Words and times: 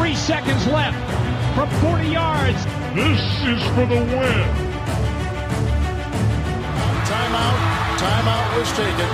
Three 0.00 0.16
seconds 0.16 0.66
left 0.66 0.96
from 1.54 1.68
40 1.82 2.08
yards. 2.08 2.64
This 2.94 3.20
is 3.44 3.62
for 3.74 3.84
the 3.84 4.00
win. 4.00 4.48
Timeout. 7.04 7.58
Timeout 7.98 8.58
was 8.58 8.72
taken. 8.72 9.08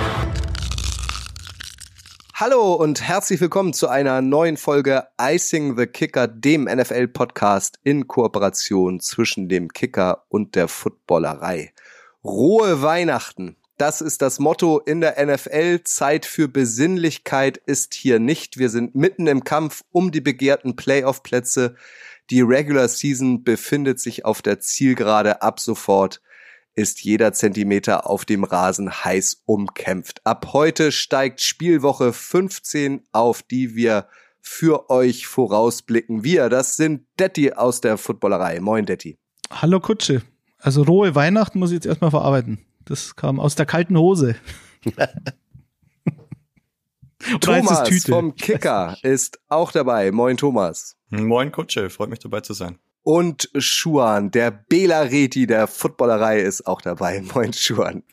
Hallo 2.33 2.75
und 2.75 3.01
herzlich 3.01 3.41
willkommen 3.41 3.73
zu 3.73 3.89
einer 3.89 4.21
neuen 4.21 4.55
Folge 4.55 5.03
Icing 5.19 5.75
the 5.75 5.87
Kicker, 5.87 6.25
dem 6.29 6.63
NFL-Podcast 6.63 7.79
in 7.83 8.07
Kooperation 8.07 9.01
zwischen 9.01 9.49
dem 9.49 9.67
Kicker 9.73 10.23
und 10.29 10.55
der 10.55 10.69
Footballerei. 10.69 11.73
Rohe 12.23 12.81
Weihnachten. 12.81 13.57
Das 13.77 14.01
ist 14.01 14.23
das 14.23 14.39
Motto 14.39 14.79
in 14.79 15.01
der 15.01 15.23
NFL. 15.23 15.81
Zeit 15.83 16.25
für 16.25 16.47
Besinnlichkeit 16.47 17.57
ist 17.57 17.93
hier 17.93 18.19
nicht. 18.19 18.57
Wir 18.57 18.69
sind 18.69 18.95
mitten 18.95 19.27
im 19.27 19.43
Kampf 19.43 19.83
um 19.91 20.11
die 20.11 20.21
begehrten 20.21 20.75
Playoff-Plätze. 20.75 21.75
Die 22.31 22.41
Regular 22.41 22.87
Season 22.87 23.43
befindet 23.43 23.99
sich 23.99 24.25
auf 24.25 24.41
der 24.41 24.59
Zielgerade 24.59 25.41
ab 25.43 25.59
sofort 25.59 26.21
ist 26.77 27.03
jeder 27.03 27.33
Zentimeter 27.33 28.07
auf 28.07 28.23
dem 28.23 28.43
Rasen 28.43 29.03
heiß 29.03 29.41
umkämpft. 29.45 30.21
Ab 30.25 30.49
heute 30.53 30.91
steigt 30.91 31.41
Spielwoche 31.41 32.13
15, 32.13 33.01
auf 33.11 33.41
die 33.41 33.75
wir 33.75 34.07
für 34.41 34.91
euch 34.91 35.25
vorausblicken. 35.25 36.23
Wir, 36.23 36.49
das 36.49 36.77
sind 36.77 37.07
Detti 37.19 37.51
aus 37.53 37.81
der 37.81 37.97
Footballerei. 37.97 38.59
Moin, 38.59 38.85
Detti. 38.85 39.17
Hallo 39.49 39.79
Kutsche. 39.79 40.21
Also 40.59 40.83
rohe 40.83 41.15
Weihnachten 41.15 41.57
muss 41.57 41.71
ich 41.71 41.75
jetzt 41.75 41.87
erstmal 41.87 42.11
verarbeiten. 42.11 42.66
Das 42.87 43.15
kam 43.15 43.39
aus 43.39 43.55
der 43.55 43.65
kalten 43.65 43.97
Hose. 43.97 44.35
Thomas 47.41 48.05
vom 48.05 48.35
Kicker 48.35 48.97
ist 49.01 49.39
auch 49.49 49.71
dabei. 49.71 50.11
Moin, 50.11 50.37
Thomas. 50.37 50.95
Moin, 51.09 51.51
Kutsche. 51.51 51.89
Freut 51.89 52.09
mich 52.09 52.19
dabei 52.19 52.41
zu 52.41 52.53
sein. 52.53 52.77
Und 53.03 53.49
Schuan, 53.57 54.31
der 54.31 54.51
Bela 54.51 55.01
Reti 55.01 55.47
der 55.47 55.67
Footballerei 55.67 56.39
ist 56.41 56.67
auch 56.67 56.81
dabei. 56.81 57.21
Moin, 57.33 57.53
Schuan. 57.53 58.03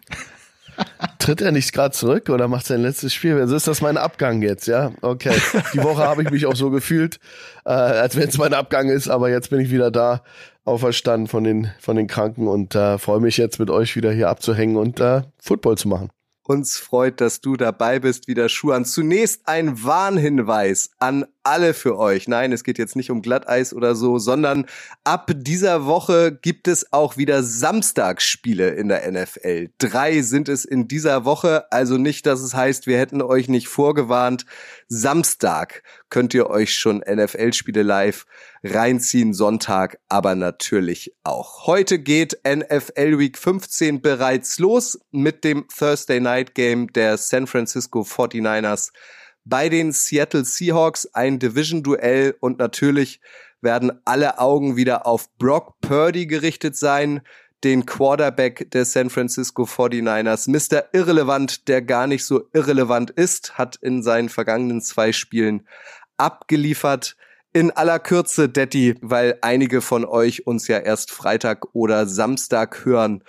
Tritt 1.19 1.41
er 1.41 1.53
nicht 1.53 1.73
gerade 1.73 1.95
zurück 1.95 2.29
oder 2.31 2.49
macht 2.49 2.67
sein 2.67 2.83
letztes 2.83 3.15
Spiel? 3.15 3.39
Also 3.39 3.55
ist 3.55 3.69
das 3.69 3.81
mein 3.81 3.97
Abgang 3.97 4.43
jetzt, 4.43 4.67
ja? 4.67 4.91
Okay. 5.03 5.37
Die 5.73 5.83
Woche 5.83 6.03
habe 6.03 6.23
ich 6.23 6.31
mich 6.31 6.47
auch 6.47 6.57
so 6.57 6.71
gefühlt, 6.71 7.21
äh, 7.65 7.71
als 7.71 8.17
wenn 8.17 8.29
es 8.29 8.39
mein 8.39 8.55
Abgang 8.55 8.89
ist, 8.89 9.09
aber 9.09 9.31
jetzt 9.31 9.51
bin 9.51 9.61
ich 9.61 9.71
wieder 9.71 9.93
da, 9.93 10.25
auferstanden 10.65 11.29
von 11.29 11.45
den, 11.45 11.71
von 11.79 11.97
den 11.97 12.07
Kranken 12.07 12.49
und 12.49 12.75
äh, 12.75 12.99
freue 12.99 13.21
mich 13.21 13.37
jetzt 13.37 13.59
mit 13.59 13.71
euch 13.71 13.97
wieder 13.97 14.13
hier 14.13 14.29
abzuhängen 14.29 14.77
und 14.77 15.01
äh, 15.01 15.23
Football 15.39 15.77
zu 15.79 15.89
machen. 15.89 16.11
Uns 16.47 16.77
freut, 16.77 17.23
dass 17.23 17.41
du 17.41 17.57
dabei 17.57 18.01
bist, 18.01 18.29
wieder 18.29 18.51
Schuhan. 18.51 18.85
Zunächst 18.85 19.49
ein 19.49 19.83
Warnhinweis 19.83 20.91
an 20.99 21.25
alle 21.43 21.73
für 21.73 21.99
euch. 21.99 22.29
Nein, 22.29 22.53
es 22.53 22.65
geht 22.65 22.77
jetzt 22.77 22.97
nicht 22.97 23.11
um 23.11 23.23
Glatteis 23.23 23.73
oder 23.73 23.95
so, 23.95 24.19
sondern 24.19 24.67
ab 25.05 25.31
dieser 25.35 25.87
Woche 25.87 26.39
gibt 26.39 26.69
es 26.69 26.93
auch 26.93 27.17
wieder 27.17 27.43
Samstagsspiele 27.43 28.75
in 28.75 28.89
der 28.89 29.11
NFL. 29.11 29.71
Drei 29.79 30.21
sind 30.21 30.51
es 30.51 30.67
in 30.67 30.87
dieser 30.87 31.25
Woche, 31.25 31.65
also 31.73 31.97
nicht, 31.97 32.27
dass 32.27 32.43
es 32.43 32.53
heißt, 32.53 32.87
wir 32.87 32.99
hätten 32.99 33.23
euch 33.23 33.49
nicht 33.49 33.69
vorgewarnt. 33.69 34.45
Samstag 34.87 35.83
könnt 36.11 36.35
ihr 36.35 36.51
euch 36.51 36.75
schon 36.75 36.99
NFL-Spiele 36.99 37.83
live 37.83 38.27
reinziehen, 38.65 39.35
Sonntag 39.35 39.99
aber 40.09 40.35
natürlich 40.35 41.15
auch. 41.23 41.67
Heute 41.67 41.99
geht 41.99 42.39
NFL 42.47 43.19
Week 43.19 43.39
15 43.39 44.01
bereits 44.01 44.59
los 44.59 44.99
mit 45.11 45.45
dem 45.45 45.69
Thursday 45.69 46.19
Night 46.19 46.55
Game 46.55 46.93
der 46.93 47.19
San 47.19 47.47
Francisco 47.47 48.01
49ers 48.01 48.91
bei 49.45 49.69
den 49.69 49.93
Seattle 49.93 50.45
Seahawks, 50.45 51.07
ein 51.13 51.39
Division-Duell 51.39 52.35
und 52.41 52.59
natürlich 52.59 53.21
werden 53.61 53.93
alle 54.05 54.39
Augen 54.39 54.77
wieder 54.77 55.07
auf 55.07 55.29
Brock 55.37 55.81
Purdy 55.81 56.27
gerichtet 56.27 56.77
sein, 56.77 57.21
den 57.63 57.87
Quarterback 57.87 58.71
der 58.73 58.85
San 58.85 59.11
Francisco 59.11 59.65
49ers. 59.65 60.51
Mr. 60.51 60.85
Irrelevant, 60.93 61.69
der 61.69 61.81
gar 61.83 62.07
nicht 62.07 62.25
so 62.25 62.49
irrelevant 62.53 63.11
ist, 63.11 63.57
hat 63.57 63.77
in 63.77 64.03
seinen 64.03 64.29
vergangenen 64.29 64.83
zwei 64.83 65.13
Spielen 65.13 65.67
abgeliefert. 66.17 67.17
In 67.57 67.71
aller 67.71 68.01
Kürze, 68.01 68.49
Detti, 68.49 68.97
weil 69.01 69.39
einige 69.41 69.81
von 69.81 70.05
euch 70.05 70.45
uns 70.45 70.67
ja 70.67 70.79
erst 70.79 71.13
Freitag 71.13 71.73
oder 71.73 72.09
Samstag 72.09 72.85
hören. 72.85 73.23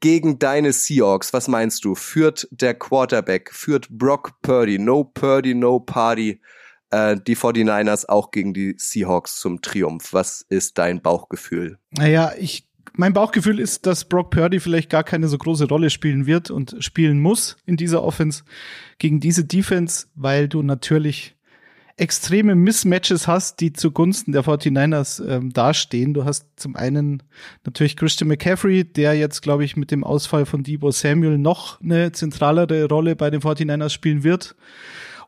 Gegen 0.00 0.38
deine 0.38 0.74
Seahawks, 0.74 1.32
was 1.32 1.48
meinst 1.48 1.86
du? 1.86 1.94
Führt 1.94 2.46
der 2.50 2.74
Quarterback, 2.74 3.50
führt 3.50 3.88
Brock 3.88 4.42
Purdy, 4.42 4.78
no 4.78 5.04
Purdy, 5.04 5.54
no 5.54 5.80
Party, 5.80 6.42
äh, 6.90 7.16
die 7.26 7.34
49ers 7.34 8.06
auch 8.06 8.30
gegen 8.30 8.52
die 8.52 8.74
Seahawks 8.76 9.40
zum 9.40 9.62
Triumph? 9.62 10.12
Was 10.12 10.44
ist 10.50 10.76
dein 10.76 11.00
Bauchgefühl? 11.00 11.78
Naja, 11.92 12.32
ich 12.38 12.68
mein 12.94 13.14
Bauchgefühl 13.14 13.58
ist, 13.58 13.86
dass 13.86 14.04
Brock 14.04 14.30
Purdy 14.32 14.60
vielleicht 14.60 14.90
gar 14.90 15.02
keine 15.02 15.28
so 15.28 15.38
große 15.38 15.66
Rolle 15.66 15.88
spielen 15.88 16.26
wird 16.26 16.50
und 16.50 16.76
spielen 16.80 17.20
muss 17.20 17.56
in 17.64 17.78
dieser 17.78 18.02
Offense 18.02 18.44
gegen 18.98 19.18
diese 19.18 19.46
Defense, 19.46 20.08
weil 20.14 20.46
du 20.46 20.62
natürlich 20.62 21.36
extreme 22.02 22.56
Mismatches 22.56 23.28
hast, 23.28 23.60
die 23.60 23.72
zugunsten 23.72 24.32
der 24.32 24.42
49ers 24.42 25.24
ähm, 25.24 25.52
dastehen. 25.52 26.14
Du 26.14 26.24
hast 26.24 26.48
zum 26.56 26.74
einen 26.74 27.22
natürlich 27.64 27.96
Christian 27.96 28.26
McCaffrey, 28.26 28.82
der 28.82 29.14
jetzt, 29.14 29.40
glaube 29.40 29.64
ich, 29.64 29.76
mit 29.76 29.92
dem 29.92 30.02
Ausfall 30.02 30.44
von 30.44 30.64
Debo 30.64 30.90
Samuel 30.90 31.38
noch 31.38 31.80
eine 31.80 32.10
zentralere 32.10 32.88
Rolle 32.88 33.14
bei 33.14 33.30
den 33.30 33.40
49ers 33.40 33.90
spielen 33.90 34.24
wird 34.24 34.56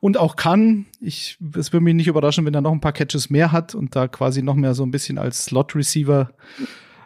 und 0.01 0.19
auch 0.19 0.35
kann. 0.35 0.87
Ich, 1.01 1.39
es 1.57 1.73
würde 1.73 1.85
mich 1.85 1.95
nicht 1.95 2.09
überraschen, 2.09 2.45
wenn 2.45 2.55
er 2.55 2.61
noch 2.61 2.73
ein 2.73 2.81
paar 2.81 2.93
Catches 2.93 3.31
mehr 3.31 3.53
hat 3.53 3.77
und 3.77 3.95
da 3.95 4.09
quasi 4.09 4.43
noch 4.43 4.57
mehr 4.57 4.75
so 4.75 4.83
ein 4.83 4.91
bisschen 4.91 5.17
als 5.17 5.45
Slot 5.45 5.77
Receiver 5.77 6.33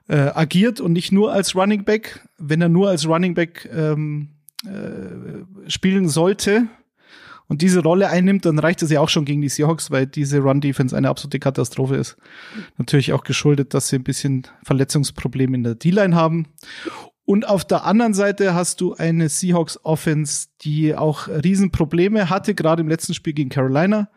äh, 0.08 0.30
agiert 0.34 0.80
und 0.80 0.94
nicht 0.94 1.12
nur 1.12 1.30
als 1.30 1.54
Running 1.54 1.84
Back. 1.84 2.26
Wenn 2.38 2.62
er 2.62 2.70
nur 2.70 2.88
als 2.88 3.06
Running 3.06 3.34
Back 3.34 3.68
ähm, 3.70 4.30
äh, 4.64 5.68
spielen 5.70 6.08
sollte 6.08 6.68
und 7.48 7.62
diese 7.62 7.82
Rolle 7.82 8.10
einnimmt, 8.10 8.44
dann 8.44 8.58
reicht 8.58 8.82
es 8.82 8.90
ja 8.90 9.00
auch 9.00 9.08
schon 9.08 9.24
gegen 9.24 9.40
die 9.40 9.48
Seahawks, 9.48 9.90
weil 9.90 10.06
diese 10.06 10.40
Run-Defense 10.40 10.96
eine 10.96 11.08
absolute 11.08 11.38
Katastrophe 11.38 11.96
ist. 11.96 12.16
Natürlich 12.76 13.14
auch 13.14 13.24
geschuldet, 13.24 13.72
dass 13.72 13.88
sie 13.88 13.96
ein 13.96 14.04
bisschen 14.04 14.46
Verletzungsprobleme 14.64 15.56
in 15.56 15.64
der 15.64 15.74
D-Line 15.74 16.14
haben. 16.14 16.48
Und 17.24 17.48
auf 17.48 17.64
der 17.64 17.84
anderen 17.84 18.14
Seite 18.14 18.54
hast 18.54 18.80
du 18.80 18.94
eine 18.94 19.28
Seahawks 19.28 19.78
Offense, 19.82 20.48
die 20.62 20.94
auch 20.94 21.28
Riesenprobleme 21.28 22.30
hatte, 22.30 22.54
gerade 22.54 22.82
im 22.82 22.88
letzten 22.88 23.14
Spiel 23.14 23.32
gegen 23.32 23.50
Carolina. 23.50 24.08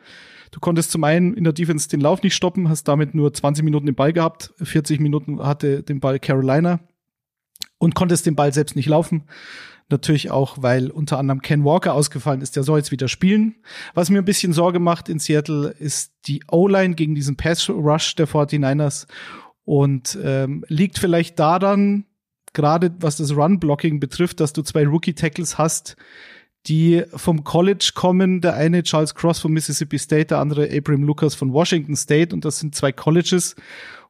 Du 0.51 0.59
konntest 0.59 0.91
zum 0.91 1.03
einen 1.05 1.33
in 1.33 1.45
der 1.45 1.53
Defense 1.53 1.87
den 1.87 2.01
Lauf 2.01 2.23
nicht 2.23 2.35
stoppen, 2.35 2.67
hast 2.67 2.85
damit 2.85 3.15
nur 3.15 3.33
20 3.33 3.63
Minuten 3.63 3.85
den 3.85 3.95
Ball 3.95 4.11
gehabt, 4.11 4.53
40 4.61 4.99
Minuten 4.99 5.41
hatte 5.41 5.83
den 5.83 6.01
Ball 6.01 6.19
Carolina 6.19 6.81
und 7.77 7.95
konntest 7.95 8.25
den 8.25 8.35
Ball 8.35 8.53
selbst 8.53 8.75
nicht 8.75 8.87
laufen. 8.87 9.23
Natürlich 9.91 10.31
auch, 10.31 10.57
weil 10.61 10.89
unter 10.89 11.19
anderem 11.19 11.41
Ken 11.41 11.63
Walker 11.63 11.93
ausgefallen 11.93 12.41
ist, 12.41 12.55
der 12.55 12.63
soll 12.63 12.79
jetzt 12.79 12.91
wieder 12.91 13.07
spielen. 13.07 13.55
Was 13.93 14.09
mir 14.09 14.19
ein 14.19 14.25
bisschen 14.25 14.53
Sorge 14.53 14.79
macht 14.79 15.09
in 15.09 15.19
Seattle 15.19 15.69
ist 15.79 16.13
die 16.25 16.43
O-Line 16.49 16.95
gegen 16.95 17.15
diesen 17.15 17.35
Pass-Rush 17.35 18.15
der 18.15 18.27
49ers 18.27 19.07
und 19.65 20.17
ähm, 20.23 20.65
liegt 20.67 20.97
vielleicht 20.97 21.37
daran, 21.39 22.05
gerade 22.53 22.93
was 22.99 23.17
das 23.17 23.35
Run-Blocking 23.35 23.99
betrifft, 23.99 24.39
dass 24.39 24.53
du 24.53 24.61
zwei 24.61 24.85
Rookie-Tackles 24.85 25.57
hast, 25.57 25.95
die 26.67 27.03
vom 27.13 27.43
College 27.43 27.91
kommen. 27.95 28.41
Der 28.41 28.55
eine 28.55 28.83
Charles 28.83 29.15
Cross 29.15 29.39
von 29.39 29.51
Mississippi 29.51 29.97
State, 29.97 30.27
der 30.27 30.39
andere 30.39 30.69
Abraham 30.71 31.03
Lucas 31.03 31.35
von 31.35 31.53
Washington 31.53 31.95
State. 31.95 32.33
Und 32.33 32.45
das 32.45 32.59
sind 32.59 32.75
zwei 32.75 32.91
Colleges. 32.91 33.55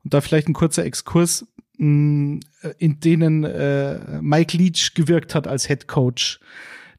Und 0.04 0.14
da 0.14 0.22
vielleicht 0.22 0.48
ein 0.48 0.54
kurzer 0.54 0.84
Exkurs, 0.84 1.46
mh, 1.82 2.40
in 2.78 3.00
denen 3.00 3.44
äh, 3.44 4.22
Mike 4.22 4.56
Leach 4.56 4.94
gewirkt 4.94 5.36
hat 5.36 5.48
als 5.48 5.68
Head 5.68 5.88
Coach. 5.88 6.40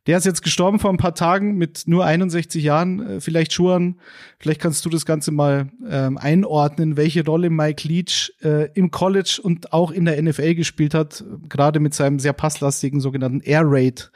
Der 0.09 0.19
ist 0.19 0.26
jetzt 0.26 0.43
gestorben 0.43 0.81
vor 0.81 0.91
ein 0.91 0.97
paar 0.97 1.15
Tagen 1.15 1.56
mit 1.56 1.84
nur 1.87 2.04
61 2.04 2.62
Jahren. 2.62 3.06
Äh, 3.06 3.20
vielleicht 3.20 3.53
Schuhan, 3.53 4.00
vielleicht 4.41 4.60
kannst 4.60 4.84
du 4.84 4.91
das 4.91 5.06
Ganze 5.06 5.31
mal 5.31 5.69
ähm, 5.88 6.19
einordnen, 6.19 6.96
welche 6.96 7.25
Rolle 7.25 7.50
Mike 7.50 7.87
Leach 7.87 8.32
äh, 8.43 8.69
im 8.75 8.90
College 8.90 9.38
und 9.40 9.73
auch 9.73 9.93
in 9.93 10.05
der 10.05 10.20
NFL 10.20 10.56
gespielt 10.56 10.94
hat, 10.94 11.25
gerade 11.49 11.78
mit 11.78 11.94
seinem 11.94 12.19
sehr 12.19 12.32
passlastigen 12.32 13.00
sogenannten 13.00 13.40
Air 13.40 13.62
Raid. 13.64 14.11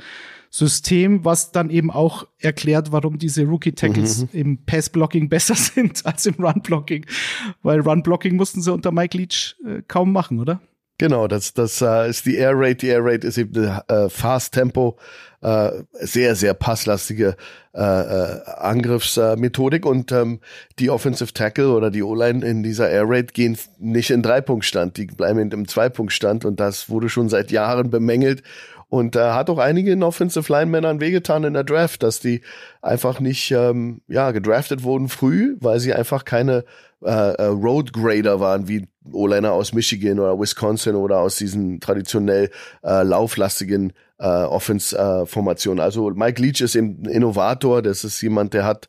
System, 0.51 1.25
was 1.25 1.53
dann 1.53 1.71
eben 1.71 1.91
auch 1.91 2.27
erklärt, 2.39 2.93
warum 2.93 3.19
diese 3.19 3.45
Rookie-Tackles 3.45 4.23
mhm. 4.23 4.29
im 4.33 4.65
Pass-Blocking 4.65 5.29
besser 5.31 5.55
sind 5.55 6.05
als 6.07 6.27
im 6.27 6.35
Run-Blocking. 6.35 7.07
Weil 7.63 7.81
Run-Blocking 7.81 8.37
mussten 8.37 8.63
sie 8.63 8.73
unter 8.73 8.93
Mike 8.93 9.17
Leach 9.17 9.57
äh, 9.67 9.83
kaum 9.87 10.13
machen, 10.13 10.41
oder? 10.41 10.61
Genau, 10.99 11.29
das, 11.29 11.53
das 11.53 11.83
äh, 11.83 12.09
ist 12.09 12.25
die 12.25 12.37
Air 12.37 12.53
Raid. 12.55 12.81
Die 12.81 12.87
Air 12.87 13.05
Raid 13.05 13.25
ist 13.25 13.37
eben 13.37 13.55
eine 13.57 13.85
äh, 13.89 14.09
Fast 14.09 14.55
Tempo, 14.55 14.97
äh, 15.43 15.71
sehr, 16.01 16.35
sehr 16.35 16.55
passlastige 16.55 17.37
äh, 17.75 17.81
äh, 17.83 18.41
Angriffsmethodik 18.57 19.85
und 19.85 20.11
ähm, 20.13 20.41
die 20.79 20.89
Offensive 20.89 21.35
Tackle 21.35 21.73
oder 21.73 21.91
die 21.91 22.03
O-Line 22.03 22.47
in 22.47 22.63
dieser 22.63 22.89
Air 22.89 23.05
Raid 23.07 23.35
gehen 23.35 23.59
nicht 23.79 24.11
in 24.11 24.23
Dreipunktstand, 24.23 24.97
die 24.97 25.07
bleiben 25.07 25.39
in 25.39 25.53
einem 25.53 25.69
Zweipunktstand 25.69 26.47
und 26.47 26.59
das 26.59 26.89
wurde 26.89 27.11
schon 27.11 27.29
seit 27.29 27.51
Jahren 27.51 27.91
bemängelt 27.91 28.43
Und 28.88 29.17
er 29.17 29.31
äh, 29.31 29.33
hat 29.33 29.50
auch 29.50 29.59
einigen 29.59 30.03
Offensive 30.03 30.53
Line-Männern 30.53 31.00
wehgetan 31.00 31.44
in 31.44 31.55
der 31.55 31.65
Draft, 31.65 32.03
dass 32.03 32.21
die 32.21 32.43
einfach 32.83 33.19
nicht 33.19 33.50
ähm, 33.50 34.00
ja, 34.06 34.31
gedraftet 34.31 34.85
wurden 34.85 35.09
früh, 35.09 35.56
weil 35.61 35.81
sie 35.81 35.93
einfach 35.93 36.25
keine 36.25 36.65
äh, 37.05 37.11
äh, 37.11 37.47
Road 37.47 37.93
Grader 37.93 38.38
waren, 38.41 38.69
wie 38.69 38.88
O-Liner 39.12 39.53
aus 39.53 39.73
Michigan 39.73 40.21
oder 40.21 40.38
Wisconsin 40.38 40.94
oder 40.94 41.19
aus 41.19 41.37
diesen 41.37 41.81
traditionell 41.81 42.50
äh, 42.85 43.03
lauflastigen 43.03 43.93
äh, 44.19 44.27
Offense-Formationen. 44.27 45.79
Äh, 45.81 45.83
also 45.83 46.11
Mike 46.11 46.41
Leach 46.41 46.61
ist 46.61 46.77
ein 46.77 47.05
Innovator, 47.06 47.83
das 47.83 48.05
ist 48.05 48.21
jemand, 48.23 48.55
der 48.55 48.65
hat 48.65 48.87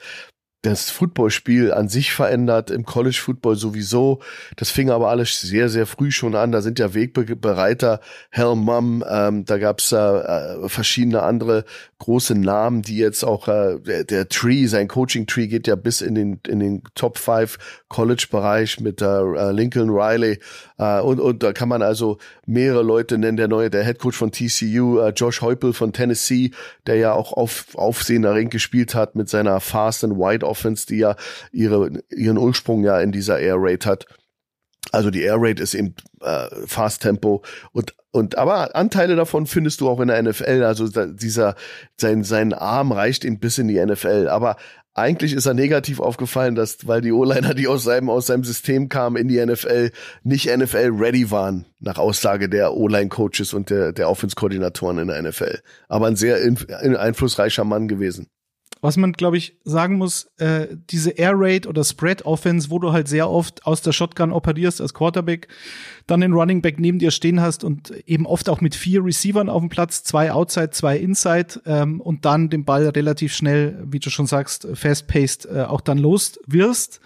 das 0.63 0.89
Footballspiel 0.89 1.71
an 1.71 1.87
sich 1.87 2.11
verändert, 2.11 2.71
im 2.71 2.83
College 2.83 3.19
Football 3.21 3.55
sowieso. 3.55 4.21
Das 4.55 4.71
fing 4.71 4.89
aber 4.89 5.09
alles 5.09 5.39
sehr, 5.39 5.69
sehr 5.69 5.85
früh 5.85 6.11
schon 6.11 6.35
an. 6.35 6.51
Da 6.51 6.61
sind 6.61 6.79
ja 6.79 6.93
Wegbereiter, 6.93 8.01
Hell 8.31 8.55
Mum, 8.55 9.03
ähm, 9.07 9.45
da 9.45 9.59
gab's 9.59 9.91
äh, 9.91 9.97
äh, 9.97 10.67
verschiedene 10.67 11.21
andere 11.21 11.63
große 11.99 12.35
Namen, 12.35 12.81
die 12.81 12.97
jetzt 12.97 13.23
auch 13.23 13.47
äh, 13.47 13.79
der, 13.79 14.03
der 14.03 14.29
Tree, 14.29 14.65
sein 14.65 14.87
Coaching-Tree 14.87 15.47
geht 15.47 15.67
ja 15.67 15.75
bis 15.75 16.01
in 16.01 16.15
den 16.15 16.39
in 16.47 16.59
den 16.59 16.83
Top 16.95 17.17
5 17.17 17.57
College-Bereich 17.87 18.79
mit 18.79 19.01
äh, 19.01 19.51
Lincoln 19.51 19.89
Riley 19.89 20.39
äh, 20.77 20.99
und 21.01 21.19
und 21.19 21.43
da 21.43 21.53
kann 21.53 21.69
man 21.69 21.81
also 21.81 22.17
mehrere 22.45 22.83
Leute 22.83 23.17
nennen. 23.17 23.37
Der 23.37 23.47
neue, 23.47 23.69
der 23.69 23.83
Head 23.83 23.99
Coach 23.99 24.17
von 24.17 24.31
TCU, 24.31 24.99
äh, 24.99 25.09
Josh 25.15 25.41
Heupel 25.41 25.73
von 25.73 25.93
Tennessee, 25.93 26.51
der 26.87 26.95
ja 26.95 27.13
auch 27.13 27.33
auf 27.33 27.67
aufsehender 27.75 28.33
Ring 28.33 28.49
gespielt 28.49 28.95
hat 28.95 29.15
mit 29.15 29.29
seiner 29.29 29.59
Fast 29.59 30.03
and 30.03 30.17
Wide 30.17 30.45
Offense, 30.47 30.85
die 30.87 30.97
ja 30.97 31.15
ihre 31.51 31.91
ihren 32.09 32.37
Ursprung 32.37 32.83
ja 32.83 32.99
in 32.99 33.11
dieser 33.11 33.39
Air 33.39 33.57
Raid 33.57 33.85
hat. 33.85 34.05
Also 34.91 35.09
die 35.09 35.23
Air 35.23 35.37
Raid 35.39 35.59
ist 35.59 35.73
eben 35.73 35.95
äh, 36.21 36.47
Fast 36.65 37.01
Tempo 37.01 37.43
und 37.71 37.93
und 38.11 38.37
aber 38.37 38.75
Anteile 38.75 39.15
davon 39.15 39.45
findest 39.45 39.81
du 39.81 39.89
auch 39.89 39.99
in 39.99 40.07
der 40.07 40.21
NFL. 40.21 40.63
Also 40.63 40.87
dieser 40.87 41.55
sein 41.97 42.23
sein 42.23 42.53
Arm 42.53 42.91
reicht 42.91 43.23
ihm 43.23 43.39
bis 43.39 43.57
in 43.57 43.67
die 43.67 43.83
NFL. 43.83 44.27
Aber 44.29 44.55
eigentlich 44.93 45.33
ist 45.33 45.45
er 45.45 45.53
negativ 45.53 45.99
aufgefallen, 45.99 46.55
dass 46.55 46.87
weil 46.87 47.01
die 47.01 47.11
O-Liner, 47.11 47.53
die 47.53 47.67
aus 47.67 47.83
seinem 47.83 48.09
aus 48.09 48.25
seinem 48.27 48.43
System 48.43 48.89
kamen 48.89 49.17
in 49.17 49.27
die 49.27 49.45
NFL, 49.45 49.91
nicht 50.23 50.47
NFL 50.47 50.89
ready 50.93 51.29
waren 51.29 51.65
nach 51.79 51.99
Aussage 51.99 52.49
der 52.49 52.73
O-Line 52.73 53.09
Coaches 53.09 53.53
und 53.53 53.69
der 53.69 53.93
der 53.93 54.09
Offense 54.09 54.35
Koordinatoren 54.35 54.97
in 54.97 55.07
der 55.09 55.21
NFL. 55.21 55.59
Aber 55.87 56.07
ein 56.07 56.15
sehr 56.15 56.41
in, 56.41 56.57
einflussreicher 56.95 57.63
Mann 57.65 57.87
gewesen 57.87 58.27
was 58.81 58.97
man, 58.97 59.13
glaube 59.13 59.37
ich, 59.37 59.57
sagen 59.63 59.97
muss, 59.97 60.29
äh, 60.37 60.67
diese 60.89 61.11
Air 61.11 61.33
Raid 61.35 61.67
oder 61.67 61.83
Spread 61.83 62.25
Offense, 62.25 62.69
wo 62.69 62.79
du 62.79 62.91
halt 62.91 63.07
sehr 63.07 63.29
oft 63.29 63.65
aus 63.65 63.81
der 63.81 63.91
Shotgun 63.91 64.31
operierst 64.31 64.81
als 64.81 64.93
Quarterback, 64.93 65.47
dann 66.05 66.21
den 66.21 66.33
Running 66.33 66.61
Back 66.61 66.79
neben 66.79 66.99
dir 66.99 67.11
stehen 67.11 67.41
hast 67.41 67.63
und 67.63 67.91
eben 68.07 68.25
oft 68.25 68.49
auch 68.49 68.61
mit 68.61 68.75
vier 68.75 69.03
Receivern 69.03 69.49
auf 69.49 69.61
dem 69.61 69.69
Platz, 69.69 70.03
zwei 70.03 70.31
Outside, 70.31 70.71
zwei 70.71 70.97
Inside 70.97 71.61
ähm, 71.65 72.01
und 72.01 72.25
dann 72.25 72.49
den 72.49 72.65
Ball 72.65 72.87
relativ 72.89 73.33
schnell, 73.33 73.83
wie 73.85 73.99
du 73.99 74.09
schon 74.09 74.27
sagst, 74.27 74.67
fast-paced 74.73 75.45
äh, 75.45 75.63
auch 75.63 75.81
dann 75.81 75.97
los 75.97 76.39
wirst. 76.45 77.01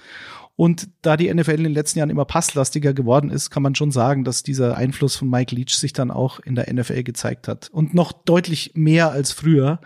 Und 0.57 0.89
da 1.01 1.17
die 1.17 1.33
NFL 1.33 1.51
in 1.51 1.63
den 1.63 1.73
letzten 1.73 1.97
Jahren 1.97 2.11
immer 2.11 2.25
passlastiger 2.25 2.93
geworden 2.93 3.31
ist, 3.31 3.49
kann 3.49 3.63
man 3.63 3.73
schon 3.73 3.89
sagen, 3.89 4.23
dass 4.23 4.43
dieser 4.43 4.77
Einfluss 4.77 5.15
von 5.15 5.29
Mike 5.29 5.55
Leach 5.55 5.73
sich 5.73 5.93
dann 5.93 6.11
auch 6.11 6.39
in 6.39 6.53
der 6.53 6.71
NFL 6.71 7.01
gezeigt 7.01 7.47
hat. 7.47 7.69
Und 7.71 7.95
noch 7.95 8.11
deutlich 8.11 8.73
mehr 8.75 9.11
als 9.11 9.31
früher. 9.31 9.79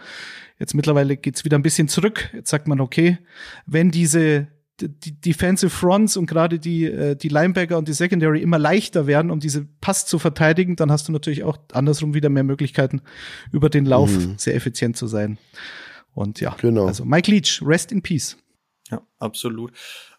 Jetzt 0.60 0.74
mittlerweile 0.74 1.18
geht's 1.18 1.44
wieder 1.44 1.58
ein 1.58 1.64
bisschen 1.64 1.88
zurück. 1.88 2.30
Jetzt 2.34 2.50
sagt 2.50 2.68
man, 2.68 2.80
okay, 2.80 3.18
wenn 3.66 3.92
diese 3.92 4.48
die 4.82 5.20
Defensive 5.20 5.70
Fronts 5.70 6.18
und 6.18 6.26
gerade 6.26 6.60
die, 6.60 6.86
äh, 6.86 7.16
die 7.16 7.30
Linebacker 7.30 7.78
und 7.78 7.88
die 7.88 7.94
Secondary 7.94 8.42
immer 8.42 8.60
leichter 8.60 9.08
werden, 9.08 9.32
um 9.32 9.40
diese 9.40 9.66
Pass 9.80 10.06
zu 10.06 10.20
verteidigen, 10.20 10.76
dann 10.76 10.92
hast 10.92 11.08
du 11.08 11.14
natürlich 11.14 11.44
auch 11.44 11.58
andersrum 11.72 12.14
wieder 12.14 12.30
mehr 12.30 12.44
Möglichkeiten, 12.44 13.02
über 13.52 13.70
den 13.70 13.86
Lauf 13.86 14.12
mhm. 14.12 14.36
sehr 14.38 14.56
effizient 14.56 14.98
zu 14.98 15.08
sein. 15.08 15.38
Und 16.14 16.42
ja, 16.42 16.56
genau. 16.60 16.88
also 16.88 17.06
Mike 17.06 17.32
Leach, 17.32 17.62
rest 17.64 17.92
in 17.92 18.02
peace. 18.02 18.38
Ja, 18.90 19.02
absolut. 19.18 19.72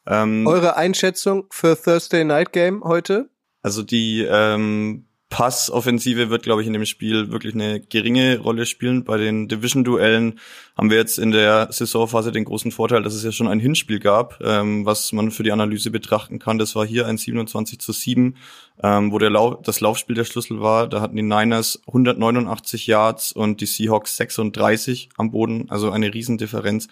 Ähm, 0.07 0.47
Eure 0.47 0.77
Einschätzung 0.77 1.47
für 1.51 1.81
Thursday 1.81 2.25
Night 2.25 2.53
Game 2.53 2.83
heute? 2.85 3.29
Also 3.63 3.83
die 3.83 4.27
ähm, 4.29 5.06
Passoffensive 5.29 6.31
wird, 6.31 6.45
glaube 6.45 6.63
ich, 6.63 6.69
in 6.69 6.73
dem 6.73 6.87
Spiel 6.87 7.33
wirklich 7.33 7.55
eine 7.55 7.81
geringe 7.81 8.39
Rolle 8.39 8.65
spielen. 8.65 9.05
Bei 9.05 9.17
den 9.17 9.49
Division-Duellen 9.49 10.39
haben 10.77 10.91
wir 10.91 10.99
jetzt 10.99 11.19
in 11.19 11.33
der 11.33 11.69
Saisonphase 11.73 12.31
den 12.31 12.45
großen 12.45 12.71
Vorteil, 12.71 13.03
dass 13.03 13.15
es 13.15 13.25
ja 13.25 13.33
schon 13.33 13.49
ein 13.49 13.59
Hinspiel 13.59 13.99
gab, 13.99 14.41
ähm, 14.41 14.87
was 14.87 15.13
man 15.13 15.33
für 15.33 15.43
die 15.43 15.51
Analyse 15.51 15.91
betrachten 15.91 16.39
kann. 16.39 16.59
Das 16.59 16.77
war 16.77 16.87
hier 16.87 17.07
ein 17.07 17.19
27 17.19 17.81
zu 17.81 17.93
7 17.93 18.37
ähm, 18.83 19.11
wo 19.13 19.19
der 19.19 19.31
Lau 19.31 19.55
das 19.55 19.81
Laufspiel 19.81 20.17
der 20.17 20.25
Schlüssel 20.25 20.61
war. 20.61 20.87
Da 20.87 21.01
hatten 21.01 21.17
die 21.17 21.23
Niners 21.23 21.81
189 21.87 22.87
Yards 22.87 23.33
und 23.33 23.61
die 23.61 23.67
Seahawks 23.67 24.17
36 24.17 25.11
am 25.17 25.31
Boden, 25.31 25.67
also 25.71 25.91
eine 25.91 26.13
Riesendifferenz. 26.13 26.89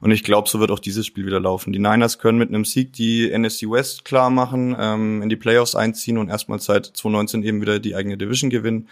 Und 0.00 0.10
ich 0.10 0.24
glaube, 0.24 0.48
so 0.48 0.60
wird 0.60 0.70
auch 0.70 0.78
dieses 0.78 1.06
Spiel 1.06 1.26
wieder 1.26 1.40
laufen. 1.40 1.72
Die 1.72 1.78
Niners 1.78 2.18
können 2.18 2.38
mit 2.38 2.48
einem 2.48 2.64
Sieg 2.64 2.92
die 2.94 3.30
NFC 3.36 3.62
West 3.62 4.04
klar 4.04 4.30
machen, 4.30 4.76
ähm, 4.78 5.22
in 5.22 5.28
die 5.28 5.36
Playoffs 5.36 5.74
einziehen 5.74 6.18
und 6.18 6.28
erstmal 6.28 6.60
seit 6.60 6.86
2019 6.86 7.42
eben 7.42 7.60
wieder 7.60 7.78
die 7.78 7.94
eigene 7.94 8.16
Division 8.16 8.50
gewinnen. 8.50 8.88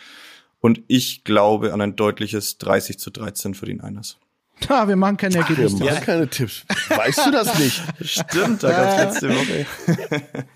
Und 0.60 0.82
ich 0.86 1.24
glaube 1.24 1.72
an 1.72 1.80
ein 1.80 1.96
deutliches 1.96 2.58
30 2.58 2.98
zu 2.98 3.10
13 3.10 3.54
für 3.54 3.66
die 3.66 3.74
Niners. 3.74 4.18
Ja, 4.68 4.88
wir 4.88 4.96
machen 4.96 5.16
keine 5.16 5.36
Ergebnisse. 5.36 5.78
Wir 5.78 5.92
machen 5.92 6.04
keine 6.04 6.28
Tipps. 6.28 6.64
Weißt 6.88 7.26
du 7.26 7.30
das 7.30 7.58
nicht? 7.58 7.82
Stimmt, 8.00 8.62
da 8.62 8.70
gab's 8.70 9.20
letzte 9.22 9.30
Woche. 9.30 9.66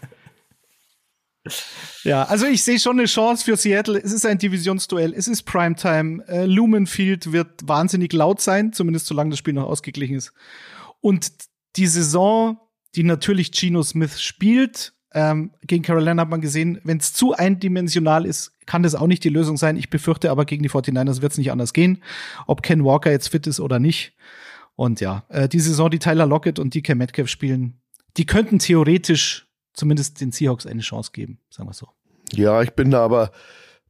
Ja, 2.05 2.25
also 2.25 2.47
ich 2.47 2.63
sehe 2.63 2.79
schon 2.79 2.99
eine 2.99 3.07
Chance 3.07 3.45
für 3.45 3.57
Seattle. 3.57 3.99
Es 3.99 4.13
ist 4.13 4.27
ein 4.27 4.39
Divisionsduell, 4.39 5.15
es 5.15 5.29
ist 5.29 5.45
Primetime. 5.45 6.27
Äh, 6.29 6.47
Lumenfield 6.47 7.33
wird 7.33 7.67
wahnsinnig 7.67 8.13
laut 8.13 8.41
sein, 8.41 8.73
zumindest 8.73 9.07
solange 9.07 9.31
das 9.31 9.39
Spiel 9.39 9.55
noch 9.55 9.69
ausgeglichen 9.69 10.17
ist. 10.17 10.33
Und 11.01 11.31
die 11.77 11.87
Saison, 11.87 12.59
die 12.95 13.05
natürlich 13.05 13.53
Geno 13.53 13.83
Smith 13.83 14.21
spielt, 14.21 14.93
ähm, 15.13 15.53
gegen 15.63 15.83
Carolina 15.83 16.23
hat 16.23 16.29
man 16.29 16.41
gesehen, 16.41 16.81
wenn 16.85 16.99
es 16.99 17.13
zu 17.15 17.33
eindimensional 17.33 18.27
ist, 18.27 18.53
kann 18.67 18.83
das 18.83 18.95
auch 18.95 19.07
nicht 19.07 19.25
die 19.25 19.31
Lösung 19.31 19.57
sein. 19.57 19.77
Ich 19.77 19.89
befürchte 19.89 20.31
aber, 20.31 20.45
gegen 20.45 20.63
die 20.63 20.71
49ers 20.71 21.23
wird 21.23 21.33
es 21.33 21.39
nicht 21.39 21.51
anders 21.51 21.73
gehen, 21.73 22.03
ob 22.47 22.63
Ken 22.63 22.85
Walker 22.85 23.11
jetzt 23.11 23.29
fit 23.29 23.47
ist 23.47 23.61
oder 23.61 23.79
nicht. 23.79 24.15
Und 24.77 25.01
ja, 25.01 25.25
äh, 25.29 25.49
die 25.49 25.61
Saison, 25.61 25.91
die 25.91 25.99
Tyler 25.99 26.27
Lockett 26.27 26.59
und 26.59 26.75
DK 26.75 26.95
Metcalf 26.95 27.29
spielen, 27.29 27.81
die 28.17 28.27
könnten 28.27 28.59
theoretisch 28.59 29.48
zumindest 29.79 30.21
den 30.21 30.33
Seahawks 30.33 30.67
eine 30.67 30.83
Chance 30.83 31.11
geben, 31.13 31.39
sagen 31.51 31.69
wir 31.69 31.75
so. 31.75 31.89
Ja, 32.33 32.63
ich 32.63 32.73
bin 32.73 32.91
da 32.91 33.03
aber 33.03 33.31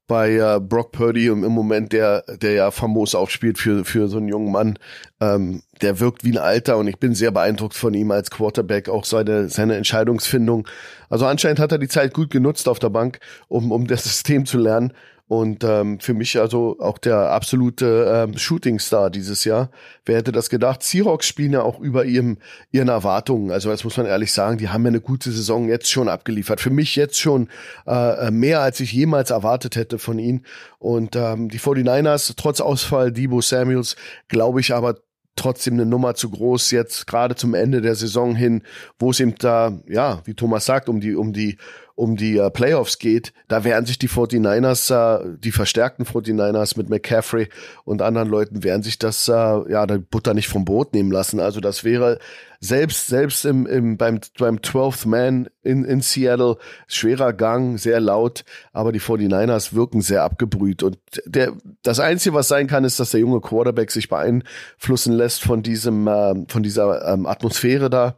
bei 0.07 0.37
äh, 0.37 0.59
Brock 0.59 0.93
Purdy 0.93 1.27
im, 1.27 1.45
im 1.45 1.53
Moment, 1.53 1.93
der, 1.93 2.23
der 2.23 2.53
ja 2.53 2.71
famos 2.71 3.15
auch 3.15 3.29
spielt 3.29 3.59
für, 3.59 3.85
für 3.85 4.09
so 4.09 4.17
einen 4.17 4.29
jungen 4.29 4.51
Mann. 4.51 4.79
Ähm, 5.21 5.63
der 5.83 6.01
wirkt 6.01 6.25
wie 6.25 6.33
ein 6.33 6.39
Alter 6.39 6.79
und 6.79 6.89
ich 6.89 6.99
bin 6.99 7.15
sehr 7.15 7.31
beeindruckt 7.31 7.75
von 7.75 7.93
ihm 7.93 8.11
als 8.11 8.31
Quarterback, 8.31 8.89
auch 8.89 9.05
seine, 9.05 9.49
seine 9.51 9.77
Entscheidungsfindung. 9.77 10.67
Also 11.11 11.27
anscheinend 11.27 11.61
hat 11.61 11.73
er 11.73 11.79
die 11.79 11.89
Zeit 11.89 12.15
gut 12.15 12.31
genutzt 12.31 12.69
auf 12.69 12.79
der 12.79 12.89
Bank, 12.89 13.21
um, 13.49 13.71
um 13.71 13.87
das 13.87 14.05
System 14.05 14.47
zu 14.47 14.59
lernen. 14.59 14.95
Und 15.29 15.63
ähm, 15.63 16.01
für 16.01 16.15
mich 16.15 16.41
also 16.41 16.77
auch 16.81 16.97
der 16.97 17.31
absolute 17.31 18.27
ähm, 18.27 18.39
Shooting-Star 18.39 19.11
dieses 19.11 19.45
Jahr. 19.45 19.71
Wer 20.07 20.17
hätte 20.17 20.33
das 20.33 20.49
gedacht? 20.49 20.83
Seahawks 20.83 21.27
spielen 21.27 21.53
ja 21.53 21.63
auch 21.63 21.81
über 21.81 22.07
ihrem, 22.07 22.39
ihren 22.71 22.89
Erwartungen. 22.89 23.51
Also 23.51 23.69
das 23.69 23.85
muss 23.85 23.99
man 23.99 24.07
ehrlich 24.07 24.33
sagen, 24.33 24.57
die 24.57 24.71
haben 24.71 24.85
ja 24.85 24.89
eine 24.89 25.03
gute 25.03 25.31
Saison 25.31 25.69
jetzt 25.69 25.91
schon 25.91 26.09
abgeliefert. 26.09 26.63
Für 26.63 26.71
mich 26.71 26.97
jetzt 26.97 27.21
schon 27.21 27.49
äh, 27.87 28.31
mehr, 28.31 28.61
als 28.61 28.81
ich 28.81 28.93
jemals 28.93 29.31
erwartet 29.31 29.77
hätte 29.77 29.99
von 29.99 30.19
ihnen. 30.19 30.47
Und 30.79 31.15
ähm, 31.15 31.51
die 31.51 31.61
49ers, 31.61 32.33
trotz 32.35 32.63
Ausfall 32.63 33.13
Debo 33.13 33.43
Samuels, 33.43 33.97
glaube 34.29 34.61
ich 34.61 34.73
aber 34.75 34.97
trotzdem 35.37 35.75
eine 35.75 35.87
Nummer 35.87 36.15
zu 36.15 36.31
groß 36.31 36.71
jetzt 36.71 37.07
gerade 37.07 37.35
zum 37.35 37.55
Ende 37.55 37.81
der 37.81 37.95
Saison 37.95 38.35
hin, 38.35 38.63
wo 38.99 39.11
es 39.11 39.21
eben 39.21 39.35
da, 39.37 39.79
ja, 39.87 40.23
wie 40.25 40.35
Thomas 40.35 40.65
sagt, 40.65 40.89
um 40.89 41.01
die, 41.01 41.15
um 41.15 41.33
die 41.33 41.59
um 41.99 42.15
die 42.15 42.39
uh, 42.39 42.49
Playoffs 42.49 43.01
geht, 43.01 43.33
da 43.49 43.65
werden 43.65 43.85
sich 43.85 43.99
die 43.99 44.09
49ers, 44.09 44.93
uh, 44.93 45.33
äh, 45.33 45.37
die 45.39 45.51
verstärkten 45.51 46.07
49ers 46.07 46.79
mit 46.79 46.89
McCaffrey 46.89 47.49
und 47.85 48.03
anderen 48.03 48.29
Leuten, 48.29 48.63
werden 48.63 48.85
sich 48.85 49.01
das, 49.01 49.29
uh, 49.29 49.67
ja, 49.69 49.85
der 49.85 49.99
Butter 49.99 50.33
nicht 50.33 50.47
vom 50.47 50.65
Brot 50.65 50.95
nehmen 50.95 51.11
lassen. 51.11 51.41
Also 51.41 51.59
das 51.59 51.83
wäre 51.83 52.21
selbst, 52.61 53.07
selbst 53.07 53.45
im, 53.45 53.67
im, 53.67 53.97
beim, 53.97 54.21
beim 54.39 54.57
12th 54.57 55.07
Man 55.07 55.49
in, 55.63 55.85
in 55.85 56.01
Seattle, 56.01 56.57
schwerer 56.87 57.33
Gang, 57.33 57.79
sehr 57.79 58.01
laut, 58.01 58.45
aber 58.73 58.91
die 58.91 59.01
49ers 59.01 59.75
wirken 59.75 60.01
sehr 60.01 60.23
abgebrüht. 60.25 60.83
Und 60.83 60.99
der, 61.25 61.53
das 61.83 62.01
Einzige, 62.01 62.35
was 62.35 62.49
sein 62.49 62.67
kann, 62.67 62.85
ist, 62.85 62.99
dass 62.99 63.11
der 63.11 63.21
junge 63.21 63.41
Quarterback 63.41 63.91
sich 63.91 64.09
beeinflussen 64.09 65.13
lässt 65.13 65.43
von 65.43 65.63
diesem, 65.63 66.09
äh, 66.09 66.35
von 66.49 66.63
dieser 66.63 67.07
ähm, 67.13 67.27
Atmosphäre 67.27 67.91
da 67.91 68.17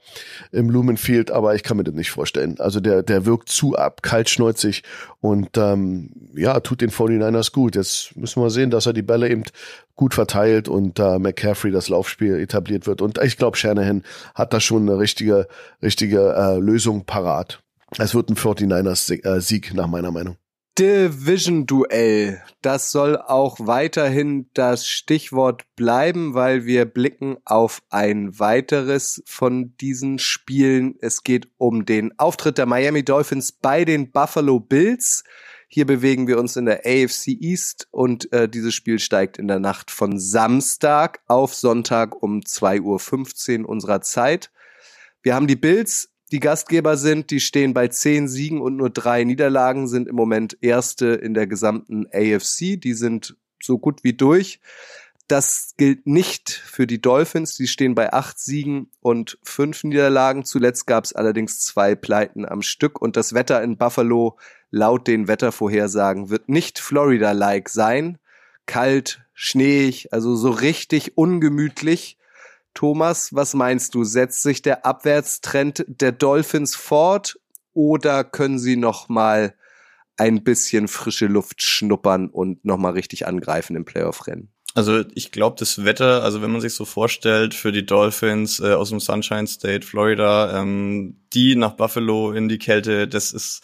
im 0.52 0.70
Lumenfield, 0.70 1.30
aber 1.30 1.54
ich 1.54 1.62
kann 1.62 1.76
mir 1.76 1.84
das 1.84 1.94
nicht 1.94 2.10
vorstellen. 2.10 2.58
Also 2.60 2.80
der, 2.80 3.02
der 3.02 3.26
wirkt 3.26 3.48
zu 3.48 3.76
ab, 3.76 4.02
kaltschnäuzig 4.02 4.84
und 5.20 5.58
ähm, 5.58 6.30
ja, 6.34 6.60
tut 6.60 6.80
den 6.80 6.90
49ers 6.90 7.52
gut. 7.52 7.76
Jetzt 7.76 8.16
müssen 8.16 8.42
wir 8.42 8.50
sehen, 8.50 8.70
dass 8.70 8.86
er 8.86 8.94
die 8.94 9.02
Bälle 9.02 9.28
eben 9.28 9.44
gut 10.00 10.14
verteilt 10.14 10.66
und 10.66 10.98
äh, 10.98 11.18
McCaffrey 11.18 11.70
das 11.70 11.90
Laufspiel 11.90 12.36
etabliert 12.40 12.86
wird. 12.86 13.02
Und 13.02 13.18
ich 13.22 13.36
glaube, 13.36 13.58
Shanahan 13.58 14.02
hat 14.34 14.54
da 14.54 14.58
schon 14.58 14.88
eine 14.88 14.98
richtige, 14.98 15.46
richtige 15.82 16.34
äh, 16.34 16.58
Lösung 16.58 17.04
parat. 17.04 17.62
Es 17.98 18.14
wird 18.14 18.30
ein 18.30 18.36
49ers 18.36 19.22
äh, 19.22 19.40
Sieg 19.42 19.74
nach 19.74 19.88
meiner 19.88 20.10
Meinung. 20.10 20.38
Division-Duell. 20.78 22.42
Das 22.62 22.90
soll 22.90 23.18
auch 23.18 23.58
weiterhin 23.60 24.48
das 24.54 24.86
Stichwort 24.86 25.64
bleiben, 25.76 26.32
weil 26.32 26.64
wir 26.64 26.86
blicken 26.86 27.36
auf 27.44 27.82
ein 27.90 28.38
weiteres 28.38 29.22
von 29.26 29.76
diesen 29.82 30.18
Spielen. 30.18 30.94
Es 31.00 31.24
geht 31.24 31.48
um 31.58 31.84
den 31.84 32.18
Auftritt 32.18 32.56
der 32.56 32.64
Miami 32.64 33.04
Dolphins 33.04 33.52
bei 33.52 33.84
den 33.84 34.12
Buffalo 34.12 34.60
Bills. 34.60 35.24
Hier 35.72 35.86
bewegen 35.86 36.26
wir 36.26 36.40
uns 36.40 36.56
in 36.56 36.64
der 36.64 36.80
AFC 36.84 37.28
East 37.28 37.86
und 37.92 38.32
äh, 38.32 38.48
dieses 38.48 38.74
Spiel 38.74 38.98
steigt 38.98 39.38
in 39.38 39.46
der 39.46 39.60
Nacht 39.60 39.92
von 39.92 40.18
Samstag 40.18 41.20
auf 41.28 41.54
Sonntag 41.54 42.20
um 42.20 42.40
2.15 42.40 43.62
Uhr 43.62 43.68
unserer 43.68 44.00
Zeit. 44.00 44.50
Wir 45.22 45.36
haben 45.36 45.46
die 45.46 45.54
Bills 45.54 46.10
die 46.32 46.40
Gastgeber 46.40 46.96
sind. 46.96 47.30
Die 47.30 47.40
stehen 47.40 47.72
bei 47.72 47.86
zehn 47.88 48.26
Siegen 48.26 48.60
und 48.60 48.76
nur 48.76 48.90
drei 48.90 49.22
Niederlagen, 49.22 49.86
sind 49.86 50.08
im 50.08 50.16
Moment 50.16 50.58
Erste 50.60 51.06
in 51.06 51.34
der 51.34 51.46
gesamten 51.46 52.06
AFC. 52.12 52.80
Die 52.80 52.94
sind 52.94 53.36
so 53.62 53.78
gut 53.78 54.02
wie 54.04 54.12
durch. 54.12 54.60
Das 55.30 55.74
gilt 55.76 56.08
nicht 56.08 56.50
für 56.50 56.88
die 56.88 57.00
Dolphins. 57.00 57.54
Die 57.54 57.68
stehen 57.68 57.94
bei 57.94 58.12
acht 58.12 58.40
Siegen 58.40 58.90
und 58.98 59.38
fünf 59.44 59.84
Niederlagen. 59.84 60.44
Zuletzt 60.44 60.88
gab 60.88 61.04
es 61.04 61.12
allerdings 61.12 61.60
zwei 61.60 61.94
Pleiten 61.94 62.44
am 62.44 62.62
Stück 62.62 63.00
und 63.00 63.16
das 63.16 63.32
Wetter 63.32 63.62
in 63.62 63.78
Buffalo 63.78 64.36
laut 64.72 65.06
den 65.06 65.28
Wettervorhersagen 65.28 66.30
wird 66.30 66.48
nicht 66.48 66.80
Florida-like 66.80 67.68
sein. 67.68 68.18
Kalt, 68.66 69.22
schneeig, 69.32 70.08
also 70.10 70.34
so 70.34 70.50
richtig 70.50 71.16
ungemütlich. 71.16 72.18
Thomas, 72.74 73.32
was 73.32 73.54
meinst 73.54 73.94
du? 73.94 74.02
Setzt 74.02 74.42
sich 74.42 74.62
der 74.62 74.84
Abwärtstrend 74.84 75.84
der 75.86 76.10
Dolphins 76.10 76.74
fort 76.74 77.38
oder 77.72 78.24
können 78.24 78.58
sie 78.58 78.74
noch 78.74 79.08
mal 79.08 79.54
ein 80.16 80.42
bisschen 80.42 80.88
frische 80.88 81.26
Luft 81.28 81.62
schnuppern 81.62 82.30
und 82.30 82.64
noch 82.64 82.78
mal 82.78 82.94
richtig 82.94 83.28
angreifen 83.28 83.76
im 83.76 83.84
Playoff-Rennen? 83.84 84.52
Also 84.74 85.02
ich 85.14 85.32
glaube, 85.32 85.56
das 85.58 85.84
Wetter, 85.84 86.22
also 86.22 86.42
wenn 86.42 86.52
man 86.52 86.60
sich 86.60 86.74
so 86.74 86.84
vorstellt, 86.84 87.54
für 87.54 87.72
die 87.72 87.84
Dolphins 87.84 88.60
äh, 88.60 88.72
aus 88.72 88.90
dem 88.90 89.00
Sunshine 89.00 89.48
State, 89.48 89.84
Florida, 89.84 90.60
ähm, 90.60 91.16
die 91.32 91.56
nach 91.56 91.72
Buffalo 91.72 92.32
in 92.32 92.48
die 92.48 92.58
Kälte, 92.58 93.08
das 93.08 93.32
ist 93.32 93.62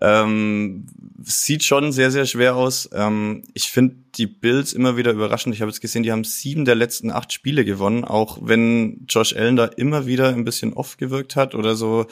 ähm, 0.00 0.86
sieht 1.22 1.62
schon 1.62 1.92
sehr, 1.92 2.10
sehr 2.10 2.24
schwer 2.24 2.56
aus. 2.56 2.88
Ähm, 2.92 3.42
ich 3.52 3.64
finde 3.64 3.96
die 4.14 4.26
Bills 4.26 4.72
immer 4.72 4.96
wieder 4.96 5.12
überraschend. 5.12 5.54
Ich 5.54 5.60
habe 5.60 5.70
jetzt 5.70 5.80
gesehen, 5.80 6.02
die 6.02 6.12
haben 6.12 6.24
sieben 6.24 6.64
der 6.64 6.74
letzten 6.74 7.10
acht 7.10 7.34
Spiele 7.34 7.64
gewonnen, 7.66 8.04
auch 8.04 8.38
wenn 8.40 9.04
Josh 9.08 9.36
Allen 9.36 9.56
da 9.56 9.66
immer 9.66 10.06
wieder 10.06 10.30
ein 10.30 10.44
bisschen 10.44 10.72
off 10.72 10.96
gewirkt 10.96 11.36
hat 11.36 11.54
oder 11.54 11.76
so 11.76 12.06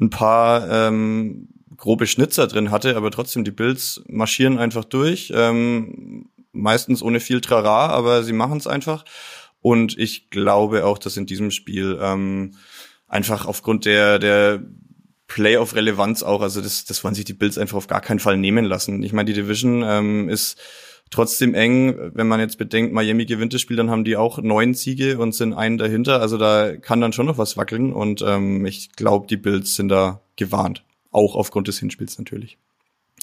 ein 0.00 0.10
paar 0.10 0.70
ähm, 0.70 1.48
grobe 1.76 2.06
Schnitzer 2.06 2.46
drin 2.46 2.70
hatte, 2.70 2.96
aber 2.96 3.10
trotzdem, 3.10 3.44
die 3.44 3.50
Bills 3.50 4.02
marschieren 4.08 4.58
einfach 4.58 4.84
durch. 4.84 5.32
Ähm, 5.34 6.28
meistens 6.58 7.02
ohne 7.02 7.20
viel 7.20 7.40
Trara, 7.40 7.88
aber 7.88 8.22
sie 8.22 8.32
machen 8.32 8.58
es 8.58 8.66
einfach. 8.66 9.04
Und 9.60 9.98
ich 9.98 10.30
glaube 10.30 10.84
auch, 10.84 10.98
dass 10.98 11.16
in 11.16 11.26
diesem 11.26 11.50
Spiel 11.50 11.98
ähm, 12.00 12.54
einfach 13.08 13.46
aufgrund 13.46 13.84
der, 13.84 14.18
der 14.18 14.62
Playoff-Relevanz 15.26 16.22
auch, 16.22 16.40
also 16.40 16.60
das, 16.60 16.84
das 16.84 17.02
wollen 17.04 17.14
sich 17.14 17.24
die 17.24 17.34
Bills 17.34 17.58
einfach 17.58 17.76
auf 17.76 17.86
gar 17.86 18.00
keinen 18.00 18.20
Fall 18.20 18.36
nehmen 18.36 18.64
lassen. 18.64 19.02
Ich 19.02 19.12
meine, 19.12 19.26
die 19.26 19.40
Division 19.40 19.82
ähm, 19.86 20.28
ist 20.28 20.56
trotzdem 21.10 21.54
eng, 21.54 22.12
wenn 22.14 22.28
man 22.28 22.40
jetzt 22.40 22.58
bedenkt, 22.58 22.92
Miami 22.92 23.26
gewinnt 23.26 23.54
das 23.54 23.60
Spiel, 23.60 23.76
dann 23.76 23.90
haben 23.90 24.04
die 24.04 24.16
auch 24.16 24.38
neun 24.38 24.74
Siege 24.74 25.18
und 25.18 25.34
sind 25.34 25.54
einen 25.54 25.78
dahinter. 25.78 26.20
Also 26.20 26.38
da 26.38 26.76
kann 26.76 27.00
dann 27.00 27.12
schon 27.12 27.26
noch 27.26 27.38
was 27.38 27.56
wackeln 27.56 27.92
und 27.92 28.22
ähm, 28.26 28.64
ich 28.66 28.92
glaube, 28.92 29.26
die 29.26 29.36
Bills 29.36 29.74
sind 29.74 29.88
da 29.88 30.20
gewarnt. 30.36 30.84
Auch 31.10 31.34
aufgrund 31.34 31.68
des 31.68 31.78
Hinspiels 31.78 32.18
natürlich. 32.18 32.58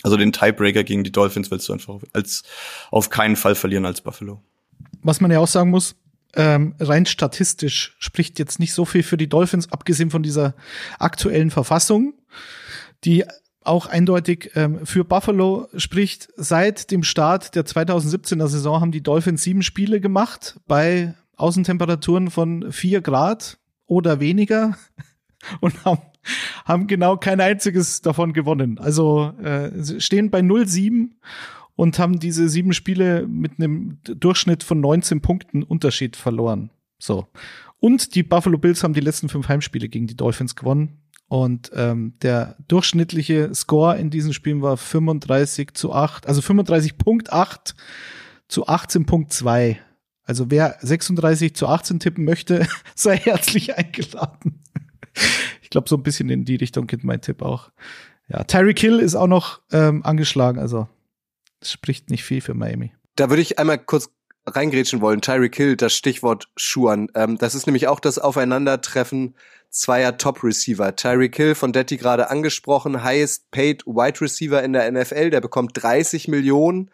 Also 0.05 0.17
den 0.17 0.31
Tiebreaker 0.31 0.83
gegen 0.83 1.03
die 1.03 1.11
Dolphins 1.11 1.49
willst 1.49 1.67
du 1.67 1.73
einfach 1.73 1.99
als 2.13 2.43
auf 2.91 3.09
keinen 3.09 3.35
Fall 3.35 3.55
verlieren 3.55 3.87
als 3.87 4.01
Buffalo. 4.01 4.39
Was 5.01 5.19
man 5.19 5.31
ja 5.31 5.39
auch 5.39 5.47
sagen 5.47 5.71
muss, 5.71 5.95
ähm, 6.35 6.75
rein 6.79 7.07
statistisch 7.07 7.95
spricht 7.97 8.37
jetzt 8.37 8.59
nicht 8.59 8.75
so 8.75 8.85
viel 8.85 9.01
für 9.01 9.17
die 9.17 9.27
Dolphins, 9.27 9.71
abgesehen 9.71 10.11
von 10.11 10.21
dieser 10.21 10.53
aktuellen 10.99 11.49
Verfassung, 11.49 12.13
die 13.03 13.25
auch 13.63 13.87
eindeutig 13.87 14.51
ähm, 14.53 14.85
für 14.85 15.05
Buffalo 15.05 15.69
spricht. 15.75 16.29
Seit 16.35 16.91
dem 16.91 17.01
Start 17.01 17.55
der 17.55 17.65
2017er 17.65 18.47
Saison 18.47 18.81
haben 18.81 18.91
die 18.91 19.01
Dolphins 19.01 19.41
sieben 19.41 19.63
Spiele 19.63 19.99
gemacht 19.99 20.59
bei 20.67 21.15
Außentemperaturen 21.35 22.29
von 22.29 22.71
vier 22.71 23.01
Grad 23.01 23.57
oder 23.87 24.19
weniger 24.19 24.77
und 25.61 25.83
haben 25.83 25.97
haben 26.65 26.87
genau 26.87 27.17
kein 27.17 27.41
einziges 27.41 28.01
davon 28.01 28.33
gewonnen. 28.33 28.77
Also 28.77 29.33
äh, 29.41 29.99
stehen 29.99 30.29
bei 30.31 30.39
0-7 30.39 31.09
und 31.75 31.99
haben 31.99 32.19
diese 32.19 32.49
sieben 32.49 32.73
Spiele 32.73 33.27
mit 33.27 33.59
einem 33.59 33.99
Durchschnitt 34.03 34.63
von 34.63 34.79
19 34.79 35.21
Punkten 35.21 35.63
Unterschied 35.63 36.15
verloren. 36.15 36.69
So. 36.97 37.27
Und 37.79 38.15
die 38.15 38.23
Buffalo 38.23 38.57
Bills 38.57 38.83
haben 38.83 38.93
die 38.93 39.01
letzten 39.01 39.29
fünf 39.29 39.47
Heimspiele 39.47 39.89
gegen 39.89 40.07
die 40.07 40.15
Dolphins 40.15 40.55
gewonnen. 40.55 41.01
Und 41.27 41.71
ähm, 41.73 42.13
der 42.21 42.55
durchschnittliche 42.67 43.53
Score 43.53 43.97
in 43.97 44.09
diesen 44.09 44.33
Spielen 44.33 44.61
war 44.61 44.77
35 44.77 45.73
zu 45.73 45.91
8, 45.91 46.27
also 46.27 46.41
35.8 46.41 47.73
zu 48.47 48.67
18.2. 48.67 49.77
Also 50.23 50.51
wer 50.51 50.77
36 50.81 51.55
zu 51.55 51.67
18 51.67 51.99
tippen 51.99 52.25
möchte, 52.25 52.67
sei 52.95 53.17
herzlich 53.17 53.75
eingeladen. 53.77 54.61
Ich 55.75 55.77
glaube, 55.77 55.89
so 55.89 55.97
ein 55.97 56.03
bisschen 56.03 56.29
in 56.29 56.45
die 56.45 56.55
Richtung 56.55 56.87
geht 56.87 57.03
mein 57.03 57.19
Tipp 57.19 57.41
auch. 57.41 57.69
Ja, 58.29 58.45
Tyreek 58.45 58.79
Hill 58.79 58.99
ist 58.99 59.13
auch 59.13 59.27
noch 59.27 59.59
ähm, 59.73 60.05
angeschlagen, 60.05 60.57
also 60.57 60.87
das 61.59 61.69
spricht 61.69 62.09
nicht 62.09 62.23
viel 62.23 62.39
für 62.39 62.53
Miami. 62.53 62.93
Da 63.17 63.29
würde 63.29 63.41
ich 63.41 63.59
einmal 63.59 63.77
kurz 63.77 64.09
reingrätschen 64.45 65.01
wollen. 65.01 65.19
Tyreek 65.19 65.53
Hill, 65.53 65.75
das 65.75 65.93
Stichwort 65.93 66.47
Schuhan. 66.55 67.09
Ähm, 67.13 67.37
das 67.37 67.55
ist 67.55 67.65
nämlich 67.65 67.89
auch 67.89 67.99
das 67.99 68.19
Aufeinandertreffen 68.19 69.35
zweier 69.69 70.17
Top-Receiver. 70.17 70.95
Tyreek 70.95 71.35
Hill, 71.35 71.55
von 71.55 71.73
Detti 71.73 71.97
gerade 71.97 72.29
angesprochen, 72.29 73.03
highest 73.03 73.51
paid 73.51 73.85
Wide 73.85 74.21
Receiver 74.21 74.63
in 74.63 74.71
der 74.71 74.89
NFL. 74.89 75.29
Der 75.29 75.41
bekommt 75.41 75.71
30 75.73 76.29
Millionen 76.29 76.89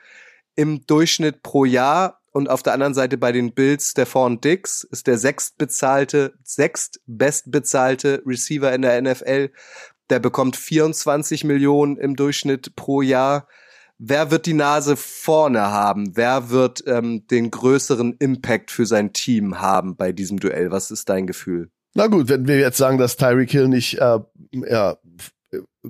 im 0.56 0.88
Durchschnitt 0.88 1.44
pro 1.44 1.66
Jahr 1.66 2.21
und 2.32 2.50
auf 2.50 2.64
der 2.64 2.74
anderen 2.74 2.94
Seite 2.94 3.18
bei 3.18 3.32
den 3.32 3.54
Bills 3.54 3.92
Stephon 3.92 4.40
Dix 4.40 4.84
ist 4.84 5.08
der 5.08 5.18
sechstbezahlte, 5.18 6.34
sechstbestbezahlte 6.44 8.24
Receiver 8.26 8.74
in 8.74 8.82
der 8.84 9.02
NFL. 9.02 9.50
Der 10.10 10.20
bekommt 10.20 10.56
24 10.56 11.44
Millionen 11.44 11.98
im 11.98 12.16
Durchschnitt 12.16 12.76
pro 12.76 13.02
Jahr. 13.02 13.48
Wer 13.98 14.32
wird 14.32 14.46
die 14.46 14.54
Nase 14.54 14.96
vorne 14.96 15.62
haben? 15.62 16.16
Wer 16.16 16.50
wird 16.50 16.84
ähm, 16.88 17.28
den 17.28 17.52
größeren 17.52 18.16
Impact 18.20 18.72
für 18.72 18.86
sein 18.86 19.14
Team 19.14 19.62
haben 19.62 19.96
bei 19.96 20.12
diesem 20.12 20.40
Duell? 20.40 20.72
Was 20.72 20.90
ist 20.90 21.10
dein 21.10 21.28
Gefühl? 21.28 21.70
Na 21.94 22.08
gut, 22.08 22.30
wenn 22.30 22.48
wir 22.48 22.58
jetzt 22.58 22.78
sagen, 22.78 22.98
dass 22.98 23.18
Tyreek 23.18 23.52
Hill 23.52 23.68
nicht 23.68 24.00
äh, 24.00 24.20
ja, 24.54 24.98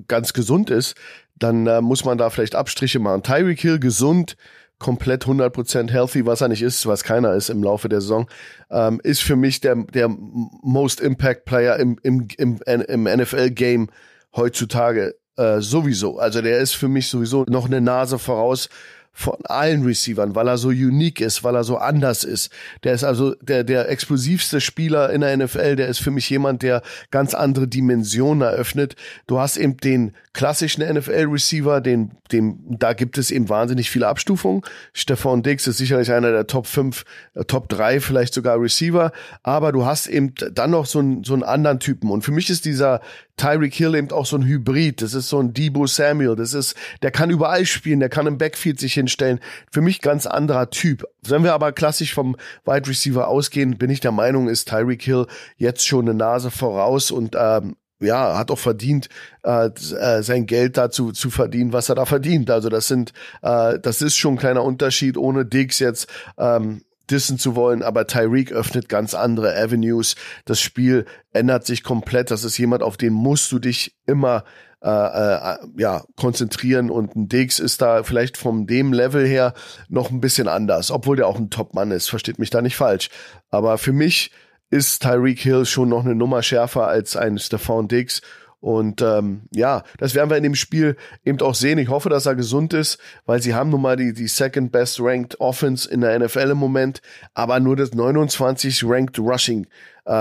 ganz 0.07 0.33
gesund 0.33 0.69
ist, 0.69 0.95
dann 1.36 1.67
äh, 1.67 1.81
muss 1.81 2.05
man 2.05 2.17
da 2.17 2.29
vielleicht 2.29 2.55
Abstriche 2.55 3.00
machen. 3.00 3.24
Tyreek 3.24 3.60
Hill 3.60 3.79
gesund 3.79 4.36
komplett 4.82 5.26
100% 5.26 5.90
healthy, 5.92 6.26
was 6.26 6.42
er 6.42 6.50
nicht 6.50 6.62
ist, 6.62 6.86
was 6.88 7.04
keiner 7.04 7.34
ist 7.36 7.50
im 7.50 7.64
Laufe 7.64 7.88
der 7.88 8.02
Saison, 8.02 8.28
ähm, 8.70 9.00
ist 9.04 9.22
für 9.22 9.36
mich 9.36 9.62
der, 9.62 9.76
der 9.76 10.10
Most 10.10 11.00
Impact 11.00 11.46
Player 11.46 11.78
im, 11.78 11.98
im, 12.04 12.28
im, 12.38 12.60
im 12.66 13.04
NFL-Game 13.04 13.90
heutzutage 14.36 15.16
äh, 15.38 15.62
sowieso. 15.62 16.18
Also 16.18 16.42
der 16.42 16.58
ist 16.58 16.74
für 16.74 16.88
mich 16.88 17.08
sowieso 17.10 17.46
noch 17.48 17.68
eine 17.68 17.80
Nase 17.80 18.20
voraus 18.20 18.70
von 19.13 19.36
allen 19.44 19.84
Receivern, 19.84 20.36
weil 20.36 20.48
er 20.48 20.58
so 20.58 20.70
unique 20.70 21.22
ist, 21.22 21.44
weil 21.44 21.56
er 21.56 21.63
so 21.63 21.77
anders 21.77 22.24
ist. 22.24 22.51
Der 22.84 22.94
ist 22.94 23.03
also 23.03 23.36
der, 23.41 23.63
der 23.63 23.89
explosivste 23.89 24.62
Spieler 24.62 25.12
in 25.12 25.22
der 25.22 25.36
NFL. 25.36 25.75
Der 25.75 25.88
ist 25.88 26.00
für 26.00 26.12
mich 26.12 26.30
jemand, 26.30 26.63
der 26.63 26.82
ganz 27.12 27.34
andere 27.34 27.68
Dimensionen 27.68 28.41
eröffnet. 28.41 28.96
Du 29.27 29.39
hast 29.39 29.58
eben 29.58 29.77
den 29.77 30.13
klassischen 30.34 30.82
NFL-Receiver, 30.84 31.82
den, 31.82 32.12
dem, 32.32 32.60
da 32.70 32.94
gibt 32.94 33.18
es 33.18 33.32
eben 33.32 33.50
wahnsinnig 33.50 33.89
viele 33.89 34.08
Abstufungen. 34.08 34.62
Stefan 34.94 35.44
Dix 35.44 35.68
ist 35.68 35.77
sicherlich 35.77 36.12
einer 36.12 36.32
der 36.32 36.48
Top 36.48 36.68
5, 36.68 37.03
äh, 37.34 37.44
Top 37.44 37.68
3 37.68 38.00
vielleicht 38.00 38.34
sogar 38.34 38.60
Receiver. 38.62 39.12
Aber 39.44 39.74
du 39.74 39.86
hast 39.86 40.08
eben 40.08 40.34
dann 40.53 40.72
noch 40.72 40.86
so 40.86 41.00
einen, 41.00 41.25
so 41.25 41.34
einen 41.34 41.44
anderen 41.44 41.80
Typen. 41.80 42.10
Und 42.10 42.24
für 42.24 42.32
mich 42.32 42.50
ist 42.50 42.63
dieser 42.63 43.01
Tyreek 43.36 43.74
Hill 43.74 43.96
eben 43.96 44.12
auch 44.12 44.25
so 44.25 44.38
ein 44.38 44.46
Hybrid. 44.46 45.01
Das 45.01 45.13
ist 45.13 45.27
so 45.30 45.39
ein 45.39 45.53
Debo 45.53 45.88
Samuel. 45.88 46.36
Das 46.36 46.53
ist, 46.53 46.75
der 47.01 47.12
kann 47.12 47.30
überall 47.30 47.65
spielen. 47.65 48.00
Der 48.00 48.10
kann 48.10 48.27
im 48.27 48.38
Backfield 48.38 48.80
sich 48.80 48.96
hinstellen. 49.01 49.39
Für 49.72 49.81
mich 49.81 50.01
ganz 50.01 50.25
anderer 50.25 50.70
Typ. 50.70 51.05
Wenn 51.22 51.43
wir 51.43 51.53
aber 51.53 51.72
klassisch 51.72 52.13
vom 52.13 52.36
Wide 52.65 52.88
Receiver 52.88 53.27
ausgehen, 53.27 53.77
bin 53.77 53.89
ich 53.89 54.00
der 54.00 54.12
Meinung, 54.12 54.48
ist 54.48 54.70
Tyreek 54.70 55.03
Hill 55.03 55.27
jetzt 55.58 55.86
schon 55.86 56.08
eine 56.08 56.17
Nase 56.17 56.51
voraus 56.51 57.12
und 57.12 57.36
ähm, 57.38 57.75
ja, 58.00 58.38
hat 58.38 58.51
auch 58.51 58.60
verdient, 58.60 59.10
äh, 59.43 59.67
äh, 59.67 60.24
sein 60.24 60.48
Geld 60.48 60.77
dazu 60.77 61.12
zu 61.12 61.29
verdienen, 61.29 61.72
was 61.72 61.89
er 61.89 61.96
da 61.96 62.05
verdient. 62.05 62.50
Also 62.50 62.70
das 62.70 62.88
sind, 62.88 63.13
äh, 63.41 63.79
das 63.79 64.01
ist 64.01 64.17
schon 64.17 64.36
ein 64.36 64.39
kleiner 64.39 64.63
Unterschied 64.63 65.17
ohne 65.17 65.46
Dix 65.46 65.79
jetzt. 65.79 66.08
Ähm, 66.38 66.81
dissen 67.10 67.38
zu 67.38 67.55
wollen, 67.55 67.84
aber 67.84 68.08
Tyreek 68.08 68.53
öffnet 68.53 68.88
ganz 68.88 69.13
andere 69.13 69.53
Avenues. 69.55 70.15
Das 70.46 70.62
Spiel 70.62 71.05
ändert 71.34 71.65
sich 71.65 71.84
komplett. 71.84 72.31
Das 72.31 72.46
ist 72.46 72.58
jemand, 72.58 72.84
auf 72.84 72.96
den 72.96 73.12
musst 73.12 73.51
du 73.51 73.60
dich 73.60 73.98
immer 74.08 74.46
äh, 74.84 74.90
äh, 74.90 75.58
ja, 75.78 76.04
konzentrieren 76.16 76.90
und 76.90 77.16
ein 77.16 77.30
Dix 77.30 77.60
ist 77.60 77.82
da 77.82 78.04
vielleicht 78.04 78.38
von 78.38 78.66
dem 78.66 78.94
Level 78.94 79.26
her 79.28 79.54
noch 79.90 80.10
ein 80.10 80.22
bisschen 80.22 80.48
anders, 80.48 80.90
obwohl 80.92 81.16
der 81.16 81.28
auch 81.28 81.38
ein 81.38 81.50
Top-Mann 81.50 81.92
ist, 81.92 82.10
versteht 82.10 82.40
mich 82.40 82.50
da 82.50 82.62
nicht 82.62 82.76
falsch. 82.76 83.10
Aber 83.50 83.78
für 83.78 83.94
mich 83.94 84.32
ist 84.72 85.04
Tyreek 85.04 85.40
Hill 85.40 85.66
schon 85.66 85.90
noch 85.90 86.04
eine 86.04 86.16
Nummer 86.16 86.42
schärfer 86.42 86.88
als 86.88 87.16
ein 87.16 87.38
Stephon 87.38 87.88
Diggs 87.88 88.22
und 88.62 89.01
ähm, 89.01 89.41
ja, 89.51 89.84
das 89.98 90.13
werden 90.13 90.30
wir 90.30 90.38
in 90.38 90.44
dem 90.44 90.56
Spiel 90.56 90.96
eben 91.25 91.41
auch 91.41 91.56
sehen. 91.56 91.80
Ich 91.80 91.89
hoffe, 91.89 92.10
dass 92.10 92.27
er 92.27 92.36
gesund 92.36 92.74
ist, 92.74 93.00
weil 93.25 93.41
sie 93.41 93.56
haben 93.56 93.72
nun 93.72 93.82
mal 93.82 93.98
die, 93.98 94.13
die 94.13 94.27
second 94.27 94.72
best 94.72 95.00
ranked 95.01 95.39
Offense 95.39 95.89
in 95.89 96.01
der 96.01 96.18
NFL 96.18 96.51
im 96.51 96.60
Moment, 96.60 97.01
aber 97.34 97.60
nur 97.60 97.75
das 97.75 97.94
29 97.94 98.84
ranked 98.86 99.18
Rushing 99.18 99.65
äh, 100.08 100.13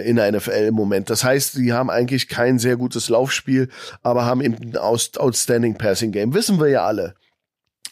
äh, 0.00 0.08
in 0.08 0.16
der 0.16 0.32
NFL 0.32 0.66
im 0.68 0.74
Moment. 0.74 1.10
Das 1.10 1.24
heißt, 1.24 1.52
sie 1.52 1.74
haben 1.74 1.90
eigentlich 1.90 2.28
kein 2.28 2.58
sehr 2.58 2.76
gutes 2.76 3.10
Laufspiel, 3.10 3.68
aber 4.02 4.24
haben 4.24 4.40
eben 4.40 4.56
ein 4.56 4.76
outstanding 4.78 5.76
Passing 5.76 6.10
Game. 6.10 6.32
Wissen 6.32 6.58
wir 6.58 6.68
ja 6.68 6.86
alle. 6.86 7.14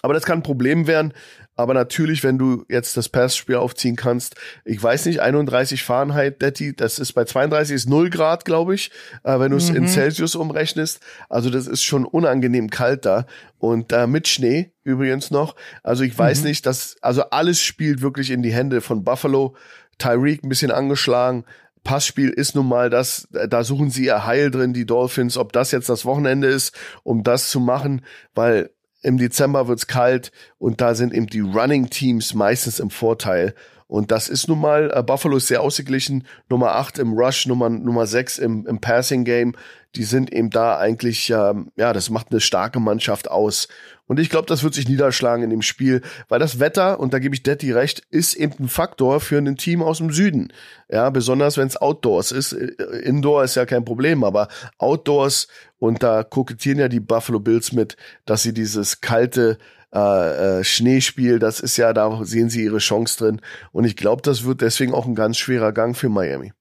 Aber 0.01 0.15
das 0.15 0.25
kann 0.25 0.39
ein 0.39 0.43
Problem 0.43 0.87
werden, 0.87 1.13
aber 1.55 1.75
natürlich, 1.75 2.25
wenn 2.25 2.39
du 2.39 2.65
jetzt 2.69 2.97
das 2.97 3.09
Passspiel 3.09 3.57
aufziehen 3.57 3.97
kannst, 3.97 4.37
ich 4.65 4.83
weiß 4.83 5.07
nicht, 5.07 5.21
31 5.21 5.83
Fahrenheit, 5.85 6.41
Detti, 6.41 6.75
das 6.75 6.99
ist 6.99 7.13
bei 7.13 7.25
32 7.25 7.75
ist 7.75 7.89
0 7.89 8.11
Grad, 8.11 8.45
glaube 8.45 8.75
ich, 8.75 8.91
äh, 9.23 9.39
wenn 9.39 9.51
du 9.51 9.59
es 9.59 9.71
mhm. 9.71 9.77
in 9.77 9.89
Celsius 9.89 10.35
umrechnest. 10.35 11.01
Also 11.29 11.51
das 11.51 11.67
ist 11.67 11.83
schon 11.83 12.05
unangenehm 12.05 12.71
kalt 12.71 13.05
da. 13.05 13.27
Und 13.59 13.93
äh, 13.93 14.07
mit 14.07 14.29
Schnee 14.29 14.73
übrigens 14.83 15.31
noch. 15.31 15.55
Also 15.83 16.05
ich 16.05 16.19
weiß 16.19 16.41
mhm. 16.41 16.49
nicht, 16.49 16.67
dass, 16.67 16.97
also 17.03 17.23
alles 17.31 17.61
spielt 17.61 18.01
wirklich 18.01 18.31
in 18.31 18.43
die 18.43 18.53
Hände 18.53 18.81
von 18.81 19.05
Buffalo. 19.05 19.55
Tyreek 19.99 20.43
ein 20.43 20.49
bisschen 20.49 20.71
angeschlagen. 20.71 21.45
Passspiel 21.85 22.31
ist 22.31 22.55
nun 22.55 22.69
mal 22.69 22.91
das, 22.91 23.29
da 23.31 23.65
suchen 23.65 23.91
sie 23.91 24.07
ihr 24.07 24.25
Heil 24.25 24.51
drin, 24.51 24.73
die 24.73 24.87
Dolphins, 24.87 25.37
ob 25.37 25.53
das 25.53 25.71
jetzt 25.73 25.89
das 25.89 26.05
Wochenende 26.05 26.47
ist, 26.47 26.75
um 27.03 27.25
das 27.25 27.51
zu 27.51 27.61
machen, 27.61 28.03
weil 28.35 28.71
im 29.03 29.19
Dezember 29.19 29.69
wird's 29.69 29.87
kalt 29.87 30.33
und 30.59 30.81
da 30.81 30.95
sind 30.95 31.13
eben 31.13 31.27
die 31.27 31.41
Running 31.41 31.91
Teams 31.91 32.35
meistens 32.35 32.81
im 32.81 32.91
Vorteil. 32.91 33.55
Und 33.93 34.11
das 34.11 34.31
ist 34.31 34.49
nun 34.49 34.59
mal, 34.59 34.91
äh, 34.95 35.03
Buffalo 35.03 35.37
ist 35.37 35.49
sehr 35.49 35.61
ausgeglichen, 35.61 36.27
Nummer 36.49 36.77
8 36.77 36.99
im 36.99 37.13
Rush, 37.13 37.45
Nummer, 37.45 37.69
Nummer 37.69 38.07
6 38.07 38.39
im, 38.39 38.67
im 38.67 38.81
Passing 38.81 39.23
Game. 39.23 39.55
Die 39.97 40.05
sind 40.05 40.33
eben 40.33 40.49
da 40.49 40.79
eigentlich, 40.79 41.29
ähm, 41.29 41.71
ja, 41.77 41.93
das 41.93 42.09
macht 42.09 42.29
eine 42.31 42.41
starke 42.41 42.81
Mannschaft 42.81 43.31
aus. 43.31 43.69
Und 44.07 44.19
ich 44.19 44.31
glaube, 44.31 44.47
das 44.47 44.63
wird 44.63 44.73
sich 44.73 44.89
niederschlagen 44.89 45.45
in 45.45 45.51
dem 45.51 45.61
Spiel, 45.61 46.01
weil 46.31 46.39
das 46.41 46.59
Wetter, 46.59 47.01
und 47.01 47.13
da 47.13 47.19
gebe 47.19 47.35
ich 47.35 47.43
Detti 47.43 47.71
recht, 47.71 48.03
ist 48.09 48.33
eben 48.33 48.55
ein 48.61 48.69
Faktor 48.69 49.21
für 49.21 49.37
ein 49.37 49.57
Team 49.59 49.83
aus 49.83 49.99
dem 49.99 50.11
Süden. 50.11 50.55
Ja, 50.89 51.11
besonders 51.11 51.59
wenn 51.59 51.69
es 51.69 51.77
Outdoors 51.77 52.33
ist. 52.33 52.55
Äh, 52.55 52.69
Indoor 53.03 53.45
ist 53.45 53.57
ja 53.57 53.67
kein 53.67 53.85
Problem, 53.85 54.25
aber 54.25 54.49
Outdoors, 54.79 55.49
und 55.79 56.03
da 56.03 56.25
kokettieren 56.25 56.79
ja 56.79 56.89
die 56.89 57.01
Buffalo 57.01 57.41
Bills 57.41 57.73
mit, 57.73 57.99
dass 58.25 58.43
sie 58.43 58.55
dieses 58.55 59.03
kalte, 59.03 59.59
äh, 59.95 60.61
äh, 60.61 60.65
Schneespiel, 60.65 61.39
das 61.39 61.61
ist 61.61 61.77
ja, 61.77 61.93
da 61.93 62.25
sehen 62.25 62.49
sie 62.49 62.65
ihre 62.65 62.79
Chance 62.79 63.19
drin. 63.19 63.41
Und 63.73 63.85
ich 63.85 63.97
glaube, 63.97 64.23
das 64.23 64.45
wird 64.45 64.61
deswegen 64.61 64.95
auch 64.95 65.07
ein 65.07 65.15
ganz 65.15 65.37
schwerer 65.37 65.73
Gang 65.73 65.97
für 65.97 66.09
Miami. 66.09 66.53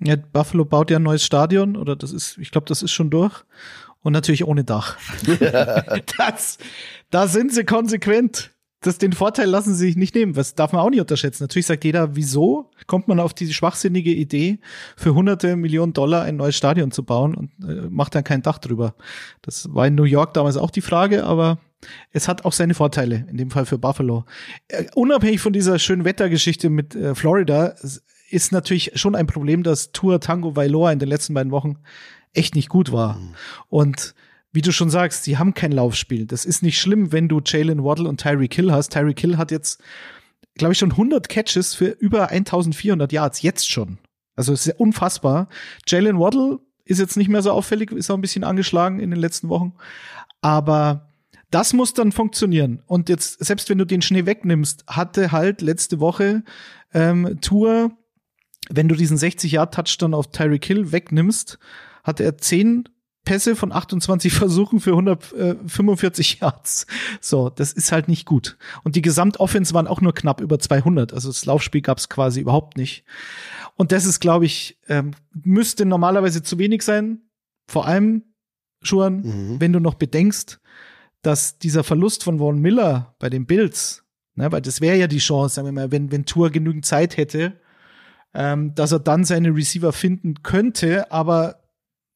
Ja, 0.00 0.16
Buffalo 0.16 0.64
baut 0.64 0.90
ja 0.90 0.98
ein 0.98 1.02
neues 1.02 1.24
Stadion, 1.24 1.76
oder 1.76 1.94
das 1.94 2.12
ist, 2.12 2.38
ich 2.38 2.50
glaube, 2.50 2.66
das 2.66 2.82
ist 2.82 2.92
schon 2.92 3.10
durch. 3.10 3.44
Und 4.02 4.12
natürlich 4.12 4.44
ohne 4.44 4.64
Dach. 4.64 4.96
das, 6.18 6.58
da 7.10 7.28
sind 7.28 7.52
sie 7.52 7.64
konsequent. 7.64 8.50
Das, 8.82 8.96
den 8.96 9.12
Vorteil 9.12 9.46
lassen 9.46 9.74
sie 9.74 9.88
sich 9.88 9.96
nicht 9.96 10.14
nehmen. 10.14 10.36
Was 10.36 10.54
darf 10.54 10.72
man 10.72 10.80
auch 10.80 10.88
nicht 10.88 11.02
unterschätzen. 11.02 11.42
Natürlich 11.42 11.66
sagt 11.66 11.84
jeder, 11.84 12.16
wieso 12.16 12.70
kommt 12.86 13.08
man 13.08 13.20
auf 13.20 13.34
diese 13.34 13.52
schwachsinnige 13.52 14.10
Idee, 14.10 14.58
für 14.96 15.14
hunderte 15.14 15.54
Millionen 15.54 15.92
Dollar 15.92 16.22
ein 16.22 16.36
neues 16.36 16.56
Stadion 16.56 16.90
zu 16.90 17.04
bauen 17.04 17.34
und 17.34 17.50
äh, 17.62 17.88
macht 17.90 18.14
dann 18.14 18.24
kein 18.24 18.40
Dach 18.40 18.56
drüber. 18.56 18.94
Das 19.42 19.72
war 19.74 19.86
in 19.86 19.96
New 19.96 20.04
York 20.04 20.32
damals 20.32 20.56
auch 20.56 20.70
die 20.70 20.80
Frage, 20.80 21.24
aber 21.24 21.58
es 22.12 22.28
hat 22.28 22.44
auch 22.44 22.52
seine 22.52 22.74
Vorteile, 22.74 23.26
in 23.30 23.36
dem 23.36 23.50
Fall 23.50 23.66
für 23.66 23.78
Buffalo. 23.78 24.24
Äh, 24.68 24.84
unabhängig 24.94 25.40
von 25.40 25.52
dieser 25.52 25.78
schönen 25.78 26.04
Wettergeschichte 26.04 26.70
mit 26.70 26.94
äh, 26.94 27.14
Florida 27.14 27.74
ist 28.30 28.52
natürlich 28.52 28.92
schon 28.94 29.14
ein 29.14 29.26
Problem, 29.26 29.62
dass 29.62 29.92
Tour 29.92 30.20
Tango 30.20 30.56
Vailoa 30.56 30.92
in 30.92 30.98
den 30.98 31.08
letzten 31.08 31.34
beiden 31.34 31.52
Wochen 31.52 31.78
echt 32.32 32.54
nicht 32.54 32.68
gut 32.68 32.92
war. 32.92 33.14
Mhm. 33.14 33.34
Und 33.68 34.14
wie 34.52 34.62
du 34.62 34.72
schon 34.72 34.90
sagst, 34.90 35.24
sie 35.24 35.38
haben 35.38 35.54
kein 35.54 35.72
Laufspiel. 35.72 36.26
Das 36.26 36.44
ist 36.44 36.62
nicht 36.62 36.80
schlimm, 36.80 37.12
wenn 37.12 37.28
du 37.28 37.40
Jalen 37.44 37.84
Waddle 37.84 38.08
und 38.08 38.20
Tyreek 38.20 38.54
Hill 38.54 38.72
hast. 38.72 38.92
Tyreek 38.92 39.20
Hill 39.20 39.36
hat 39.36 39.50
jetzt, 39.50 39.80
glaube 40.56 40.72
ich, 40.72 40.78
schon 40.78 40.92
100 40.92 41.28
Catches 41.28 41.74
für 41.74 41.86
über 41.86 42.28
1400 42.28 43.12
Yards, 43.12 43.42
jetzt 43.42 43.70
schon. 43.70 43.98
Also 44.34 44.52
es 44.52 44.66
ist 44.66 44.80
unfassbar. 44.80 45.48
Jalen 45.86 46.18
Waddle 46.18 46.58
ist 46.84 46.98
jetzt 46.98 47.16
nicht 47.16 47.28
mehr 47.28 47.42
so 47.42 47.52
auffällig, 47.52 47.92
ist 47.92 48.10
auch 48.10 48.16
ein 48.16 48.22
bisschen 48.22 48.42
angeschlagen 48.42 48.98
in 48.98 49.10
den 49.10 49.20
letzten 49.20 49.48
Wochen. 49.48 49.74
Aber 50.40 51.09
das 51.50 51.72
muss 51.72 51.94
dann 51.94 52.12
funktionieren. 52.12 52.82
Und 52.86 53.08
jetzt, 53.08 53.44
selbst 53.44 53.68
wenn 53.68 53.78
du 53.78 53.84
den 53.84 54.02
Schnee 54.02 54.26
wegnimmst, 54.26 54.84
hatte 54.86 55.32
halt 55.32 55.62
letzte 55.62 56.00
Woche 56.00 56.44
ähm, 56.92 57.38
Tour, 57.40 57.92
wenn 58.68 58.88
du 58.88 58.94
diesen 58.94 59.18
60-Yard-Touchdown 59.18 60.14
auf 60.14 60.30
Tyreek 60.30 60.64
Hill 60.64 60.92
wegnimmst, 60.92 61.58
hatte 62.04 62.24
er 62.24 62.38
10 62.38 62.88
Pässe 63.24 63.54
von 63.56 63.72
28 63.72 64.32
Versuchen 64.32 64.80
für 64.80 64.92
145 64.92 66.40
Yards. 66.40 66.86
So, 67.20 67.50
das 67.50 67.72
ist 67.72 67.92
halt 67.92 68.08
nicht 68.08 68.26
gut. 68.26 68.56
Und 68.84 68.96
die 68.96 69.02
Gesamtoffense 69.02 69.74
waren 69.74 69.86
auch 69.86 70.00
nur 70.00 70.14
knapp 70.14 70.40
über 70.40 70.58
200. 70.58 71.12
Also 71.12 71.28
das 71.28 71.44
Laufspiel 71.44 71.82
gab 71.82 71.98
es 71.98 72.08
quasi 72.08 72.40
überhaupt 72.40 72.76
nicht. 72.76 73.04
Und 73.76 73.92
das 73.92 74.04
ist, 74.04 74.20
glaube 74.20 74.46
ich, 74.46 74.78
ähm, 74.88 75.12
müsste 75.32 75.84
normalerweise 75.84 76.42
zu 76.42 76.58
wenig 76.58 76.82
sein. 76.82 77.22
Vor 77.66 77.86
allem, 77.86 78.24
Schuan, 78.82 79.20
mhm. 79.20 79.60
wenn 79.60 79.72
du 79.72 79.80
noch 79.80 79.94
bedenkst, 79.94 80.60
dass 81.22 81.58
dieser 81.58 81.84
Verlust 81.84 82.24
von 82.24 82.38
Von 82.38 82.60
Miller 82.60 83.14
bei 83.18 83.28
den 83.28 83.46
Bills, 83.46 84.04
ne, 84.34 84.50
weil 84.50 84.62
das 84.62 84.80
wäre 84.80 84.96
ja 84.96 85.06
die 85.06 85.18
Chance, 85.18 85.56
sagen 85.56 85.66
wir 85.66 85.72
mal, 85.72 85.92
wenn, 85.92 86.10
wenn 86.10 86.24
Tour 86.24 86.50
genügend 86.50 86.84
Zeit 86.84 87.16
hätte, 87.16 87.54
ähm, 88.34 88.74
dass 88.74 88.92
er 88.92 89.00
dann 89.00 89.24
seine 89.24 89.54
Receiver 89.54 89.92
finden 89.92 90.42
könnte, 90.42 91.10
aber 91.10 91.60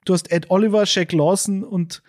du 0.04 0.14
hast 0.14 0.30
Ed 0.30 0.50
Oliver, 0.50 0.86
Shaq 0.86 1.12
Lawson 1.12 1.64
und 1.64 2.02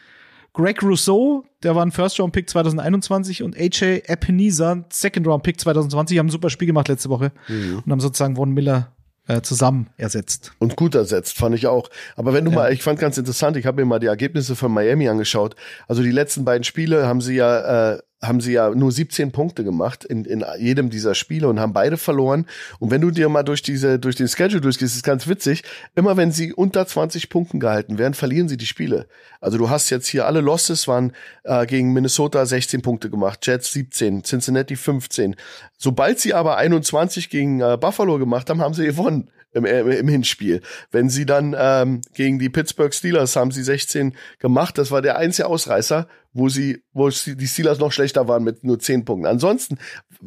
Greg 0.54 0.82
Rousseau, 0.82 1.44
der 1.64 1.76
war 1.76 1.86
ein 1.86 1.92
First-Round-Pick 1.92 2.50
2021 2.50 3.44
und 3.44 3.58
AJ 3.58 4.04
Epinesa, 4.06 4.86
Second-Round-Pick 4.90 5.60
2020, 5.60 6.18
haben 6.18 6.28
ein 6.28 6.32
super 6.32 6.50
Spiel 6.50 6.68
gemacht 6.68 6.88
letzte 6.88 7.10
Woche 7.10 7.34
mhm. 7.50 7.84
und 7.86 7.92
haben 7.92 8.00
sozusagen 8.00 8.38
Von 8.38 8.52
Miller 8.52 8.95
äh, 9.28 9.42
zusammen 9.42 9.90
ersetzt. 9.98 10.54
Und 10.60 10.76
gut 10.76 10.96
ersetzt, 10.96 11.38
fand 11.38 11.56
ich 11.56 11.68
auch. 11.68 11.90
Aber 12.16 12.34
wenn 12.34 12.46
du 12.46 12.52
ja. 12.52 12.58
mal, 12.58 12.74
ich 12.74 12.84
fand 12.84 13.00
ganz 13.00 13.18
interessant, 13.18 13.58
ich 13.58 13.66
habe 13.66 13.82
mir 13.82 13.86
mal 13.88 14.00
die 14.00 14.08
Ergebnisse 14.08 14.56
von 14.56 14.72
Miami 14.72 15.10
angeschaut. 15.10 15.56
Also 15.88 16.04
die 16.04 16.12
letzten 16.12 16.46
beiden 16.46 16.64
Spiele 16.64 17.08
haben 17.08 17.22
sie 17.22 17.36
ja 17.36 17.94
äh, 17.94 18.00
haben 18.28 18.42
sie 18.42 18.54
ja 18.54 18.70
nur 18.70 18.92
17 18.92 19.32
Punkte 19.32 19.64
gemacht 19.64 20.04
in, 20.04 20.26
in 20.26 20.44
jedem 20.60 20.90
dieser 20.90 21.16
Spiele 21.16 21.48
und 21.48 21.60
haben 21.60 21.74
beide 21.74 21.98
verloren. 21.98 22.46
Und 22.80 22.92
wenn 22.92 23.02
du 23.02 23.12
dir 23.12 23.30
mal 23.30 23.44
durch 23.44 23.62
diese, 23.62 24.00
durch 24.00 24.16
den 24.16 24.28
Schedule 24.28 24.62
durchgehst, 24.62 24.96
ist 24.96 25.04
ganz 25.04 25.28
witzig. 25.28 25.64
Immer 25.96 26.18
wenn 26.18 26.32
sie 26.32 26.54
unter 26.54 26.86
20 26.86 27.30
Punkten 27.30 27.60
gehalten 27.60 27.98
werden, 27.98 28.14
verlieren 28.14 28.48
sie 28.48 28.58
die 28.58 28.66
Spiele. 28.66 29.08
Also 29.42 29.58
du 29.58 29.70
hast 29.70 29.90
jetzt 29.90 30.08
hier 30.08 30.26
alle 30.26 30.42
Losses 30.42 30.88
waren 30.88 31.14
äh, 31.44 31.66
gegen 31.66 31.94
Minnesota 31.94 32.46
16 32.46 32.82
Punkte 32.82 33.10
gemacht, 33.10 33.46
Jets 33.46 33.72
17, 33.74 34.24
Cincinnati 34.24 34.76
15. 34.76 35.36
Sobald 35.78 36.20
sie 36.20 36.34
aber 36.34 36.58
21 36.58 37.30
gegen 37.30 37.60
äh, 37.62 37.78
Buffalo 37.80 38.18
gemacht 38.18 38.50
haben, 38.50 38.62
haben 38.62 38.74
sie 38.74 38.86
gewonnen 38.86 39.30
im, 39.56 39.66
im 39.66 40.08
Hinspiel. 40.08 40.62
Wenn 40.92 41.10
sie 41.10 41.26
dann 41.26 41.56
ähm, 41.58 42.02
gegen 42.14 42.40
die 42.40 42.50
Pittsburgh 42.50 42.94
Steelers 42.94 43.36
haben 43.36 43.52
sie 43.52 43.64
16 43.64 44.14
gemacht, 44.40 44.78
das 44.78 44.92
war 44.92 45.02
der 45.02 45.18
einzige 45.18 45.48
Ausreißer, 45.48 46.08
wo 46.34 46.50
sie, 46.50 46.84
wo 46.92 47.10
die 47.10 47.48
Steelers 47.48 47.80
noch 47.80 47.94
schlechter 47.94 48.28
waren 48.28 48.44
mit 48.44 48.66
nur 48.66 48.78
10 48.78 49.06
Punkten. 49.06 49.26
Ansonsten, 49.26 49.78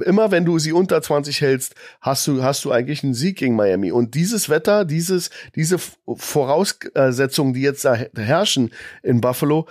immer 0.04 0.30
wenn 0.30 0.46
du 0.46 0.58
sie 0.58 0.72
unter 0.72 1.02
20 1.02 1.42
hältst, 1.42 1.74
hast 2.00 2.26
du, 2.26 2.42
hast 2.42 2.64
du 2.64 2.72
eigentlich 2.72 3.04
einen 3.04 3.12
Sieg 3.12 3.36
gegen 3.36 3.54
Miami. 3.54 3.92
Und 3.92 4.14
dieses 4.14 4.48
Wetter, 4.48 4.86
dieses, 4.86 5.28
diese 5.54 5.76
Voraussetzungen, 5.78 7.52
die 7.52 7.60
jetzt 7.60 7.84
da 7.84 7.94
herrschen 7.94 8.70
in 9.02 9.20
Buffalo, 9.20 9.68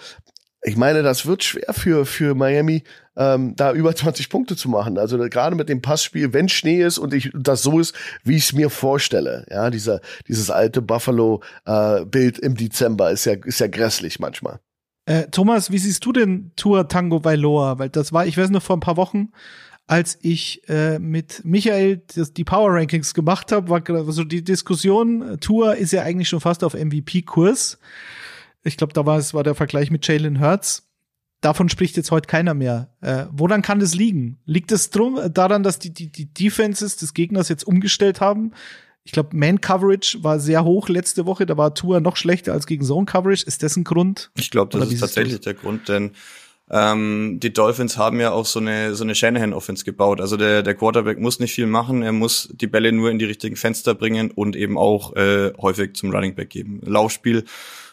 ich 0.64 0.76
meine, 0.76 1.04
das 1.04 1.26
wird 1.26 1.44
schwer 1.44 1.74
für, 1.74 2.06
für 2.06 2.36
Miami, 2.36 2.84
ähm, 3.16 3.56
da 3.56 3.74
über 3.74 3.96
20 3.96 4.30
Punkte 4.30 4.56
zu 4.56 4.70
machen. 4.70 4.98
Also 4.98 5.18
gerade 5.18 5.56
mit 5.56 5.70
dem 5.70 5.82
Passspiel, 5.82 6.34
wenn 6.34 6.50
Schnee 6.50 6.84
ist 6.84 6.98
und 6.98 7.14
ich 7.14 7.32
das 7.34 7.64
so 7.64 7.80
ist, 7.80 7.96
wie 8.24 8.36
ich 8.36 8.46
es 8.46 8.54
mir 8.54 8.70
vorstelle. 8.70 9.46
Ja, 9.50 9.70
dieser, 9.70 10.02
dieses 10.28 10.50
alte 10.50 10.82
Buffalo-Bild 10.82 12.40
äh, 12.40 12.46
im 12.46 12.56
Dezember 12.56 13.12
ist 13.12 13.26
ja, 13.26 13.34
ist 13.34 13.60
ja 13.60 13.68
grässlich 13.68 14.20
manchmal. 14.20 14.60
Äh, 15.06 15.28
Thomas, 15.32 15.72
wie 15.72 15.78
siehst 15.78 16.04
du 16.06 16.12
denn 16.12 16.52
Tour 16.56 16.88
Tango 16.88 17.20
Bailoa? 17.20 17.80
Weil 17.80 17.90
das 17.90 18.12
war, 18.12 18.26
ich 18.26 18.38
weiß 18.38 18.50
noch, 18.50 18.64
vor 18.64 18.76
ein 18.76 18.82
paar 18.82 18.98
Wochen, 18.98 19.30
als 19.86 20.18
ich 20.22 20.68
äh, 20.68 21.00
mit 21.00 21.46
Michael 21.46 22.02
das, 22.14 22.34
die 22.34 22.44
Power 22.44 22.74
Rankings 22.74 23.14
gemacht 23.14 23.52
habe, 23.54 23.70
war 23.70 24.12
so 24.12 24.26
die 24.26 24.44
Diskussion, 24.44 25.38
Tour 25.40 25.76
ist 25.76 25.94
ja 25.94 26.02
eigentlich 26.02 26.28
schon 26.28 26.42
fast 26.42 26.64
auf 26.64 26.74
MVP-Kurs. 26.74 27.80
Ich 28.68 28.78
glaube, 28.78 28.94
da 28.94 29.06
war 29.06 29.18
es 29.18 29.34
war 29.34 29.44
der 29.44 29.56
Vergleich 29.56 29.92
mit 29.92 30.06
Jalen 30.08 30.40
Hurts. 30.40 30.84
davon 31.42 31.70
spricht 31.70 31.96
jetzt 31.98 32.12
heute 32.12 32.28
keiner 32.28 32.54
mehr. 32.54 32.90
Äh, 33.02 33.26
woran 33.32 33.62
kann 33.62 33.80
das 33.80 33.96
liegen? 33.96 34.40
Liegt 34.46 34.72
es 34.72 34.90
drum, 34.90 35.20
daran, 35.34 35.64
dass 35.64 35.80
die, 35.80 35.94
die, 35.94 36.12
die 36.12 36.34
Defenses 36.34 36.98
des 36.98 37.14
Gegners 37.14 37.48
jetzt 37.48 37.66
umgestellt 37.66 38.22
haben? 38.22 38.52
Ich 39.04 39.14
glaube, 39.14 39.38
Man-Coverage 39.38 40.24
war 40.24 40.40
sehr 40.40 40.66
hoch 40.66 40.90
letzte 40.90 41.26
Woche. 41.26 41.46
Da 41.46 41.56
war 41.56 41.74
Tour 41.74 42.02
noch 42.02 42.18
schlechter 42.18 42.52
als 42.52 42.68
gegen 42.68 42.84
Zone-Coverage. 42.84 43.46
Ist 43.46 43.64
das 43.64 43.78
ein 43.78 43.86
Grund? 43.86 44.32
Ich 44.36 44.52
glaube, 44.52 44.78
das 44.78 44.92
ist 44.92 45.00
tatsächlich 45.00 45.40
der 45.40 45.54
Grund, 45.54 45.88
denn 45.88 46.12
ähm, 46.70 47.40
die 47.42 47.54
Dolphins 47.54 47.98
haben 47.98 48.20
ja 48.20 48.32
auch 48.32 48.46
so 48.46 48.60
eine 48.60 48.94
so 48.96 49.06
eine 49.06 49.16
Shanahan-Offense 49.16 49.86
gebaut. 49.86 50.20
Also 50.20 50.36
der 50.36 50.64
der 50.64 50.76
Quarterback 50.76 51.20
muss 51.20 51.40
nicht 51.40 51.54
viel 51.54 51.68
machen, 51.68 52.02
er 52.02 52.12
muss 52.12 52.50
die 52.52 52.68
Bälle 52.68 52.92
nur 52.92 53.10
in 53.10 53.20
die 53.20 53.26
richtigen 53.26 53.56
Fenster 53.56 53.96
bringen 53.96 54.32
und 54.32 54.58
eben 54.58 54.78
auch 54.78 55.16
äh, 55.16 55.54
häufig 55.62 55.96
zum 55.96 56.12
Running 56.12 56.36
Back 56.36 56.50
geben. 56.50 56.82
Laufspiel 56.84 57.46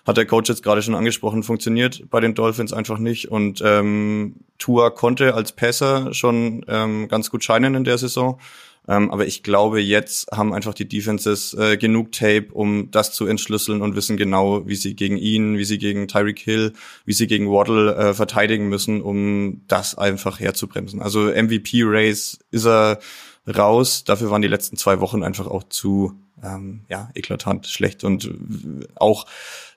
hat 0.07 0.17
der 0.17 0.27
Coach 0.27 0.49
jetzt 0.49 0.63
gerade 0.63 0.83
schon 0.83 0.95
angesprochen, 0.95 1.43
funktioniert 1.43 2.11
bei 2.11 2.21
den 2.21 2.35
Dolphins 2.35 2.73
einfach 2.73 2.99
nicht. 2.99 3.31
Und 3.31 3.63
ähm, 3.65 4.37
Tua 4.59 4.91
konnte 4.91 5.35
als 5.35 5.53
Passer 5.53 6.13
schon 6.13 6.65
ähm, 6.69 7.09
ganz 7.09 7.31
gut 7.31 7.43
scheinen 7.43 7.75
in 7.75 7.85
der 7.85 7.99
Saison. 7.99 8.39
Ähm, 8.87 9.11
aber 9.11 9.27
ich 9.27 9.43
glaube, 9.43 9.81
jetzt 9.81 10.31
haben 10.31 10.53
einfach 10.53 10.75
die 10.75 10.87
Defenses 10.87 11.55
äh, 11.55 11.79
genug 11.79 12.13
Tape, 12.13 12.49
um 12.53 12.91
das 12.91 13.13
zu 13.13 13.27
entschlüsseln 13.27 13.81
und 13.81 13.97
wissen 13.97 14.19
genau, 14.19 14.67
wie 14.67 14.75
sie 14.75 14.95
gegen 14.95 15.17
ihn, 15.17 15.57
wie 15.57 15.65
sie 15.65 15.79
gegen 15.79 16.07
Tyreek 16.07 16.39
Hill, 16.39 16.75
wie 17.07 17.15
sie 17.15 17.27
gegen 17.27 17.51
Waddle 17.51 17.95
äh, 17.95 18.15
verteidigen 18.15 18.69
müssen, 18.69 19.01
um 19.01 19.63
das 19.69 19.97
einfach 19.97 20.39
herzubremsen. 20.39 21.01
Also 21.01 21.31
MVP-Race 21.31 22.39
ist 22.51 22.67
er 22.67 22.99
raus. 23.47 24.05
Dafür 24.05 24.31
waren 24.31 24.43
die 24.43 24.49
letzten 24.49 24.77
zwei 24.77 25.01
Wochen 25.01 25.23
einfach 25.23 25.47
auch 25.47 25.65
zu 25.65 26.15
ähm, 26.43 26.85
ja, 26.89 27.11
eklatant 27.15 27.67
schlecht. 27.67 28.05
Und 28.05 28.31
auch 28.97 29.27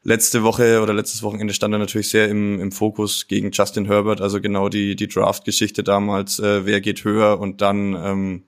letzte 0.03 0.43
Woche 0.43 0.81
oder 0.81 0.93
letztes 0.93 1.23
Wochenende 1.23 1.53
stand 1.53 1.73
er 1.73 1.79
natürlich 1.79 2.09
sehr 2.09 2.29
im, 2.29 2.59
im 2.59 2.71
Fokus 2.71 3.27
gegen 3.27 3.51
Justin 3.51 3.85
Herbert, 3.85 4.21
also 4.21 4.41
genau 4.41 4.69
die, 4.69 4.95
die 4.95 5.07
Draft-Geschichte 5.07 5.83
damals, 5.83 6.39
äh, 6.39 6.65
wer 6.65 6.81
geht 6.81 7.03
höher 7.03 7.39
und 7.39 7.61
dann 7.61 7.93
ähm, 7.93 8.43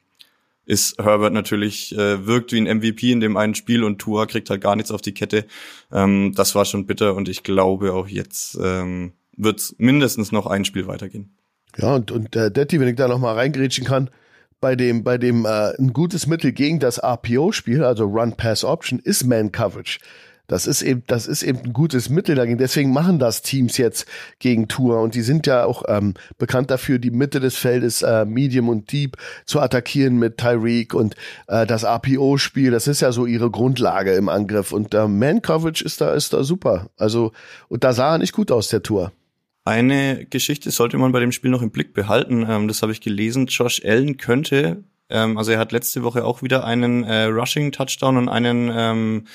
ist 0.65 0.99
Herbert 0.99 1.33
natürlich, 1.33 1.97
äh, 1.97 2.25
wirkt 2.25 2.51
wie 2.51 2.61
ein 2.61 2.77
MVP 2.77 3.11
in 3.11 3.19
dem 3.19 3.37
einen 3.37 3.55
Spiel 3.55 3.83
und 3.83 3.99
Tua 3.99 4.25
kriegt 4.25 4.49
halt 4.49 4.61
gar 4.61 4.75
nichts 4.75 4.91
auf 4.91 5.01
die 5.01 5.13
Kette. 5.13 5.45
Ähm, 5.91 6.33
das 6.35 6.55
war 6.55 6.65
schon 6.65 6.85
bitter 6.85 7.15
und 7.15 7.27
ich 7.27 7.43
glaube 7.43 7.93
auch 7.93 8.07
jetzt 8.07 8.57
ähm, 8.61 9.13
wird 9.35 9.75
mindestens 9.77 10.31
noch 10.31 10.45
ein 10.45 10.65
Spiel 10.65 10.87
weitergehen. 10.87 11.31
Ja, 11.77 11.95
und, 11.95 12.11
und 12.11 12.35
äh, 12.35 12.51
Detti, 12.51 12.79
wenn 12.79 12.87
ich 12.87 12.95
da 12.95 13.07
noch 13.07 13.19
mal 13.19 13.33
reingrätschen 13.33 13.85
kann, 13.85 14.09
bei 14.61 14.75
dem, 14.75 15.03
bei 15.03 15.17
dem 15.17 15.45
äh, 15.45 15.75
ein 15.77 15.93
gutes 15.93 16.27
Mittel 16.27 16.51
gegen 16.51 16.79
das 16.79 17.01
RPO-Spiel, 17.01 17.83
also 17.83 18.05
Run 18.05 18.33
Pass 18.33 18.63
Option, 18.63 18.99
ist 18.99 19.25
Man 19.25 19.51
Coverage. 19.51 19.99
Das 20.49 20.65
ist 20.65 20.81
eben, 20.81 21.03
das 21.05 21.27
ist 21.27 21.43
eben 21.43 21.59
ein 21.59 21.73
gutes 21.73 22.09
Mittel 22.09 22.35
dagegen. 22.35 22.57
Deswegen 22.57 22.91
machen 22.91 23.19
das 23.19 23.43
Teams 23.43 23.77
jetzt 23.77 24.07
gegen 24.39 24.67
Tour 24.67 24.99
und 24.99 25.13
die 25.13 25.21
sind 25.21 25.45
ja 25.45 25.63
auch 25.63 25.83
ähm, 25.87 26.15
bekannt 26.39 26.71
dafür, 26.71 26.97
die 26.97 27.11
Mitte 27.11 27.39
des 27.39 27.55
Feldes 27.55 28.01
äh, 28.01 28.25
Medium 28.25 28.67
und 28.67 28.91
Deep 28.91 29.15
zu 29.45 29.61
attackieren 29.61 30.17
mit 30.17 30.37
Tyreek 30.37 30.95
und 30.95 31.15
äh, 31.47 31.67
das 31.67 31.85
RPO-Spiel. 31.85 32.71
Das 32.71 32.87
ist 32.87 33.01
ja 33.01 33.11
so 33.11 33.27
ihre 33.27 33.51
Grundlage 33.51 34.13
im 34.13 34.27
Angriff 34.27 34.71
und 34.71 34.93
äh, 34.95 35.07
Man 35.07 35.43
Coverage 35.43 35.85
ist 35.85 36.01
da 36.01 36.13
ist 36.13 36.33
da 36.33 36.43
super. 36.43 36.89
Also 36.97 37.31
und 37.67 37.83
da 37.83 37.93
sah 37.93 38.13
er 38.13 38.17
nicht 38.17 38.33
gut 38.33 38.51
aus 38.51 38.69
der 38.69 38.81
Tour. 38.81 39.11
Eine 39.69 40.25
Geschichte 40.25 40.71
sollte 40.71 40.97
man 40.97 41.11
bei 41.11 41.19
dem 41.19 41.31
Spiel 41.31 41.51
noch 41.51 41.61
im 41.61 41.69
Blick 41.69 41.93
behalten. 41.93 42.43
Ähm, 42.49 42.67
das 42.67 42.81
habe 42.81 42.91
ich 42.91 43.01
gelesen. 43.01 43.45
Josh 43.45 43.85
Allen 43.85 44.17
könnte, 44.17 44.83
ähm, 45.11 45.37
also 45.37 45.51
er 45.51 45.59
hat 45.59 45.71
letzte 45.71 46.01
Woche 46.01 46.25
auch 46.25 46.41
wieder 46.41 46.63
einen 46.65 47.03
äh, 47.03 47.25
Rushing 47.25 47.71
Touchdown 47.71 48.17
und 48.17 48.29
einen 48.29 48.71
ähm, 48.73 49.27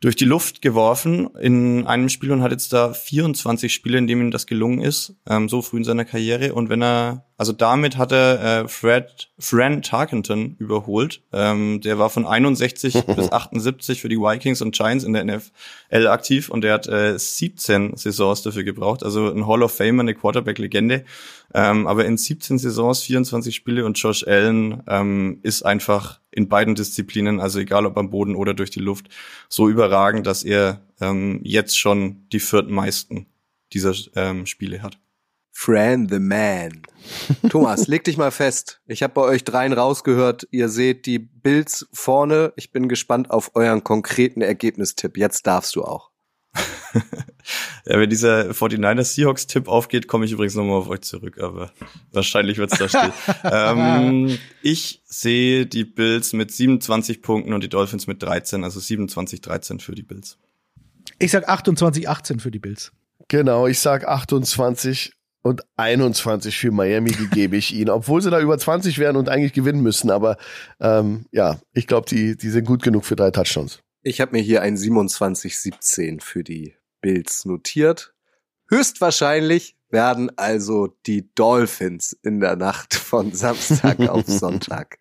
durch 0.00 0.16
die 0.16 0.26
Luft 0.26 0.60
geworfen 0.60 1.30
in 1.40 1.86
einem 1.86 2.10
Spiel 2.10 2.30
und 2.30 2.42
hat 2.42 2.52
jetzt 2.52 2.72
da 2.72 2.92
24 2.92 3.72
Spiele, 3.72 3.96
in 3.96 4.06
denen 4.06 4.26
ihm 4.26 4.30
das 4.30 4.46
gelungen 4.46 4.82
ist, 4.82 5.14
ähm, 5.26 5.48
so 5.48 5.62
früh 5.62 5.78
in 5.78 5.84
seiner 5.84 6.04
Karriere. 6.04 6.52
Und 6.52 6.68
wenn 6.68 6.82
er, 6.82 7.24
also 7.38 7.52
damit 7.52 7.96
hat 7.96 8.12
er 8.12 8.64
äh, 8.64 8.68
Fred, 8.68 9.30
Fran 9.38 9.80
Tarkenton 9.80 10.56
überholt. 10.58 11.22
Ähm, 11.32 11.80
der 11.80 11.98
war 11.98 12.10
von 12.10 12.26
61 12.26 13.04
bis 13.16 13.32
78 13.32 14.02
für 14.02 14.10
die 14.10 14.18
Vikings 14.18 14.60
und 14.60 14.74
Giants 14.74 15.04
in 15.04 15.14
der 15.14 15.24
NFL 15.24 16.06
aktiv 16.08 16.50
und 16.50 16.60
der 16.62 16.74
hat 16.74 16.86
äh, 16.88 17.18
17 17.18 17.96
Saisons 17.96 18.42
dafür 18.42 18.64
gebraucht. 18.64 19.02
Also 19.02 19.30
ein 19.30 19.46
Hall 19.46 19.62
of 19.62 19.74
Famer, 19.74 20.02
eine 20.02 20.14
Quarterback-Legende. 20.14 21.04
Ähm, 21.54 21.86
aber 21.86 22.04
in 22.04 22.16
17 22.16 22.58
Saisons, 22.58 23.02
24 23.02 23.54
Spiele 23.54 23.84
und 23.84 23.98
Josh 23.98 24.26
Allen 24.26 24.82
ähm, 24.88 25.38
ist 25.42 25.62
einfach 25.62 26.20
in 26.30 26.48
beiden 26.48 26.74
Disziplinen, 26.74 27.40
also 27.40 27.58
egal 27.58 27.86
ob 27.86 27.96
am 27.96 28.10
Boden 28.10 28.36
oder 28.36 28.52
durch 28.54 28.70
die 28.70 28.80
Luft, 28.80 29.08
so 29.48 29.68
überragend, 29.68 30.26
dass 30.26 30.44
er 30.44 30.82
ähm, 31.00 31.40
jetzt 31.42 31.78
schon 31.78 32.28
die 32.30 32.40
viertmeisten 32.40 33.26
dieser 33.72 33.94
ähm, 34.14 34.46
Spiele 34.46 34.82
hat. 34.82 34.98
Fran 35.58 36.08
the 36.10 36.18
Man. 36.18 36.82
Thomas, 37.48 37.88
leg 37.88 38.04
dich 38.04 38.18
mal 38.18 38.30
fest. 38.30 38.82
Ich 38.86 39.02
habe 39.02 39.14
bei 39.14 39.22
euch 39.22 39.42
dreien 39.42 39.72
rausgehört, 39.72 40.46
ihr 40.50 40.68
seht 40.68 41.06
die 41.06 41.18
Bills 41.18 41.88
vorne. 41.92 42.52
Ich 42.56 42.72
bin 42.72 42.88
gespannt 42.88 43.30
auf 43.30 43.52
euren 43.54 43.82
konkreten 43.82 44.42
Ergebnistipp. 44.42 45.16
Jetzt 45.16 45.46
darfst 45.46 45.74
du 45.74 45.82
auch. 45.82 46.10
Ja, 47.86 47.98
wenn 47.98 48.10
dieser 48.10 48.50
49ers 48.50 49.14
Seahawks 49.14 49.46
Tipp 49.46 49.68
aufgeht, 49.68 50.08
komme 50.08 50.24
ich 50.24 50.32
übrigens 50.32 50.54
nochmal 50.54 50.76
auf 50.76 50.88
euch 50.88 51.02
zurück, 51.02 51.38
aber 51.40 51.72
wahrscheinlich 52.12 52.58
wird's 52.58 52.78
da 52.78 52.88
still. 52.88 53.12
ähm, 53.44 54.38
ich 54.62 55.02
sehe 55.04 55.66
die 55.66 55.84
Bills 55.84 56.32
mit 56.32 56.50
27 56.50 57.22
Punkten 57.22 57.52
und 57.52 57.62
die 57.62 57.68
Dolphins 57.68 58.06
mit 58.06 58.22
13, 58.22 58.64
also 58.64 58.80
27-13 58.80 59.80
für 59.80 59.94
die 59.94 60.02
Bills. 60.02 60.38
Ich 61.18 61.30
sag 61.30 61.48
28-18 61.48 62.40
für 62.40 62.50
die 62.50 62.58
Bills. 62.58 62.92
Genau, 63.28 63.66
ich 63.66 63.78
sag 63.78 64.06
28 64.06 65.12
und 65.46 65.62
21 65.76 66.58
für 66.58 66.72
Miami, 66.72 67.12
die 67.12 67.28
gebe 67.28 67.56
ich 67.56 67.72
ihnen, 67.72 67.90
obwohl 67.90 68.20
sie 68.20 68.30
da 68.30 68.40
über 68.40 68.58
20 68.58 68.98
wären 68.98 69.16
und 69.16 69.28
eigentlich 69.28 69.52
gewinnen 69.52 69.80
müssen. 69.80 70.10
Aber 70.10 70.36
ähm, 70.80 71.26
ja, 71.30 71.60
ich 71.72 71.86
glaube, 71.86 72.08
die, 72.08 72.36
die 72.36 72.50
sind 72.50 72.64
gut 72.64 72.82
genug 72.82 73.04
für 73.04 73.16
drei 73.16 73.30
Touchdowns. 73.30 73.80
Ich 74.02 74.20
habe 74.20 74.32
mir 74.32 74.42
hier 74.42 74.62
ein 74.62 74.76
27-17 74.76 76.20
für 76.20 76.44
die 76.44 76.74
Bills 77.06 77.44
notiert. 77.44 78.12
Höchstwahrscheinlich 78.68 79.76
werden 79.90 80.36
also 80.36 80.88
die 81.06 81.32
Dolphins 81.36 82.18
in 82.24 82.40
der 82.40 82.56
Nacht 82.56 82.94
von 82.94 83.32
Samstag 83.32 84.00
auf 84.00 84.24
Sonntag 84.26 84.98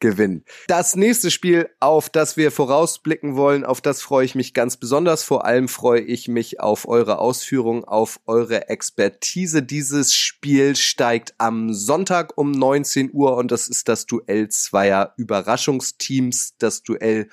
gewinnen. 0.00 0.44
Das 0.66 0.96
nächste 0.96 1.30
Spiel, 1.30 1.70
auf 1.80 2.10
das 2.10 2.36
wir 2.36 2.50
vorausblicken 2.50 3.36
wollen, 3.36 3.64
auf 3.64 3.80
das 3.80 4.02
freue 4.02 4.26
ich 4.26 4.34
mich 4.34 4.52
ganz 4.52 4.76
besonders. 4.76 5.24
Vor 5.24 5.46
allem 5.46 5.68
freue 5.68 6.02
ich 6.02 6.28
mich 6.28 6.60
auf 6.60 6.86
eure 6.86 7.18
Ausführungen, 7.18 7.84
auf 7.84 8.20
eure 8.26 8.68
Expertise. 8.68 9.62
Dieses 9.62 10.12
Spiel 10.12 10.76
steigt 10.76 11.34
am 11.38 11.72
Sonntag 11.72 12.36
um 12.36 12.50
19 12.50 13.10
Uhr 13.14 13.38
und 13.38 13.50
das 13.50 13.66
ist 13.66 13.88
das 13.88 14.04
Duell 14.04 14.48
zweier 14.48 15.14
Überraschungsteams, 15.16 16.56
das 16.58 16.82
Duell 16.82 17.30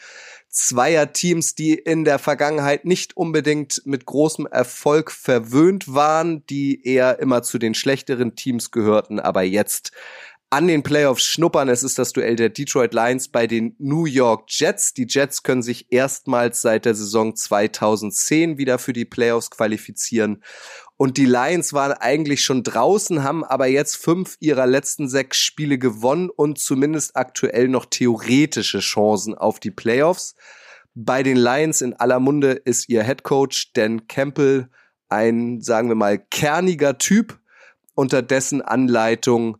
zweier 0.58 1.13
Teams, 1.13 1.54
die 1.54 1.76
in 1.76 2.04
der 2.04 2.17
Vergangenheit 2.17 2.84
nicht 2.84 3.15
unbedingt 3.15 3.84
mit 3.86 4.06
großem 4.06 4.48
Erfolg 4.48 5.12
verwöhnt 5.12 5.93
waren, 5.93 6.46
die 6.48 6.84
eher 6.84 7.20
immer 7.20 7.43
zu 7.43 7.60
den 7.60 7.76
schlechteren 7.76 8.36
Teams 8.36 8.72
gehörten, 8.72 9.20
aber 9.20 9.43
jetzt 9.43 9.91
an 10.50 10.67
den 10.67 10.82
Playoffs 10.82 11.26
schnuppern. 11.26 11.70
Es 11.70 11.84
ist 11.84 12.00
das 12.00 12.13
Duell 12.13 12.38
der 12.38 12.50
Detroit 12.50 12.93
Lions 12.93 13.28
bei 13.28 13.48
den 13.48 13.76
New 13.78 14.06
York 14.06 14.46
Jets. 14.48 14.93
Die 14.93 15.06
Jets 15.08 15.43
können 15.43 15.62
sich 15.62 15.88
erstmals 15.91 16.62
seit 16.62 16.86
der 16.86 16.96
Saison 16.96 17.36
2010 17.36 18.58
wieder 18.58 18.80
für 18.80 18.93
die 18.93 19.06
Playoffs 19.06 19.52
qualifizieren. 19.52 20.41
Und 20.97 21.17
die 21.17 21.25
Lions 21.25 21.73
waren 21.73 21.93
eigentlich 21.93 22.41
schon 22.41 22.63
draußen, 22.63 23.23
haben 23.23 23.43
aber 23.43 23.67
jetzt 23.67 23.97
fünf 23.97 24.36
ihrer 24.39 24.65
letzten 24.65 25.07
sechs 25.07 25.38
Spiele 25.38 25.77
gewonnen 25.77 26.29
und 26.29 26.57
zumindest 26.57 27.15
aktuell 27.15 27.67
noch 27.67 27.86
theoretische 27.86 28.79
Chancen 28.79 29.36
auf 29.36 29.60
die 29.60 29.71
Playoffs. 29.71 30.36
Bei 30.95 31.21
den 31.21 31.38
Lions 31.38 31.81
in 31.81 31.93
aller 31.93 32.19
Munde 32.19 32.53
ist 32.53 32.89
ihr 32.89 33.03
Head 33.03 33.21
Coach 33.21 33.73
Dan 33.73 34.07
Campbell 34.07 34.69
ein, 35.07 35.62
sagen 35.62 35.88
wir 35.88 35.95
mal, 35.95 36.17
kerniger 36.17 36.97
Typ, 36.97 37.39
unter 37.93 38.23
dessen 38.23 38.63
Anleitung 38.63 39.57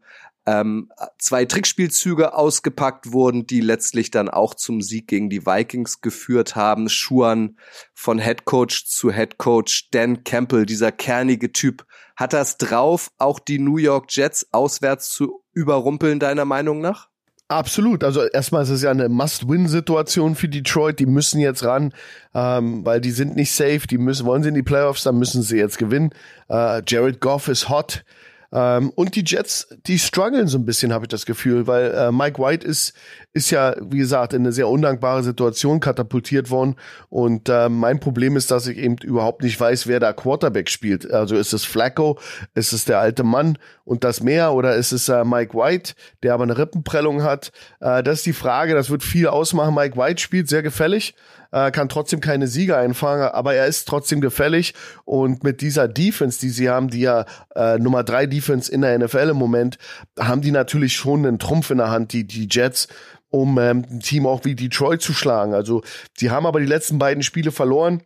ähm, 0.48 0.90
zwei 1.20 1.44
Trickspielzüge 1.44 2.34
ausgepackt 2.34 3.12
wurden, 3.12 3.46
die 3.46 3.60
letztlich 3.60 4.12
dann 4.12 4.30
auch 4.30 4.56
zum 4.56 4.82
Sieg 4.82 5.08
gegen 5.08 5.30
die 5.30 5.46
Vikings 5.46 6.00
geführt 6.00 6.56
haben. 6.56 6.88
Schuan 6.88 7.58
von 7.94 8.18
Head 8.18 8.46
Coach 8.46 8.86
zu 8.86 9.12
Head 9.12 9.38
Coach 9.38 9.90
Dan 9.92 10.24
Campbell, 10.24 10.66
dieser 10.66 10.94
kernige 10.94 11.52
Typ, 11.52 11.86
hat 12.16 12.32
das 12.32 12.58
drauf, 12.58 13.12
auch 13.18 13.40
die 13.40 13.60
New 13.60 13.78
York 13.78 14.06
Jets 14.10 14.48
auswärts 14.54 15.10
zu 15.10 15.44
überrumpeln, 15.52 16.20
deiner 16.20 16.46
Meinung 16.46 16.80
nach? 16.80 17.10
Absolut. 17.50 18.04
Also 18.04 18.24
erstmal 18.24 18.64
ist 18.64 18.70
es 18.70 18.82
ja 18.82 18.92
eine 18.92 19.08
Must-Win-Situation 19.08 20.36
für 20.36 20.50
Detroit. 20.50 21.00
Die 21.00 21.06
müssen 21.06 21.40
jetzt 21.40 21.64
ran, 21.64 21.94
ähm, 22.34 22.86
weil 22.86 23.00
die 23.00 23.12
sind 23.12 23.36
nicht 23.38 23.54
safe. 23.54 23.88
Die 23.90 23.98
müssen, 23.98 24.26
wollen 24.26 24.44
sie 24.44 24.50
in 24.50 24.56
die 24.56 24.64
Playoffs, 24.64 25.04
dann 25.04 25.18
müssen 25.18 25.44
sie 25.44 25.58
jetzt 25.58 25.78
gewinnen. 25.78 26.10
Äh, 26.50 26.82
Jared 26.86 27.22
Goff 27.22 27.48
ist 27.48 27.70
hot. 27.70 28.04
Ähm, 28.52 28.92
und 28.92 29.16
die 29.16 29.24
Jets, 29.26 29.68
die 29.86 30.00
strugglen 30.00 30.48
so 30.48 30.58
ein 30.58 30.66
bisschen, 30.66 30.94
habe 30.94 31.06
ich 31.06 31.10
das 31.10 31.26
Gefühl, 31.26 31.68
weil 31.68 31.92
äh, 31.92 32.12
Mike 32.12 32.42
White 32.42 32.66
ist, 32.66 32.94
ist 33.34 33.52
ja, 33.52 33.76
wie 33.80 33.98
gesagt, 33.98 34.34
in 34.34 34.42
eine 34.42 34.52
sehr 34.52 34.68
undankbare 34.68 35.24
Situation 35.24 35.80
katapultiert 35.80 36.50
worden. 36.50 36.76
Und 37.10 37.50
äh, 37.50 37.70
mein 37.70 38.00
Problem 38.00 38.36
ist, 38.36 38.52
dass 38.52 38.68
ich 38.68 38.78
eben 38.78 38.98
überhaupt 39.04 39.44
nicht 39.44 39.60
weiß, 39.60 39.88
wer 39.88 40.00
da 40.00 40.14
Quarterback 40.14 40.70
spielt. 40.70 41.12
Also 41.12 41.36
ist 41.36 41.54
es 41.54 41.66
Flacco, 41.66 42.20
ist 42.56 42.74
es 42.74 42.86
der 42.86 43.00
alte 43.00 43.24
Mann 43.24 43.58
und 43.84 44.04
das 44.04 44.22
mehr 44.22 44.54
oder 44.54 44.76
ist 44.76 44.92
es 44.92 45.10
äh, 45.10 45.24
Mike 45.24 45.54
White, 45.54 45.94
der 46.24 46.34
aber 46.34 46.44
eine 46.44 46.58
Rippenprellung 46.58 47.24
hat? 47.24 47.52
Äh, 47.80 48.04
das 48.04 48.20
ist 48.20 48.26
die 48.26 48.34
Frage, 48.34 48.74
das 48.74 48.90
wird 48.90 49.04
viel 49.04 49.28
ausmachen. 49.28 49.76
Mike 49.76 49.98
White 49.98 50.22
spielt 50.22 50.50
sehr 50.50 50.64
gefällig 50.64 51.14
äh, 51.52 51.72
kann 51.72 51.90
trotzdem 51.90 52.20
keine 52.20 52.48
Sieger 52.48 52.78
einfangen, 52.78 53.30
aber 53.30 53.54
er 53.54 53.66
ist 53.66 53.88
trotzdem 53.88 54.22
gefällig. 54.22 54.74
Und 55.06 55.44
mit 55.44 55.62
dieser 55.62 55.88
Defense, 55.88 56.40
die 56.40 56.50
sie 56.50 56.70
haben, 56.70 56.90
die 56.90 57.02
ja 57.02 57.26
äh, 57.56 57.78
Nummer 57.78 58.04
drei 58.04 58.26
Defense 58.26 58.72
in 58.72 58.82
der 58.82 58.98
NFL 58.98 59.30
im 59.30 59.38
Moment, 59.38 59.78
haben 60.20 60.42
die 60.42 60.52
natürlich 60.52 60.96
schon 60.96 61.26
einen 61.26 61.40
Trumpf 61.40 61.70
in 61.70 61.78
der 61.78 61.90
Hand, 61.90 62.14
die, 62.14 62.26
die 62.26 62.48
Jets, 62.50 62.88
um 63.30 63.58
ähm, 63.60 63.86
ein 63.90 64.00
Team 64.00 64.26
auch 64.26 64.46
wie 64.46 64.56
Detroit 64.56 65.02
zu 65.02 65.14
schlagen. 65.14 65.54
Also 65.54 65.84
die 66.20 66.32
haben 66.32 66.46
aber 66.46 66.60
die 66.60 66.66
letzten 66.66 67.00
beiden 67.00 67.24
Spiele 67.24 67.52
verloren. 67.52 68.02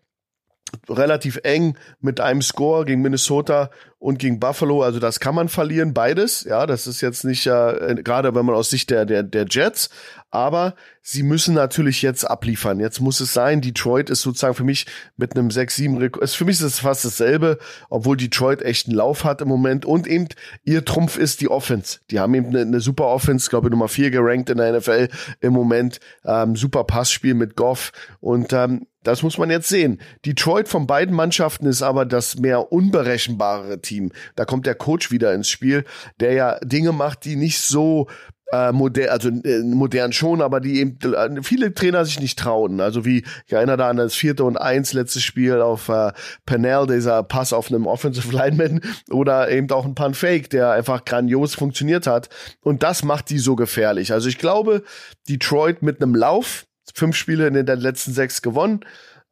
Relativ 0.87 1.39
eng 1.43 1.77
mit 1.99 2.21
einem 2.21 2.41
Score 2.41 2.85
gegen 2.85 3.01
Minnesota 3.01 3.69
und 4.01 4.17
gegen 4.17 4.39
Buffalo. 4.39 4.81
Also 4.81 4.99
das 4.99 5.19
kann 5.19 5.35
man 5.35 5.47
verlieren, 5.47 5.93
beides. 5.93 6.43
Ja, 6.43 6.65
das 6.65 6.87
ist 6.87 7.01
jetzt 7.01 7.23
nicht 7.23 7.45
äh, 7.45 7.95
gerade, 8.03 8.33
wenn 8.33 8.45
man 8.47 8.55
aus 8.55 8.71
Sicht 8.71 8.89
der, 8.89 9.05
der, 9.05 9.21
der 9.21 9.45
Jets. 9.47 9.91
Aber 10.31 10.73
sie 11.03 11.21
müssen 11.21 11.53
natürlich 11.53 12.01
jetzt 12.01 12.23
abliefern. 12.23 12.79
Jetzt 12.79 12.99
muss 12.99 13.19
es 13.19 13.31
sein. 13.31 13.61
Detroit 13.61 14.09
ist 14.09 14.21
sozusagen 14.21 14.55
für 14.55 14.63
mich 14.63 14.87
mit 15.17 15.35
einem 15.35 15.49
6-7 15.49 16.27
Für 16.35 16.45
mich 16.45 16.55
ist 16.55 16.61
es 16.61 16.79
fast 16.79 17.05
dasselbe, 17.05 17.59
obwohl 17.89 18.17
Detroit 18.17 18.63
echt 18.63 18.87
einen 18.87 18.95
Lauf 18.95 19.23
hat 19.23 19.41
im 19.41 19.47
Moment. 19.47 19.85
Und 19.85 20.07
eben 20.07 20.29
ihr 20.63 20.83
Trumpf 20.83 21.17
ist 21.17 21.41
die 21.41 21.51
Offense. 21.51 21.99
Die 22.09 22.19
haben 22.19 22.33
eben 22.33 22.47
eine, 22.47 22.61
eine 22.61 22.79
super 22.79 23.05
Offense, 23.05 23.51
glaube 23.51 23.67
ich, 23.67 23.71
Nummer 23.71 23.87
4 23.87 24.09
gerankt 24.09 24.49
in 24.49 24.57
der 24.57 24.79
NFL 24.79 25.09
im 25.41 25.53
Moment. 25.53 25.99
Ähm, 26.25 26.55
super 26.55 26.85
Passspiel 26.85 27.35
mit 27.35 27.55
Goff. 27.55 27.91
Und 28.19 28.51
ähm, 28.51 28.87
das 29.03 29.23
muss 29.23 29.37
man 29.37 29.49
jetzt 29.49 29.67
sehen. 29.67 29.99
Detroit 30.25 30.67
von 30.67 30.85
beiden 30.85 31.15
Mannschaften 31.15 31.65
ist 31.65 31.81
aber 31.81 32.05
das 32.05 32.37
mehr 32.37 32.71
unberechenbare 32.71 33.81
Team. 33.81 33.90
Da 34.35 34.45
kommt 34.45 34.65
der 34.65 34.75
Coach 34.75 35.11
wieder 35.11 35.33
ins 35.33 35.49
Spiel, 35.49 35.83
der 36.19 36.33
ja 36.33 36.59
Dinge 36.59 36.91
macht, 36.91 37.25
die 37.25 37.35
nicht 37.35 37.59
so 37.59 38.07
äh, 38.51 38.71
modern, 38.71 39.09
also 39.09 39.29
äh, 39.29 39.63
modern 39.63 40.13
schon, 40.13 40.41
aber 40.41 40.59
die 40.59 40.79
eben 40.79 40.97
äh, 41.01 41.41
viele 41.41 41.73
Trainer 41.73 42.05
sich 42.05 42.19
nicht 42.19 42.37
trauen. 42.37 42.81
Also 42.81 43.05
wie 43.05 43.23
ich 43.47 43.53
erinnere 43.53 43.77
da 43.77 43.89
an 43.89 43.97
das 43.97 44.13
vierte 44.13 44.43
und 44.43 44.57
eins 44.57 44.93
letztes 44.93 45.23
Spiel 45.23 45.61
auf 45.61 45.89
äh, 45.89 46.11
Pernell, 46.45 46.87
dieser 46.87 47.23
Pass 47.23 47.53
auf 47.53 47.69
einem 47.69 47.87
Offensive 47.87 48.35
Lineman 48.35 48.81
oder 49.09 49.49
eben 49.49 49.69
auch 49.71 49.85
ein 49.85 49.95
Pan 49.95 50.13
Fake, 50.13 50.49
der 50.49 50.71
einfach 50.71 51.05
grandios 51.05 51.55
funktioniert 51.55 52.07
hat. 52.07 52.29
Und 52.61 52.83
das 52.83 53.03
macht 53.03 53.29
die 53.29 53.39
so 53.39 53.55
gefährlich. 53.55 54.11
Also 54.11 54.29
ich 54.29 54.37
glaube, 54.37 54.83
Detroit 55.29 55.81
mit 55.81 56.01
einem 56.01 56.15
Lauf, 56.15 56.65
fünf 56.93 57.15
Spiele 57.15 57.47
in 57.47 57.53
den 57.53 57.79
letzten 57.79 58.11
sechs 58.11 58.41
gewonnen. 58.41 58.81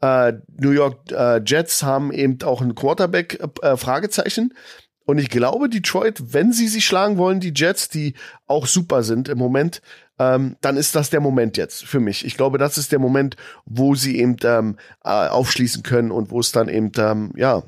Äh, 0.01 0.33
New 0.57 0.71
York 0.71 1.11
äh, 1.11 1.41
Jets 1.45 1.83
haben 1.83 2.11
eben 2.11 2.41
auch 2.43 2.61
ein 2.61 2.75
Quarterback 2.75 3.39
äh, 3.61 3.77
Fragezeichen. 3.77 4.53
Und 5.05 5.17
ich 5.17 5.29
glaube, 5.29 5.69
Detroit, 5.69 6.33
wenn 6.33 6.53
sie 6.53 6.67
sich 6.67 6.85
schlagen 6.85 7.17
wollen, 7.17 7.39
die 7.39 7.53
Jets, 7.55 7.89
die 7.89 8.13
auch 8.45 8.67
super 8.67 9.01
sind 9.01 9.27
im 9.27 9.39
Moment, 9.39 9.81
ähm, 10.19 10.55
dann 10.61 10.77
ist 10.77 10.95
das 10.95 11.09
der 11.09 11.19
Moment 11.19 11.57
jetzt 11.57 11.83
für 11.83 11.99
mich. 11.99 12.25
Ich 12.25 12.37
glaube, 12.37 12.59
das 12.59 12.77
ist 12.77 12.91
der 12.91 12.99
Moment, 12.99 13.35
wo 13.65 13.95
sie 13.95 14.19
eben 14.19 14.35
ähm, 14.43 14.77
äh, 15.03 15.09
aufschließen 15.09 15.81
können 15.81 16.11
und 16.11 16.29
wo 16.29 16.39
es 16.39 16.51
dann 16.51 16.69
eben, 16.69 16.91
ähm, 16.97 17.31
ja, 17.35 17.63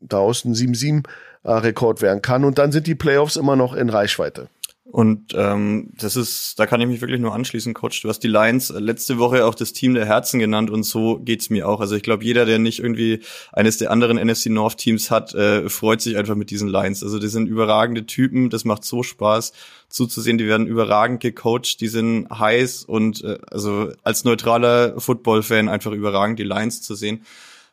daraus 0.00 0.44
ein 0.44 0.54
7-7 0.54 1.04
äh, 1.42 1.50
Rekord 1.50 2.00
werden 2.00 2.22
kann. 2.22 2.44
Und 2.44 2.58
dann 2.58 2.72
sind 2.72 2.86
die 2.86 2.94
Playoffs 2.94 3.36
immer 3.36 3.56
noch 3.56 3.74
in 3.74 3.90
Reichweite. 3.90 4.48
Und 4.90 5.34
ähm, 5.36 5.90
das 5.96 6.16
ist, 6.16 6.58
da 6.58 6.66
kann 6.66 6.80
ich 6.80 6.88
mich 6.88 7.00
wirklich 7.00 7.20
nur 7.20 7.32
anschließen, 7.32 7.74
Coach. 7.74 8.02
Du 8.02 8.08
hast 8.08 8.20
die 8.20 8.28
Lions 8.28 8.70
letzte 8.70 9.18
Woche 9.18 9.46
auch 9.46 9.54
das 9.54 9.72
Team 9.72 9.94
der 9.94 10.04
Herzen 10.04 10.40
genannt 10.40 10.68
und 10.68 10.82
so 10.82 11.20
geht's 11.20 11.48
mir 11.48 11.68
auch. 11.68 11.80
Also 11.80 11.94
ich 11.94 12.02
glaube, 12.02 12.24
jeder, 12.24 12.44
der 12.44 12.58
nicht 12.58 12.80
irgendwie 12.80 13.20
eines 13.52 13.78
der 13.78 13.92
anderen 13.92 14.16
NFC 14.16 14.46
North 14.46 14.78
Teams 14.78 15.12
hat, 15.12 15.32
äh, 15.32 15.68
freut 15.68 16.00
sich 16.00 16.16
einfach 16.16 16.34
mit 16.34 16.50
diesen 16.50 16.68
Lions. 16.68 17.04
Also 17.04 17.20
die 17.20 17.28
sind 17.28 17.46
überragende 17.46 18.04
Typen, 18.04 18.50
das 18.50 18.64
macht 18.64 18.82
so 18.82 19.04
Spaß 19.04 19.52
zuzusehen. 19.88 20.38
Die 20.38 20.48
werden 20.48 20.66
überragend 20.66 21.20
gecoacht, 21.20 21.80
die 21.80 21.88
sind 21.88 22.28
heiß 22.28 22.82
und 22.82 23.22
äh, 23.22 23.38
also 23.48 23.92
als 24.02 24.24
neutraler 24.24 25.00
Football-Fan 25.00 25.68
einfach 25.68 25.92
überragend, 25.92 26.40
die 26.40 26.44
Lions 26.44 26.82
zu 26.82 26.96
sehen. 26.96 27.22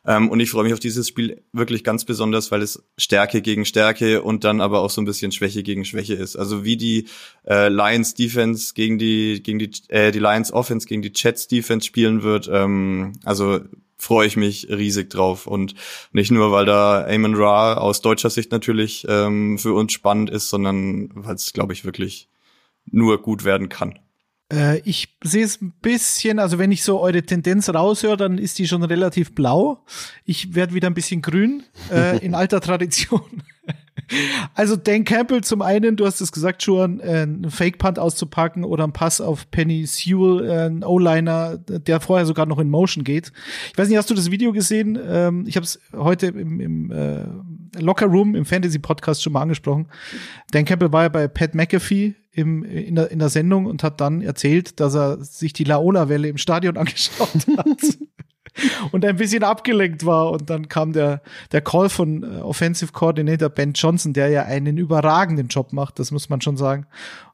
Ähm, 0.08 0.30
und 0.30 0.40
ich 0.40 0.50
freue 0.50 0.64
mich 0.64 0.72
auf 0.72 0.80
dieses 0.80 1.06
Spiel 1.06 1.42
wirklich 1.52 1.84
ganz 1.84 2.06
besonders, 2.06 2.50
weil 2.50 2.62
es 2.62 2.82
Stärke 2.96 3.42
gegen 3.42 3.66
Stärke 3.66 4.22
und 4.22 4.42
dann 4.42 4.62
aber 4.62 4.80
auch 4.80 4.88
so 4.88 5.02
ein 5.02 5.04
bisschen 5.04 5.32
Schwäche 5.32 5.62
gegen 5.62 5.84
Schwäche 5.84 6.14
ist. 6.14 6.34
Also 6.34 6.64
wie 6.64 6.78
die 6.78 7.08
äh, 7.46 7.68
Lions 7.68 8.14
Defense 8.14 8.72
gegen 8.72 8.96
die 8.98 9.42
gegen 9.42 9.58
die 9.58 9.70
äh, 9.88 10.10
die 10.10 10.18
Lions 10.18 10.50
Offense 10.50 10.86
gegen 10.86 11.02
die 11.02 11.12
Jets 11.14 11.46
Defense 11.46 11.86
spielen 11.86 12.22
wird. 12.22 12.48
Ähm, 12.50 13.12
also 13.24 13.60
freue 13.98 14.26
ich 14.26 14.38
mich 14.38 14.68
riesig 14.70 15.10
drauf 15.10 15.46
und 15.46 15.74
nicht 16.12 16.30
nur, 16.30 16.52
weil 16.52 16.64
da 16.64 17.04
Amon 17.06 17.34
Ra 17.34 17.74
aus 17.74 18.00
deutscher 18.00 18.30
Sicht 18.30 18.50
natürlich 18.50 19.04
ähm, 19.10 19.58
für 19.58 19.74
uns 19.74 19.92
spannend 19.92 20.30
ist, 20.30 20.48
sondern 20.48 21.10
weil 21.12 21.34
es, 21.34 21.52
glaube 21.52 21.74
ich, 21.74 21.84
wirklich 21.84 22.28
nur 22.86 23.20
gut 23.20 23.44
werden 23.44 23.68
kann. 23.68 23.98
Äh, 24.52 24.80
ich 24.80 25.16
sehe 25.22 25.44
es 25.44 25.60
ein 25.60 25.72
bisschen, 25.82 26.38
also 26.38 26.58
wenn 26.58 26.72
ich 26.72 26.82
so 26.82 27.00
eure 27.00 27.22
Tendenz 27.22 27.68
raushöre, 27.68 28.16
dann 28.16 28.38
ist 28.38 28.58
die 28.58 28.66
schon 28.66 28.82
relativ 28.82 29.34
blau. 29.34 29.84
Ich 30.24 30.54
werde 30.54 30.74
wieder 30.74 30.88
ein 30.88 30.94
bisschen 30.94 31.22
grün, 31.22 31.64
äh, 31.90 32.18
in 32.24 32.34
alter 32.34 32.60
Tradition. 32.60 33.20
Also 34.54 34.76
Dan 34.76 35.04
Campbell 35.04 35.42
zum 35.42 35.60
einen, 35.60 35.96
du 35.96 36.06
hast 36.06 36.22
es 36.22 36.32
gesagt 36.32 36.62
schon, 36.62 37.00
äh, 37.00 37.22
einen 37.22 37.50
Fake-Punt 37.50 37.98
auszupacken 37.98 38.64
oder 38.64 38.84
einen 38.84 38.94
Pass 38.94 39.20
auf 39.20 39.50
Penny 39.50 39.84
Sewell, 39.84 40.48
äh, 40.48 40.66
ein 40.66 40.82
O-Liner, 40.82 41.58
der 41.58 42.00
vorher 42.00 42.24
sogar 42.24 42.46
noch 42.46 42.58
in 42.58 42.70
Motion 42.70 43.04
geht. 43.04 43.32
Ich 43.70 43.76
weiß 43.76 43.88
nicht, 43.88 43.98
hast 43.98 44.08
du 44.08 44.14
das 44.14 44.30
Video 44.30 44.52
gesehen? 44.52 44.98
Ähm, 45.06 45.44
ich 45.46 45.56
habe 45.56 45.64
es 45.64 45.78
heute 45.94 46.28
im, 46.28 46.60
im 46.60 46.90
äh, 46.90 47.24
Locker 47.78 48.06
Room, 48.06 48.34
im 48.34 48.44
Fantasy-Podcast 48.44 49.22
schon 49.22 49.32
mal 49.32 49.42
angesprochen. 49.42 49.88
Dan 50.50 50.64
Campbell 50.64 50.92
war 50.92 51.02
ja 51.04 51.08
bei 51.08 51.28
Pat 51.28 51.54
McAfee 51.54 52.14
im, 52.32 52.64
in, 52.64 52.94
der, 52.94 53.10
in 53.10 53.18
der 53.18 53.28
Sendung 53.28 53.66
und 53.66 53.82
hat 53.82 54.00
dann 54.00 54.22
erzählt, 54.22 54.80
dass 54.80 54.94
er 54.94 55.22
sich 55.22 55.52
die 55.52 55.64
Laola-Welle 55.64 56.28
im 56.28 56.38
Stadion 56.38 56.76
angeschaut 56.78 57.46
hat. 57.56 57.98
und 58.92 59.04
ein 59.04 59.16
bisschen 59.16 59.44
abgelenkt 59.44 60.04
war. 60.06 60.30
Und 60.30 60.50
dann 60.50 60.68
kam 60.68 60.92
der, 60.92 61.22
der 61.52 61.60
Call 61.60 61.88
von 61.88 62.22
äh, 62.22 62.40
Offensive 62.40 62.92
Coordinator 62.92 63.48
Ben 63.48 63.72
Johnson, 63.72 64.12
der 64.12 64.28
ja 64.28 64.42
einen 64.44 64.78
überragenden 64.78 65.48
Job 65.48 65.72
macht, 65.72 65.98
das 65.98 66.10
muss 66.10 66.28
man 66.28 66.40
schon 66.40 66.56
sagen. 66.56 66.86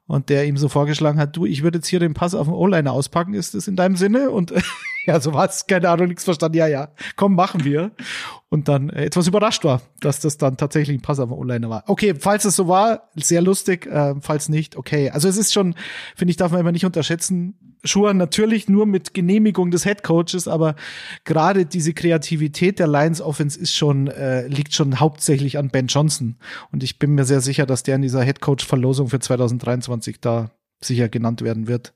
Und 0.06 0.28
der 0.28 0.44
ihm 0.44 0.58
so 0.58 0.68
vorgeschlagen 0.68 1.18
hat, 1.18 1.34
du, 1.34 1.46
ich 1.46 1.62
würde 1.62 1.78
jetzt 1.78 1.88
hier 1.88 1.98
den 1.98 2.12
Pass 2.12 2.34
auf 2.34 2.46
den 2.46 2.54
O-Liner 2.54 2.92
auspacken, 2.92 3.32
ist 3.32 3.54
das 3.54 3.68
in 3.68 3.76
deinem 3.76 3.96
Sinne? 3.96 4.30
Und 4.30 4.52
ja, 5.06 5.18
so 5.18 5.32
war 5.32 5.46
es, 5.46 5.66
keine 5.66 5.88
Ahnung, 5.88 6.08
nichts 6.08 6.24
verstanden. 6.24 6.58
Ja, 6.58 6.66
ja, 6.66 6.88
komm, 7.16 7.34
machen 7.34 7.64
wir. 7.64 7.90
Und 8.50 8.68
dann 8.68 8.90
äh, 8.90 9.06
etwas 9.06 9.26
überrascht 9.26 9.64
war, 9.64 9.80
dass 10.00 10.20
das 10.20 10.36
dann 10.36 10.58
tatsächlich 10.58 10.98
ein 10.98 11.02
Pass 11.02 11.20
auf 11.20 11.30
den 11.30 11.38
O-Liner 11.38 11.70
war. 11.70 11.84
Okay, 11.86 12.14
falls 12.18 12.44
es 12.44 12.54
so 12.56 12.68
war, 12.68 13.08
sehr 13.14 13.40
lustig, 13.40 13.86
äh, 13.86 14.14
falls 14.20 14.50
nicht, 14.50 14.76
okay. 14.76 15.10
Also 15.10 15.26
es 15.26 15.38
ist 15.38 15.54
schon, 15.54 15.74
finde 16.14 16.32
ich, 16.32 16.36
darf 16.36 16.52
man 16.52 16.60
immer 16.60 16.72
nicht 16.72 16.84
unterschätzen, 16.84 17.73
Schuhe 17.84 18.14
natürlich 18.14 18.68
nur 18.68 18.86
mit 18.86 19.14
Genehmigung 19.14 19.70
des 19.70 19.84
Head 19.84 20.02
Coaches, 20.02 20.48
aber 20.48 20.74
gerade 21.24 21.66
diese 21.66 21.92
Kreativität 21.92 22.78
der 22.78 22.86
Lions 22.86 23.20
Offense 23.20 23.58
ist 23.58 23.74
schon 23.74 24.08
äh, 24.08 24.46
liegt 24.48 24.74
schon 24.74 25.00
hauptsächlich 25.00 25.58
an 25.58 25.68
Ben 25.68 25.86
Johnson 25.86 26.36
und 26.72 26.82
ich 26.82 26.98
bin 26.98 27.14
mir 27.14 27.24
sehr 27.24 27.40
sicher, 27.40 27.66
dass 27.66 27.82
der 27.82 27.96
in 27.96 28.02
dieser 28.02 28.22
Head 28.22 28.40
Coach 28.40 28.66
Verlosung 28.66 29.08
für 29.08 29.20
2023 29.20 30.20
da 30.20 30.50
sicher 30.80 31.08
genannt 31.08 31.42
werden 31.42 31.66
wird. 31.66 31.94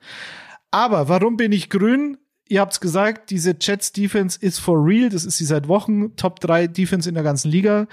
Aber 0.71 1.09
warum 1.09 1.37
bin 1.37 1.53
ich 1.53 1.71
grün? 1.71 2.19
Ihr 2.49 2.61
habt's 2.61 2.81
gesagt, 2.81 3.31
diese 3.31 3.57
Jets 3.61 3.93
Defense 3.93 4.39
ist 4.41 4.59
for 4.59 4.85
real, 4.85 5.11
das 5.11 5.25
ist 5.25 5.37
sie 5.37 5.45
seit 5.45 5.69
Wochen 5.69 6.17
Top 6.17 6.41
3 6.41 6.67
Defense 6.67 7.09
in 7.09 7.15
der 7.15 7.25
ganzen 7.25 7.51
Liga 7.51 7.87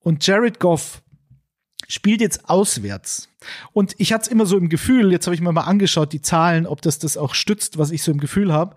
und 0.00 0.24
Jared 0.26 0.60
Goff 0.60 1.02
spielt 1.90 2.20
jetzt 2.20 2.48
auswärts. 2.48 3.28
Und 3.72 3.94
ich 3.98 4.12
hatte 4.12 4.22
es 4.22 4.28
immer 4.28 4.46
so 4.46 4.56
im 4.56 4.68
Gefühl, 4.68 5.12
jetzt 5.12 5.26
habe 5.26 5.34
ich 5.34 5.40
mir 5.40 5.52
mal 5.52 5.62
angeschaut, 5.62 6.12
die 6.12 6.22
Zahlen, 6.22 6.66
ob 6.66 6.82
das 6.82 6.98
das 6.98 7.16
auch 7.16 7.34
stützt, 7.34 7.78
was 7.78 7.90
ich 7.90 8.02
so 8.02 8.12
im 8.12 8.20
Gefühl 8.20 8.52
habe. 8.52 8.76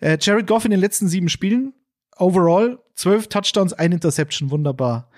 Äh, 0.00 0.18
Jared 0.20 0.46
Goff 0.46 0.64
in 0.64 0.70
den 0.70 0.80
letzten 0.80 1.08
sieben 1.08 1.28
Spielen, 1.28 1.74
overall, 2.16 2.78
zwölf 2.94 3.28
Touchdowns, 3.28 3.72
ein 3.72 3.92
Interception, 3.92 4.50
wunderbar. 4.50 5.10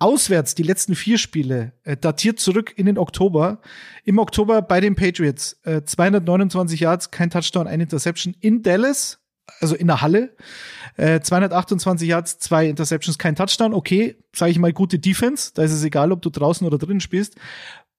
Auswärts 0.00 0.54
die 0.54 0.62
letzten 0.62 0.94
vier 0.94 1.18
Spiele, 1.18 1.72
äh, 1.84 1.96
datiert 1.96 2.40
zurück 2.40 2.72
in 2.76 2.86
den 2.86 2.98
Oktober. 2.98 3.60
Im 4.04 4.18
Oktober 4.18 4.62
bei 4.62 4.80
den 4.80 4.94
Patriots, 4.94 5.58
äh, 5.64 5.82
229 5.82 6.80
Yards, 6.80 7.10
kein 7.10 7.30
Touchdown, 7.30 7.66
ein 7.66 7.80
Interception 7.80 8.34
in 8.40 8.62
Dallas, 8.62 9.20
also 9.60 9.74
in 9.74 9.86
der 9.86 10.00
Halle. 10.00 10.36
Äh, 10.96 11.20
228 11.20 12.08
Yards, 12.08 12.38
zwei 12.38 12.68
Interceptions, 12.68 13.18
kein 13.18 13.36
Touchdown. 13.36 13.72
Okay, 13.72 14.16
sage 14.34 14.50
ich 14.50 14.58
mal, 14.58 14.72
gute 14.72 14.98
Defense. 14.98 15.52
Da 15.54 15.62
ist 15.62 15.72
es 15.72 15.84
egal, 15.84 16.12
ob 16.12 16.22
du 16.22 16.30
draußen 16.30 16.66
oder 16.66 16.78
drin 16.78 17.00
spielst. 17.00 17.36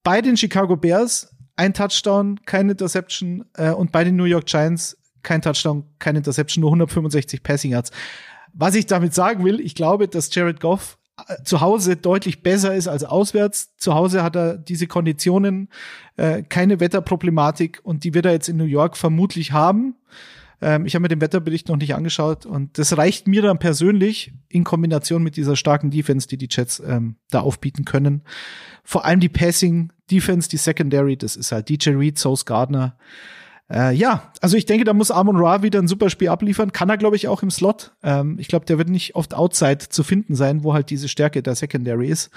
Bei 0.04 0.22
den 0.22 0.38
Chicago 0.38 0.76
Bears 0.76 1.34
ein 1.56 1.74
Touchdown, 1.74 2.40
kein 2.46 2.70
Interception 2.70 3.46
äh, 3.56 3.72
und 3.72 3.92
bei 3.92 4.04
den 4.04 4.16
New 4.16 4.24
York 4.24 4.46
Giants 4.46 4.98
kein 5.24 5.42
Touchdown, 5.42 5.84
kein 6.00 6.16
Interception, 6.16 6.62
nur 6.62 6.72
165 6.72 7.44
Passing 7.44 7.72
Yards. 7.72 7.92
Was 8.54 8.76
ich 8.76 8.86
damit 8.86 9.14
sagen 9.14 9.44
will, 9.44 9.60
ich 9.60 9.76
glaube, 9.76 10.08
dass 10.08 10.34
Jared 10.34 10.60
Goff 10.60 10.98
äh, 11.28 11.44
zu 11.44 11.62
Hause 11.62 11.98
deutlich 11.98 12.42
besser 12.42 12.74
ist 12.76 12.88
als 12.88 13.04
auswärts. 13.04 13.76
Zu 13.78 13.94
Hause 13.94 14.24
hat 14.24 14.36
er 14.36 14.58
diese 14.58 14.88
Konditionen, 14.88 15.70
äh, 16.18 16.44
keine 16.44 16.80
Wetterproblematik 16.80 17.82
und 17.84 18.04
die 18.04 18.14
wird 18.14 18.26
er 18.26 18.32
jetzt 18.32 18.50
in 18.50 18.58
New 18.58 18.64
York 18.64 18.98
vermutlich 18.98 19.52
haben. 19.52 19.96
Ähm, 20.62 20.86
ich 20.86 20.95
habe 20.95 21.04
mir 21.04 21.10
den 21.10 21.22
Wetterbericht 21.22 21.69
noch 21.69 21.78
nicht 21.78 21.95
angeschaut 21.95 22.45
und 22.45 22.78
das 22.78 22.98
reicht 22.98 23.28
mir 23.28 23.41
dann 23.41 23.60
persönlich 23.60 24.34
in 24.48 24.63
Kombination 24.63 25.24
mit 25.24 25.38
dieser 25.38 25.56
starken 25.56 25.91
Defense, 25.91 26.28
die 26.28 26.38
die 26.38 26.50
Jets 26.50 26.82
ähm, 26.86 27.15
da 27.30 27.41
aufbieten 27.41 27.86
können. 27.86 28.24
Vor 28.84 29.06
allem 29.06 29.19
die 29.19 29.30
Passing 29.30 29.91
Defense, 30.12 30.50
die 30.50 30.58
Secondary, 30.58 31.17
das 31.17 31.36
ist 31.36 31.52
halt 31.52 31.69
DJ 31.69 31.91
Reed, 31.91 32.17
Sauce 32.17 32.45
Gardner. 32.45 32.98
Äh, 33.72 33.93
ja, 33.93 34.34
also 34.41 34.58
ich 34.58 34.65
denke, 34.65 34.84
da 34.84 34.93
muss 34.93 35.12
Amon 35.12 35.38
Ra 35.38 35.62
wieder 35.62 35.80
ein 35.80 35.88
super 35.88 36.10
Spiel 36.10 36.30
abliefern. 36.30 36.72
Kann 36.72 36.89
er, 36.89 36.98
glaube 36.98 37.15
ich, 37.15 37.28
auch 37.28 37.43
im 37.43 37.52
Slot. 37.52 37.91
Ähm, 38.02 38.38
ich 38.39 38.48
glaube, 38.48 38.65
der 38.65 38.78
wird 38.78 38.89
nicht 38.89 39.15
oft 39.15 39.36
outside 39.36 39.89
zu 39.89 40.04
finden 40.04 40.36
sein, 40.36 40.63
wo 40.63 40.74
halt 40.74 40.89
diese 40.89 41.08
Stärke 41.08 41.43
der 41.43 41.56
Secondary 41.56 42.08
ist. 42.08 42.32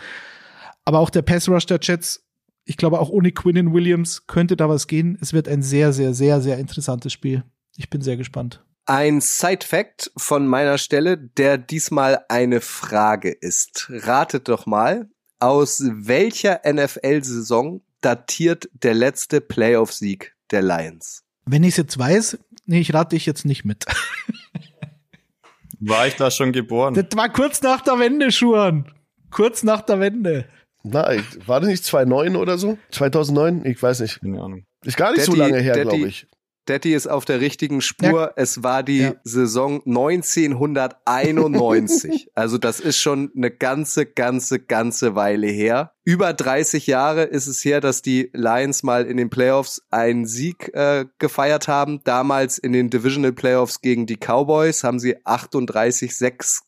Aber 0.85 0.98
auch 0.98 1.11
der 1.11 1.22
Pass 1.22 1.48
Rush 1.48 1.66
der 1.66 1.78
Jets, 1.80 2.26
ich 2.64 2.76
glaube, 2.76 3.00
auch 3.00 3.08
ohne 3.08 3.32
Quinnen 3.32 3.72
Williams 3.72 4.26
könnte 4.26 4.56
da 4.56 4.68
was 4.68 4.87
gehen. 4.87 5.16
Es 5.20 5.32
wird 5.32 5.48
ein 5.48 5.62
sehr, 5.62 5.92
sehr, 5.92 6.12
sehr, 6.12 6.40
sehr 6.40 6.58
interessantes 6.58 7.12
Spiel. 7.12 7.44
Ich 7.76 7.90
bin 7.90 8.02
sehr 8.02 8.16
gespannt. 8.16 8.64
Ein 8.85 9.20
Side-Fact 9.20 10.11
von 10.16 10.46
meiner 10.46 10.76
Stelle, 10.76 11.16
der 11.16 11.56
diesmal 11.56 12.24
eine 12.28 12.61
Frage 12.61 13.30
ist. 13.30 13.87
Ratet 13.90 14.48
doch 14.48 14.66
mal, 14.66 15.08
aus 15.38 15.82
welcher 15.85 16.61
NFL-Saison 16.66 17.80
datiert 18.00 18.68
der 18.72 18.94
letzte 18.94 19.40
Playoff-Sieg 19.40 20.35
der 20.50 20.62
Lions? 20.62 21.24
Wenn 21.46 21.62
ich 21.62 21.70
es 21.70 21.76
jetzt 21.76 21.98
weiß, 21.98 22.38
nee, 22.66 22.80
ich 22.80 22.92
rate 22.92 23.16
dich 23.16 23.26
jetzt 23.26 23.44
nicht 23.44 23.64
mit. 23.64 23.87
War 25.80 26.06
ich 26.06 26.14
da 26.14 26.30
schon 26.30 26.52
geboren? 26.52 26.94
Das 26.94 27.06
war 27.16 27.28
kurz 27.28 27.61
nach 27.62 27.80
der 27.80 27.98
Wende, 27.98 28.30
Schuhan. 28.30 28.92
Kurz 29.30 29.64
nach 29.64 29.80
der 29.80 29.98
Wende. 29.98 30.48
Nein, 30.85 31.24
war 31.46 31.61
das 31.61 31.68
nicht 31.68 31.85
2009 31.85 32.37
oder 32.37 32.56
so? 32.56 32.78
2009? 32.92 33.64
Ich 33.64 33.82
weiß 33.82 34.00
nicht. 34.00 34.20
Keine 34.20 34.40
Ahnung. 34.40 34.64
Ist 34.85 34.96
gar 34.96 35.11
nicht 35.11 35.26
Daddy, 35.26 35.30
so 35.30 35.37
lange 35.37 35.58
her, 35.58 35.80
glaube 35.82 36.06
ich. 36.06 36.26
Daddy 36.66 36.92
ist 36.94 37.09
auf 37.09 37.25
der 37.25 37.40
richtigen 37.40 37.81
Spur. 37.81 38.20
Ja. 38.20 38.31
Es 38.37 38.62
war 38.62 38.83
die 38.83 38.98
Ja. 39.01 39.14
Saison 39.25 39.81
1991. 39.85 42.29
also 42.35 42.59
das 42.59 42.81
ist 42.81 43.01
schon 43.01 43.33
eine 43.37 43.51
ganze, 43.51 44.07
ganze, 44.07 44.61
ganze 44.61 45.14
Weile 45.16 45.48
her. 45.48 45.92
Über 46.05 46.33
30 46.33 46.87
Jahre 46.87 47.25
ist 47.25 47.48
es 47.48 47.64
her, 47.64 47.81
dass 47.81 48.03
die 48.03 48.31
Lions 48.33 48.83
mal 48.83 49.07
in 49.07 49.16
den 49.16 49.31
Playoffs 49.31 49.83
einen 49.90 50.27
Sieg 50.27 50.72
äh, 50.75 51.07
gefeiert 51.18 51.68
haben. 51.68 52.01
Damals 52.05 52.59
in 52.59 52.72
den 52.72 52.90
Divisional 52.90 53.33
Playoffs 53.33 53.81
gegen 53.81 54.07
die 54.07 54.16
Cowboys 54.16 54.85
haben 54.85 55.01
sie 55.01 55.16
38-6 55.18 56.61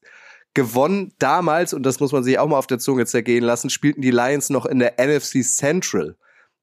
gewonnen. 0.55 1.13
Damals, 1.19 1.75
und 1.75 1.85
das 1.85 2.01
muss 2.01 2.13
man 2.13 2.25
sich 2.25 2.39
auch 2.39 2.49
mal 2.49 2.59
auf 2.59 2.67
der 2.67 2.79
Zunge 2.79 3.07
zergehen 3.07 3.45
lassen, 3.45 3.71
spielten 3.71 4.03
die 4.03 4.11
Lions 4.11 4.51
noch 4.51 4.67
in 4.67 4.79
der 4.79 4.95
NFC 4.99 5.45
Central. 5.45 6.17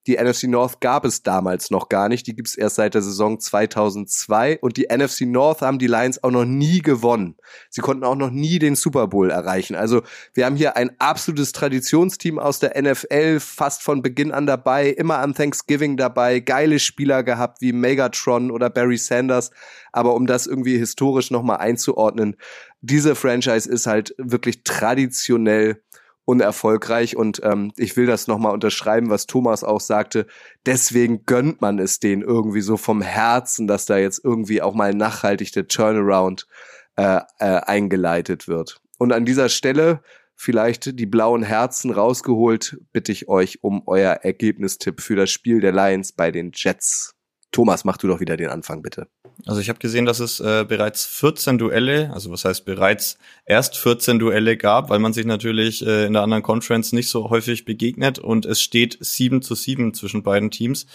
Die 0.08 0.18
NFC 0.18 0.44
North 0.44 0.82
gab 0.82 1.06
es 1.06 1.22
damals 1.22 1.70
noch 1.70 1.88
gar 1.88 2.10
nicht. 2.10 2.26
Die 2.26 2.36
gibt 2.36 2.48
es 2.48 2.56
erst 2.56 2.76
seit 2.76 2.96
der 2.96 3.04
Saison 3.04 3.40
2002. 3.40 4.60
Und 4.60 4.78
die 4.78 4.88
NFC 4.92 5.22
North 5.22 5.62
haben 5.62 5.78
die 5.78 5.88
Lions 5.88 6.24
auch 6.24 6.32
noch 6.32 6.46
nie 6.46 6.82
gewonnen. 6.82 7.36
Sie 7.70 7.82
konnten 7.82 8.04
auch 8.04 8.16
noch 8.16 8.32
nie 8.32 8.58
den 8.58 8.76
Super 8.76 9.08
Bowl 9.08 9.30
erreichen. 9.30 9.76
Also 9.76 10.02
wir 10.34 10.46
haben 10.46 10.56
hier 10.56 10.76
ein 10.76 10.92
absolutes 11.00 11.52
Traditionsteam 11.52 12.40
aus 12.40 12.58
der 12.58 12.82
NFL, 12.82 13.40
fast 13.40 13.84
von 13.84 14.02
Beginn 14.02 14.32
an 14.32 14.48
dabei, 14.48 14.90
immer 14.90 15.20
an 15.20 15.36
Thanksgiving 15.36 15.98
dabei, 15.98 16.40
geile 16.40 16.80
Spieler 16.80 17.24
gehabt 17.24 17.62
wie 17.62 17.72
Megatron 17.72 18.50
oder 18.50 18.72
Barry 18.72 18.98
Sanders. 18.98 19.52
Aber 19.92 20.16
um 20.16 20.26
das 20.26 20.48
irgendwie 20.48 20.80
historisch 20.80 21.30
nochmal 21.30 21.58
einzuordnen, 21.58 22.38
diese 22.82 23.14
Franchise 23.14 23.70
ist 23.70 23.86
halt 23.86 24.16
wirklich 24.18 24.64
traditionell 24.64 25.82
unerfolgreich 26.26 27.16
und 27.16 27.42
ähm, 27.44 27.72
ich 27.78 27.98
will 27.98 28.06
das 28.06 28.28
nochmal 28.28 28.54
unterschreiben, 28.54 29.10
was 29.10 29.26
Thomas 29.26 29.64
auch 29.64 29.82
sagte. 29.82 30.28
Deswegen 30.66 31.26
gönnt 31.26 31.62
man 31.62 31.80
es 31.80 32.00
denen 32.00 32.22
irgendwie 32.22 32.62
so 32.62 32.78
vom 32.78 33.02
Herzen, 33.02 33.68
dass 33.68 33.86
da 33.86 33.98
jetzt 33.98 34.24
irgendwie 34.24 34.62
auch 34.62 34.74
mal 34.74 34.94
nachhaltig 34.94 35.52
der 35.52 35.68
Turnaround 35.68 36.48
äh, 36.96 37.22
äh, 37.40 37.46
eingeleitet 37.46 38.48
wird. 38.48 38.82
Und 38.98 39.12
an 39.12 39.26
dieser 39.26 39.50
Stelle 39.50 40.02
vielleicht 40.36 41.00
die 41.00 41.06
blauen 41.06 41.44
Herzen 41.44 41.92
rausgeholt, 41.92 42.80
bitte 42.92 43.12
ich 43.12 43.28
euch 43.28 43.64
um 43.64 43.84
euer 43.86 44.14
Ergebnistipp 44.14 45.00
für 45.00 45.16
das 45.16 45.30
Spiel 45.30 45.60
der 45.60 45.72
Lions 45.72 46.14
bei 46.14 46.32
den 46.32 46.52
Jets. 46.54 47.16
Thomas, 47.52 47.84
mach 47.84 47.98
du 47.98 48.08
doch 48.08 48.20
wieder 48.20 48.38
den 48.38 48.50
Anfang, 48.50 48.82
bitte. 48.82 49.08
Also 49.46 49.60
ich 49.60 49.70
habe 49.70 49.80
gesehen, 49.80 50.06
dass 50.06 50.20
es 50.20 50.40
äh, 50.40 50.66
bereits 50.68 51.06
14 51.06 51.58
Duelle, 51.58 52.12
also 52.14 52.32
was 52.32 52.46
heißt 52.46 52.66
bereits 52.66 53.18
erst 53.46 53.78
14 53.78 54.20
Duelle 54.20 54.56
gab, 54.56 54.90
weil 54.90 55.00
man 55.00 55.14
sich 55.14 55.26
natürlich 55.26 55.86
äh, 55.86 56.06
in 56.06 56.14
der 56.14 56.22
anderen 56.22 56.44
Conference 56.44 56.94
nicht 56.94 57.10
so 57.10 57.30
häufig 57.30 57.66
begegnet 57.66 58.20
und 58.20 58.46
es 58.46 58.62
steht 58.62 58.98
7 59.00 59.42
zu 59.42 59.56
7 59.56 59.94
zwischen 59.94 60.24
beiden 60.24 60.52
Teams. 60.52 60.86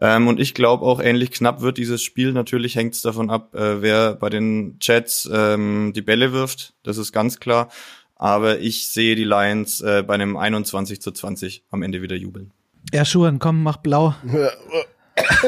Ähm, 0.00 0.26
und 0.26 0.40
ich 0.40 0.54
glaube 0.54 0.84
auch 0.84 1.00
ähnlich 1.00 1.30
knapp 1.30 1.60
wird 1.60 1.78
dieses 1.78 2.02
Spiel. 2.02 2.32
Natürlich 2.32 2.76
hängt 2.76 2.94
es 2.94 3.02
davon 3.02 3.30
ab, 3.30 3.54
äh, 3.54 3.82
wer 3.82 4.14
bei 4.14 4.30
den 4.30 4.78
Jets 4.80 5.30
ähm, 5.32 5.92
die 5.94 6.02
Bälle 6.02 6.32
wirft. 6.32 6.74
Das 6.82 6.98
ist 6.98 7.12
ganz 7.12 7.40
klar. 7.40 7.68
Aber 8.16 8.58
ich 8.60 8.88
sehe 8.88 9.16
die 9.16 9.24
Lions 9.24 9.80
äh, 9.80 10.02
bei 10.02 10.14
einem 10.14 10.36
21 10.36 11.02
zu 11.02 11.12
20 11.12 11.64
am 11.70 11.82
Ende 11.82 12.02
wieder 12.02 12.16
jubeln. 12.16 12.52
Ja, 12.92 13.04
Schuhan, 13.04 13.38
komm, 13.38 13.62
mach 13.62 13.76
blau. 13.76 14.14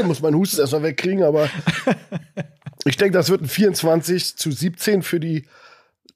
Muss 0.04 0.20
mein 0.20 0.34
Husten 0.34 0.60
erstmal 0.60 0.82
wegkriegen, 0.82 1.22
aber 1.22 1.48
ich 2.84 2.96
denke, 2.96 3.16
das 3.16 3.30
wird 3.30 3.42
ein 3.42 3.48
24 3.48 4.36
zu 4.36 4.50
17 4.50 5.02
für 5.02 5.20
die 5.20 5.46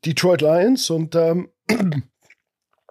Detroit 0.04 0.40
Lions 0.40 0.90
und 0.90 1.14
ähm, 1.14 1.48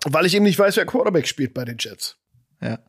weil 0.06 0.26
ich 0.26 0.36
eben 0.36 0.46
nicht 0.46 0.60
weiß, 0.60 0.78
wer 0.78 0.86
Quarterback 0.86 1.28
spielt 1.28 1.54
bei 1.54 1.66
den 1.66 1.78
Jets. 1.80 2.18
Ja. 2.62 2.80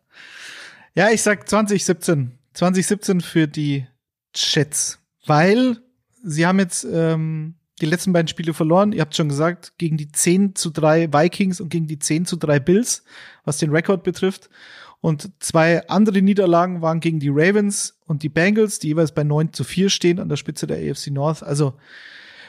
Ja, 0.95 1.11
ich 1.11 1.23
sag 1.23 1.49
2017. 1.49 2.39
2017 2.55 3.21
für 3.21 3.47
die 3.47 3.87
Jets. 4.35 4.99
Weil 5.27 5.79
sie 6.25 6.47
haben 6.47 6.59
jetzt 6.59 6.85
ähm, 6.85 7.55
die 7.81 7.87
letzten 7.87 8.13
beiden 8.13 8.29
Spiele 8.29 8.55
verloren. 8.55 8.93
Ihr 8.93 9.03
habt 9.03 9.15
schon 9.15 9.29
gesagt, 9.29 9.75
gegen 9.79 9.97
die 9.97 10.11
10 10.11 10.55
zu 10.55 10.71
3 10.71 11.13
Vikings 11.13 11.61
und 11.61 11.69
gegen 11.69 11.87
die 11.87 11.99
10 11.99 12.27
zu 12.27 12.37
3 12.37 12.59
Bills, 12.61 13.05
was 13.45 13.59
den 13.59 13.71
Rekord 13.71 14.03
betrifft. 14.03 14.51
Und 15.01 15.31
zwei 15.39 15.87
andere 15.89 16.23
Niederlagen 16.23 16.83
waren 16.83 17.01
gegen 17.01 17.21
die 17.21 17.31
Ravens 17.31 17.99
und 18.07 18.23
die 18.23 18.29
Bengals, 18.29 18.79
die 18.79 18.89
jeweils 18.89 19.13
bei 19.13 19.23
9 19.23 19.53
zu 19.53 19.63
4 19.63 19.91
stehen 19.91 20.19
an 20.19 20.29
der 20.29 20.37
Spitze 20.37 20.67
der 20.67 20.79
AFC 20.79 21.09
North. 21.09 21.43
Also 21.43 21.75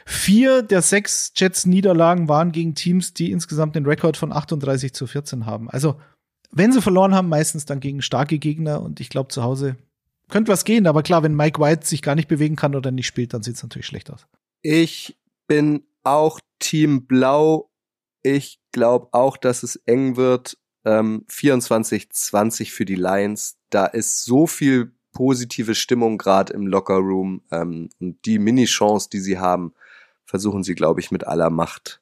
vier 0.05 0.63
der 0.63 0.81
sechs 0.81 1.31
Jets 1.35 1.67
Niederlagen 1.67 2.27
waren 2.27 2.51
gegen 2.51 2.73
Teams, 2.73 3.13
die 3.13 3.31
insgesamt 3.31 3.75
den 3.75 3.85
Rekord 3.85 4.17
von 4.17 4.33
38 4.33 4.93
zu 4.93 5.05
14 5.05 5.45
haben. 5.45 5.69
Also 5.69 5.99
wenn 6.51 6.71
sie 6.71 6.81
verloren 6.81 7.13
haben, 7.13 7.29
meistens 7.29 7.65
dann 7.65 7.79
gegen 7.79 8.01
starke 8.01 8.39
Gegner 8.39 8.81
und 8.81 8.99
ich 8.99 9.09
glaube 9.09 9.29
zu 9.29 9.43
Hause 9.43 9.77
könnte 10.29 10.51
was 10.51 10.65
gehen, 10.65 10.87
aber 10.87 11.03
klar, 11.03 11.23
wenn 11.23 11.35
Mike 11.35 11.61
White 11.61 11.85
sich 11.85 12.01
gar 12.01 12.15
nicht 12.15 12.27
bewegen 12.27 12.55
kann 12.55 12.75
oder 12.75 12.91
nicht 12.91 13.07
spielt, 13.07 13.33
dann 13.33 13.43
sieht 13.43 13.55
es 13.55 13.63
natürlich 13.63 13.87
schlecht 13.87 14.11
aus. 14.11 14.27
Ich 14.61 15.17
bin 15.47 15.83
auch 16.03 16.39
Team 16.59 17.05
Blau. 17.05 17.69
Ich 18.21 18.59
glaube 18.71 19.09
auch, 19.11 19.37
dass 19.37 19.63
es 19.63 19.75
eng 19.85 20.17
wird. 20.17 20.57
Ähm, 20.85 21.25
24-20 21.29 22.71
für 22.71 22.85
die 22.85 22.95
Lions. 22.95 23.57
Da 23.69 23.85
ist 23.85 24.23
so 24.23 24.47
viel 24.47 24.91
positive 25.11 25.75
Stimmung 25.75 26.17
gerade 26.17 26.53
im 26.53 26.67
Lockerroom. 26.67 27.41
Ähm, 27.51 27.89
und 27.99 28.25
die 28.25 28.39
Mini-Chance, 28.39 29.09
die 29.11 29.19
sie 29.19 29.39
haben, 29.39 29.73
versuchen 30.25 30.63
sie, 30.63 30.75
glaube 30.75 30.99
ich, 30.99 31.11
mit 31.11 31.27
aller 31.27 31.49
Macht 31.49 32.01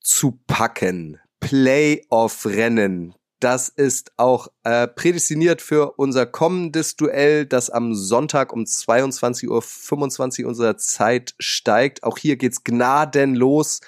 zu 0.00 0.38
packen. 0.46 1.20
Playoff-Rennen. 1.40 3.14
Das 3.40 3.68
ist 3.68 4.10
auch 4.16 4.48
äh, 4.64 4.88
prädestiniert 4.88 5.62
für 5.62 5.92
unser 5.92 6.26
kommendes 6.26 6.96
Duell, 6.96 7.46
das 7.46 7.70
am 7.70 7.94
Sonntag 7.94 8.52
um 8.52 8.64
22.25 8.64 10.42
Uhr 10.42 10.48
unserer 10.48 10.76
Zeit 10.76 11.36
steigt. 11.38 12.02
Auch 12.02 12.18
hier 12.18 12.36
geht's 12.36 12.64
gnadenlos 12.64 13.80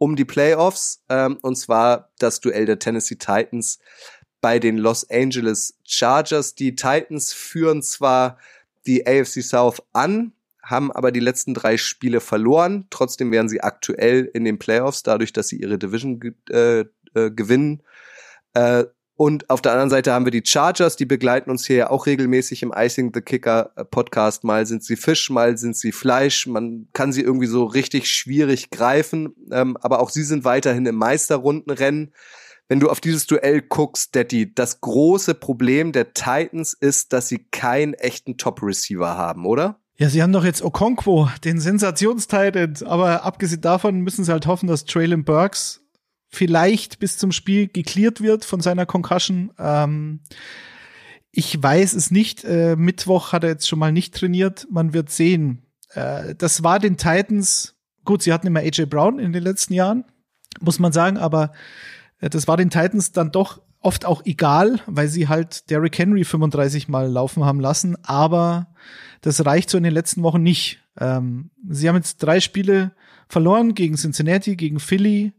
um 0.00 0.16
die 0.16 0.24
Playoffs. 0.24 1.04
Ähm, 1.08 1.38
und 1.42 1.56
zwar 1.56 2.10
das 2.18 2.40
Duell 2.40 2.64
der 2.64 2.78
Tennessee 2.78 3.16
Titans 3.16 3.78
bei 4.40 4.58
den 4.58 4.78
Los 4.78 5.08
Angeles 5.10 5.78
Chargers. 5.84 6.54
Die 6.54 6.74
Titans 6.74 7.32
führen 7.32 7.82
zwar 7.82 8.38
die 8.86 9.06
AFC 9.06 9.42
South 9.42 9.82
an, 9.92 10.32
haben 10.62 10.90
aber 10.90 11.12
die 11.12 11.20
letzten 11.20 11.52
drei 11.52 11.76
Spiele 11.76 12.20
verloren. 12.20 12.86
Trotzdem 12.88 13.30
wären 13.30 13.50
sie 13.50 13.60
aktuell 13.60 14.30
in 14.32 14.44
den 14.44 14.58
Playoffs, 14.58 15.02
dadurch, 15.02 15.34
dass 15.34 15.48
sie 15.48 15.60
ihre 15.60 15.78
Division 15.78 16.34
äh, 16.48 16.80
äh, 17.14 17.30
gewinnen. 17.30 17.82
Äh, 18.54 18.84
und 19.20 19.50
auf 19.50 19.60
der 19.60 19.72
anderen 19.72 19.90
Seite 19.90 20.14
haben 20.14 20.24
wir 20.24 20.32
die 20.32 20.40
Chargers, 20.42 20.96
die 20.96 21.04
begleiten 21.04 21.50
uns 21.50 21.66
hier 21.66 21.76
ja 21.76 21.90
auch 21.90 22.06
regelmäßig 22.06 22.62
im 22.62 22.72
Icing 22.74 23.10
the 23.12 23.20
Kicker 23.20 23.70
äh, 23.76 23.84
Podcast. 23.84 24.44
Mal 24.44 24.64
sind 24.64 24.82
sie 24.82 24.96
Fisch, 24.96 25.28
mal 25.28 25.58
sind 25.58 25.76
sie 25.76 25.92
Fleisch. 25.92 26.46
Man 26.46 26.88
kann 26.94 27.12
sie 27.12 27.20
irgendwie 27.20 27.46
so 27.46 27.64
richtig 27.64 28.08
schwierig 28.08 28.70
greifen. 28.70 29.34
Ähm, 29.52 29.76
aber 29.82 30.00
auch 30.00 30.08
sie 30.08 30.22
sind 30.22 30.44
weiterhin 30.44 30.86
im 30.86 30.94
Meisterrundenrennen. 30.94 32.14
Wenn 32.68 32.80
du 32.80 32.88
auf 32.88 33.02
dieses 33.02 33.26
Duell 33.26 33.60
guckst, 33.60 34.16
Daddy, 34.16 34.54
das 34.54 34.80
große 34.80 35.34
Problem 35.34 35.92
der 35.92 36.14
Titans 36.14 36.72
ist, 36.72 37.12
dass 37.12 37.28
sie 37.28 37.44
keinen 37.50 37.92
echten 37.92 38.38
Top-Receiver 38.38 39.18
haben, 39.18 39.44
oder? 39.44 39.80
Ja, 39.98 40.08
sie 40.08 40.22
haben 40.22 40.32
doch 40.32 40.44
jetzt 40.44 40.62
Okonkwo, 40.62 41.28
den 41.44 41.60
Sensationstitan, 41.60 42.74
aber 42.86 43.22
abgesehen 43.22 43.60
davon 43.60 44.00
müssen 44.00 44.24
sie 44.24 44.32
halt 44.32 44.46
hoffen, 44.46 44.66
dass 44.66 44.86
Traylon 44.86 45.24
Burks 45.24 45.79
vielleicht 46.30 46.98
bis 46.98 47.18
zum 47.18 47.32
Spiel 47.32 47.68
geklärt 47.68 48.20
wird 48.20 48.44
von 48.44 48.60
seiner 48.60 48.86
Concussion. 48.86 49.52
Ähm, 49.58 50.20
ich 51.32 51.62
weiß 51.62 51.92
es 51.94 52.10
nicht. 52.10 52.44
Äh, 52.44 52.76
Mittwoch 52.76 53.32
hat 53.32 53.44
er 53.44 53.50
jetzt 53.50 53.68
schon 53.68 53.78
mal 53.78 53.92
nicht 53.92 54.14
trainiert. 54.14 54.66
Man 54.70 54.92
wird 54.92 55.10
sehen. 55.10 55.62
Äh, 55.90 56.34
das 56.36 56.62
war 56.62 56.78
den 56.78 56.96
Titans, 56.96 57.76
gut, 58.04 58.22
sie 58.22 58.32
hatten 58.32 58.46
immer 58.46 58.60
AJ 58.60 58.86
Brown 58.86 59.18
in 59.18 59.32
den 59.32 59.42
letzten 59.42 59.74
Jahren, 59.74 60.04
muss 60.60 60.78
man 60.78 60.92
sagen, 60.92 61.18
aber 61.18 61.52
äh, 62.20 62.30
das 62.30 62.48
war 62.48 62.56
den 62.56 62.70
Titans 62.70 63.12
dann 63.12 63.32
doch 63.32 63.60
oft 63.80 64.04
auch 64.04 64.22
egal, 64.24 64.80
weil 64.86 65.08
sie 65.08 65.28
halt 65.28 65.70
Derrick 65.70 65.98
Henry 65.98 66.24
35 66.24 66.88
Mal 66.88 67.08
laufen 67.08 67.44
haben 67.44 67.60
lassen, 67.60 67.96
aber 68.04 68.74
das 69.22 69.44
reicht 69.44 69.70
so 69.70 69.78
in 69.78 69.84
den 69.84 69.94
letzten 69.94 70.22
Wochen 70.22 70.42
nicht. 70.42 70.80
Ähm, 70.98 71.50
sie 71.68 71.88
haben 71.88 71.96
jetzt 71.96 72.18
drei 72.18 72.40
Spiele 72.40 72.92
verloren 73.28 73.74
gegen 73.74 73.96
Cincinnati, 73.96 74.56
gegen 74.56 74.80
Philly 74.80 75.32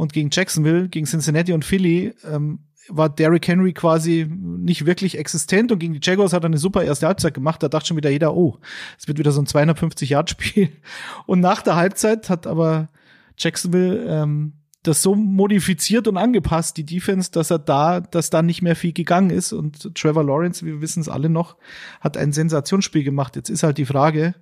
und 0.00 0.12
gegen 0.12 0.30
Jacksonville. 0.32 0.88
Gegen 0.88 1.06
Cincinnati 1.06 1.52
und 1.52 1.64
Philly 1.64 2.14
ähm, 2.24 2.60
war 2.88 3.08
Derrick 3.08 3.46
Henry 3.46 3.72
quasi 3.72 4.26
nicht 4.28 4.86
wirklich 4.86 5.18
existent 5.18 5.70
und 5.70 5.78
gegen 5.78 5.92
die 5.92 6.00
Jaguars 6.02 6.32
hat 6.32 6.42
er 6.42 6.46
eine 6.46 6.58
super 6.58 6.82
erste 6.82 7.06
Halbzeit 7.06 7.34
gemacht. 7.34 7.62
Da 7.62 7.68
dachte 7.68 7.88
schon 7.88 7.96
wieder 7.96 8.10
jeder, 8.10 8.34
oh, 8.34 8.58
es 8.98 9.06
wird 9.06 9.18
wieder 9.18 9.30
so 9.30 9.42
ein 9.42 9.46
250-Yard-Spiel. 9.46 10.70
Und 11.26 11.40
nach 11.40 11.62
der 11.62 11.76
Halbzeit 11.76 12.30
hat 12.30 12.46
aber 12.46 12.88
Jacksonville 13.36 14.06
ähm, 14.08 14.54
das 14.82 15.02
so 15.02 15.14
modifiziert 15.14 16.08
und 16.08 16.16
angepasst, 16.16 16.76
die 16.76 16.86
Defense, 16.86 17.30
dass 17.30 17.50
er 17.50 17.58
da, 17.58 18.00
dass 18.00 18.30
da 18.30 18.40
nicht 18.40 18.62
mehr 18.62 18.76
viel 18.76 18.92
gegangen 18.92 19.30
ist. 19.30 19.52
Und 19.52 19.94
Trevor 19.94 20.24
Lawrence, 20.24 20.64
wir 20.64 20.80
wissen 20.80 21.00
es 21.00 21.08
alle 21.08 21.28
noch, 21.28 21.56
hat 22.00 22.16
ein 22.16 22.32
Sensationsspiel 22.32 23.04
gemacht. 23.04 23.36
Jetzt 23.36 23.50
ist 23.50 23.62
halt 23.62 23.76
die 23.76 23.84
Frage, 23.84 24.34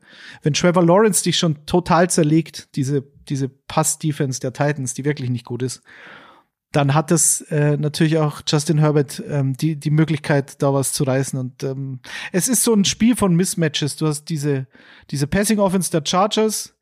wenn 0.42 0.52
Trevor 0.52 0.84
Lawrence 0.84 1.24
dich 1.24 1.38
schon 1.38 1.66
total 1.66 2.08
zerlegt, 2.08 2.76
diese, 2.76 3.02
diese 3.28 3.48
Pass-Defense 3.48 4.38
der 4.38 4.52
Titans, 4.52 4.94
die 4.94 5.04
wirklich 5.04 5.30
nicht 5.30 5.44
gut 5.44 5.62
ist, 5.62 5.82
dann 6.70 6.94
hat 6.94 7.10
es 7.10 7.40
äh, 7.50 7.76
natürlich 7.76 8.18
auch 8.18 8.42
Justin 8.46 8.78
Herbert 8.78 9.22
ähm, 9.26 9.54
die, 9.54 9.76
die 9.76 9.90
Möglichkeit, 9.90 10.62
da 10.62 10.72
was 10.74 10.92
zu 10.92 11.04
reißen. 11.04 11.38
Und 11.38 11.64
ähm, 11.64 12.00
es 12.30 12.46
ist 12.46 12.62
so 12.62 12.74
ein 12.74 12.84
Spiel 12.84 13.16
von 13.16 13.34
Mismatches. 13.34 13.96
Du 13.96 14.06
hast 14.06 14.26
diese, 14.26 14.66
diese 15.10 15.26
Passing 15.26 15.58
Offense 15.58 15.90
der 15.90 16.02
Chargers, 16.06 16.74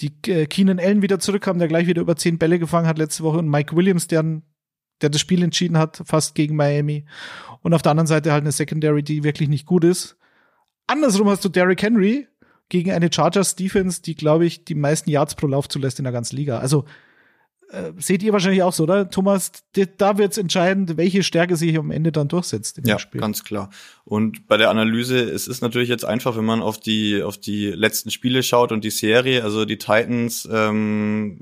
die 0.00 0.12
äh, 0.30 0.46
Keenan 0.46 0.78
Allen 0.78 1.02
wieder 1.02 1.18
zurückkam, 1.18 1.58
der 1.58 1.68
gleich 1.68 1.86
wieder 1.86 2.02
über 2.02 2.16
zehn 2.16 2.38
Bälle 2.38 2.58
gefangen 2.58 2.86
hat 2.86 2.98
letzte 2.98 3.22
Woche 3.22 3.38
und 3.38 3.48
Mike 3.48 3.76
Williams, 3.76 4.06
der, 4.06 4.40
der 5.00 5.10
das 5.10 5.20
Spiel 5.20 5.42
entschieden 5.42 5.78
hat, 5.78 6.02
fast 6.04 6.34
gegen 6.34 6.56
Miami. 6.56 7.04
Und 7.62 7.74
auf 7.74 7.82
der 7.82 7.90
anderen 7.90 8.06
Seite 8.06 8.32
halt 8.32 8.42
eine 8.42 8.52
Secondary, 8.52 9.02
die 9.02 9.24
wirklich 9.24 9.48
nicht 9.48 9.66
gut 9.66 9.84
ist. 9.84 10.16
Andersrum 10.86 11.28
hast 11.28 11.44
du 11.44 11.48
Derrick 11.48 11.82
Henry 11.82 12.28
gegen 12.68 12.92
eine 12.92 13.10
Chargers 13.12 13.56
Defense, 13.56 14.02
die, 14.02 14.14
glaube 14.14 14.46
ich, 14.46 14.64
die 14.64 14.74
meisten 14.74 15.10
Yards 15.10 15.34
pro 15.34 15.46
Lauf 15.46 15.68
zulässt 15.68 15.98
in 15.98 16.04
der 16.04 16.12
ganzen 16.12 16.36
Liga. 16.36 16.58
Also 16.58 16.84
äh, 17.70 17.92
seht 17.98 18.22
ihr 18.22 18.32
wahrscheinlich 18.32 18.62
auch 18.62 18.72
so, 18.72 18.84
oder? 18.84 19.10
Thomas, 19.10 19.52
da 19.98 20.16
wird 20.16 20.32
es 20.32 20.38
entscheidend, 20.38 20.96
welche 20.96 21.22
Stärke 21.22 21.56
sich 21.56 21.76
am 21.76 21.90
Ende 21.90 22.12
dann 22.12 22.28
durchsetzt. 22.28 22.80
ja, 22.84 22.98
Spiel. 22.98 23.20
ganz 23.20 23.44
klar. 23.44 23.70
Und 24.04 24.46
bei 24.46 24.56
der 24.56 24.70
Analyse, 24.70 25.18
es 25.18 25.46
ist 25.46 25.60
natürlich 25.60 25.88
jetzt 25.88 26.04
einfach, 26.04 26.36
wenn 26.36 26.46
man 26.46 26.62
auf 26.62 26.80
die, 26.80 27.22
auf 27.22 27.36
die 27.36 27.66
letzten 27.66 28.10
Spiele 28.10 28.42
schaut 28.42 28.72
und 28.72 28.84
die 28.84 28.90
Serie, 28.90 29.44
also 29.44 29.66
die 29.66 29.76
Titans 29.76 30.48
ähm, 30.50 31.40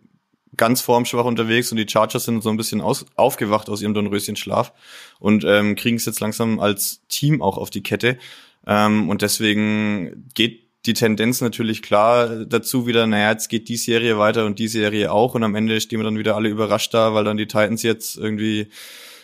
ganz 0.56 0.80
formschwach 0.80 1.24
unterwegs 1.24 1.70
und 1.70 1.76
die 1.76 1.86
Chargers 1.88 2.24
sind 2.24 2.42
so 2.42 2.50
ein 2.50 2.56
bisschen 2.56 2.80
aus, 2.80 3.06
aufgewacht 3.14 3.68
aus 3.68 3.82
ihrem 3.82 3.94
Dornröschenschlaf 3.94 4.72
und 5.20 5.44
ähm, 5.44 5.76
kriegen 5.76 5.96
es 5.96 6.06
jetzt 6.06 6.20
langsam 6.20 6.58
als 6.58 7.06
Team 7.08 7.40
auch 7.40 7.58
auf 7.58 7.70
die 7.70 7.82
Kette. 7.82 8.18
Ähm, 8.66 9.08
und 9.08 9.22
deswegen 9.22 10.28
geht 10.34 10.65
die 10.86 10.94
Tendenz 10.94 11.40
natürlich 11.40 11.82
klar 11.82 12.44
dazu 12.44 12.86
wieder, 12.86 13.06
naja, 13.06 13.30
jetzt 13.32 13.48
geht 13.48 13.68
die 13.68 13.76
Serie 13.76 14.18
weiter 14.18 14.46
und 14.46 14.58
die 14.58 14.68
Serie 14.68 15.12
auch 15.12 15.34
und 15.34 15.42
am 15.42 15.54
Ende 15.54 15.80
stehen 15.80 15.98
wir 15.98 16.04
dann 16.04 16.18
wieder 16.18 16.36
alle 16.36 16.48
überrascht 16.48 16.94
da, 16.94 17.14
weil 17.14 17.24
dann 17.24 17.36
die 17.36 17.46
Titans 17.46 17.82
jetzt 17.82 18.16
irgendwie, 18.16 18.68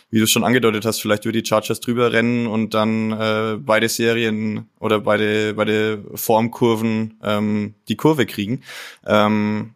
wie 0.09 0.19
du 0.19 0.27
schon 0.27 0.43
angedeutet 0.43 0.85
hast, 0.85 1.01
vielleicht 1.01 1.25
über 1.25 1.31
die 1.31 1.45
Chargers 1.45 1.79
drüber 1.79 2.11
rennen 2.11 2.47
und 2.47 2.73
dann 2.73 3.11
äh, 3.11 3.57
beide 3.59 3.89
Serien 3.89 4.69
oder 4.79 4.99
beide, 4.99 5.53
beide 5.53 6.03
Formkurven 6.15 7.19
ähm, 7.23 7.75
die 7.87 7.95
Kurve 7.95 8.25
kriegen. 8.25 8.61
Ähm, 9.05 9.73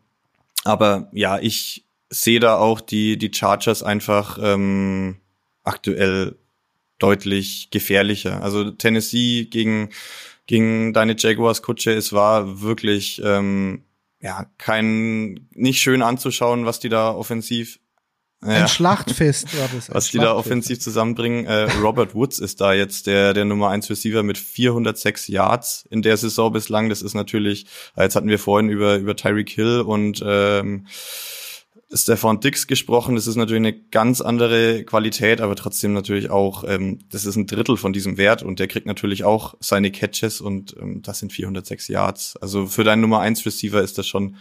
aber 0.63 1.09
ja, 1.13 1.39
ich 1.39 1.83
sehe 2.09 2.39
da 2.39 2.57
auch 2.57 2.81
die, 2.81 3.17
die 3.17 3.31
Chargers 3.33 3.83
einfach 3.83 4.37
ähm, 4.41 5.17
aktuell 5.63 6.35
deutlich 6.99 7.69
gefährlicher. 7.71 8.41
Also 8.41 8.71
Tennessee 8.71 9.45
gegen 9.45 9.89
gegen 10.47 10.93
deine 10.93 11.15
Jaguars 11.17 11.61
Kutsche. 11.61 11.91
Es 11.91 12.11
war 12.13 12.61
wirklich 12.61 13.21
ähm, 13.23 13.83
ja 14.21 14.47
kein 14.57 15.47
nicht 15.53 15.81
schön 15.81 16.01
anzuschauen, 16.01 16.65
was 16.65 16.79
die 16.79 16.89
da 16.89 17.11
offensiv 17.11 17.79
ein 18.39 18.51
ja. 18.51 18.67
Schlachtfest 18.67 19.57
war 19.57 19.67
das. 19.73 19.89
Was 19.93 20.11
die 20.11 20.19
da 20.19 20.35
offensiv 20.35 20.79
zusammenbringen. 20.79 21.47
Äh, 21.47 21.63
Robert 21.81 22.13
Woods 22.13 22.37
ist 22.37 22.61
da 22.61 22.71
jetzt 22.71 23.07
der, 23.07 23.33
der 23.33 23.45
Nummer 23.45 23.69
1 23.69 23.89
Receiver 23.89 24.21
mit 24.21 24.37
406 24.37 25.27
Yards 25.27 25.87
in 25.89 26.03
der 26.03 26.17
Saison 26.17 26.53
bislang. 26.53 26.89
Das 26.89 27.01
ist 27.01 27.15
natürlich, 27.15 27.65
äh, 27.95 28.03
jetzt 28.03 28.15
hatten 28.15 28.29
wir 28.29 28.37
vorhin 28.37 28.69
über, 28.69 28.97
über 28.97 29.15
Tyreek 29.15 29.49
Hill 29.49 29.81
und 29.81 30.23
ähm, 30.23 30.85
Stefan 31.91 32.41
Dix 32.41 32.67
gesprochen. 32.67 33.15
Das 33.15 33.27
ist 33.27 33.37
natürlich 33.37 33.61
eine 33.61 33.73
ganz 33.73 34.19
andere 34.19 34.83
Qualität, 34.83 35.39
aber 35.39 35.55
trotzdem 35.55 35.93
natürlich 35.93 36.29
auch, 36.29 36.65
ähm, 36.67 36.99
das 37.11 37.25
ist 37.25 37.37
ein 37.37 37.47
Drittel 37.47 37.77
von 37.77 37.93
diesem 37.93 38.17
Wert 38.17 38.43
und 38.43 38.59
der 38.59 38.67
kriegt 38.67 38.85
natürlich 38.85 39.23
auch 39.23 39.55
seine 39.61 39.89
Catches 39.91 40.41
und 40.41 40.75
ähm, 40.81 41.01
das 41.01 41.19
sind 41.19 41.31
406 41.31 41.87
Yards. 41.87 42.35
Also 42.37 42.67
für 42.67 42.83
deinen 42.83 43.01
Nummer 43.01 43.21
1 43.21 43.45
Receiver 43.45 43.81
ist 43.81 43.97
das 43.97 44.05
schon 44.05 44.35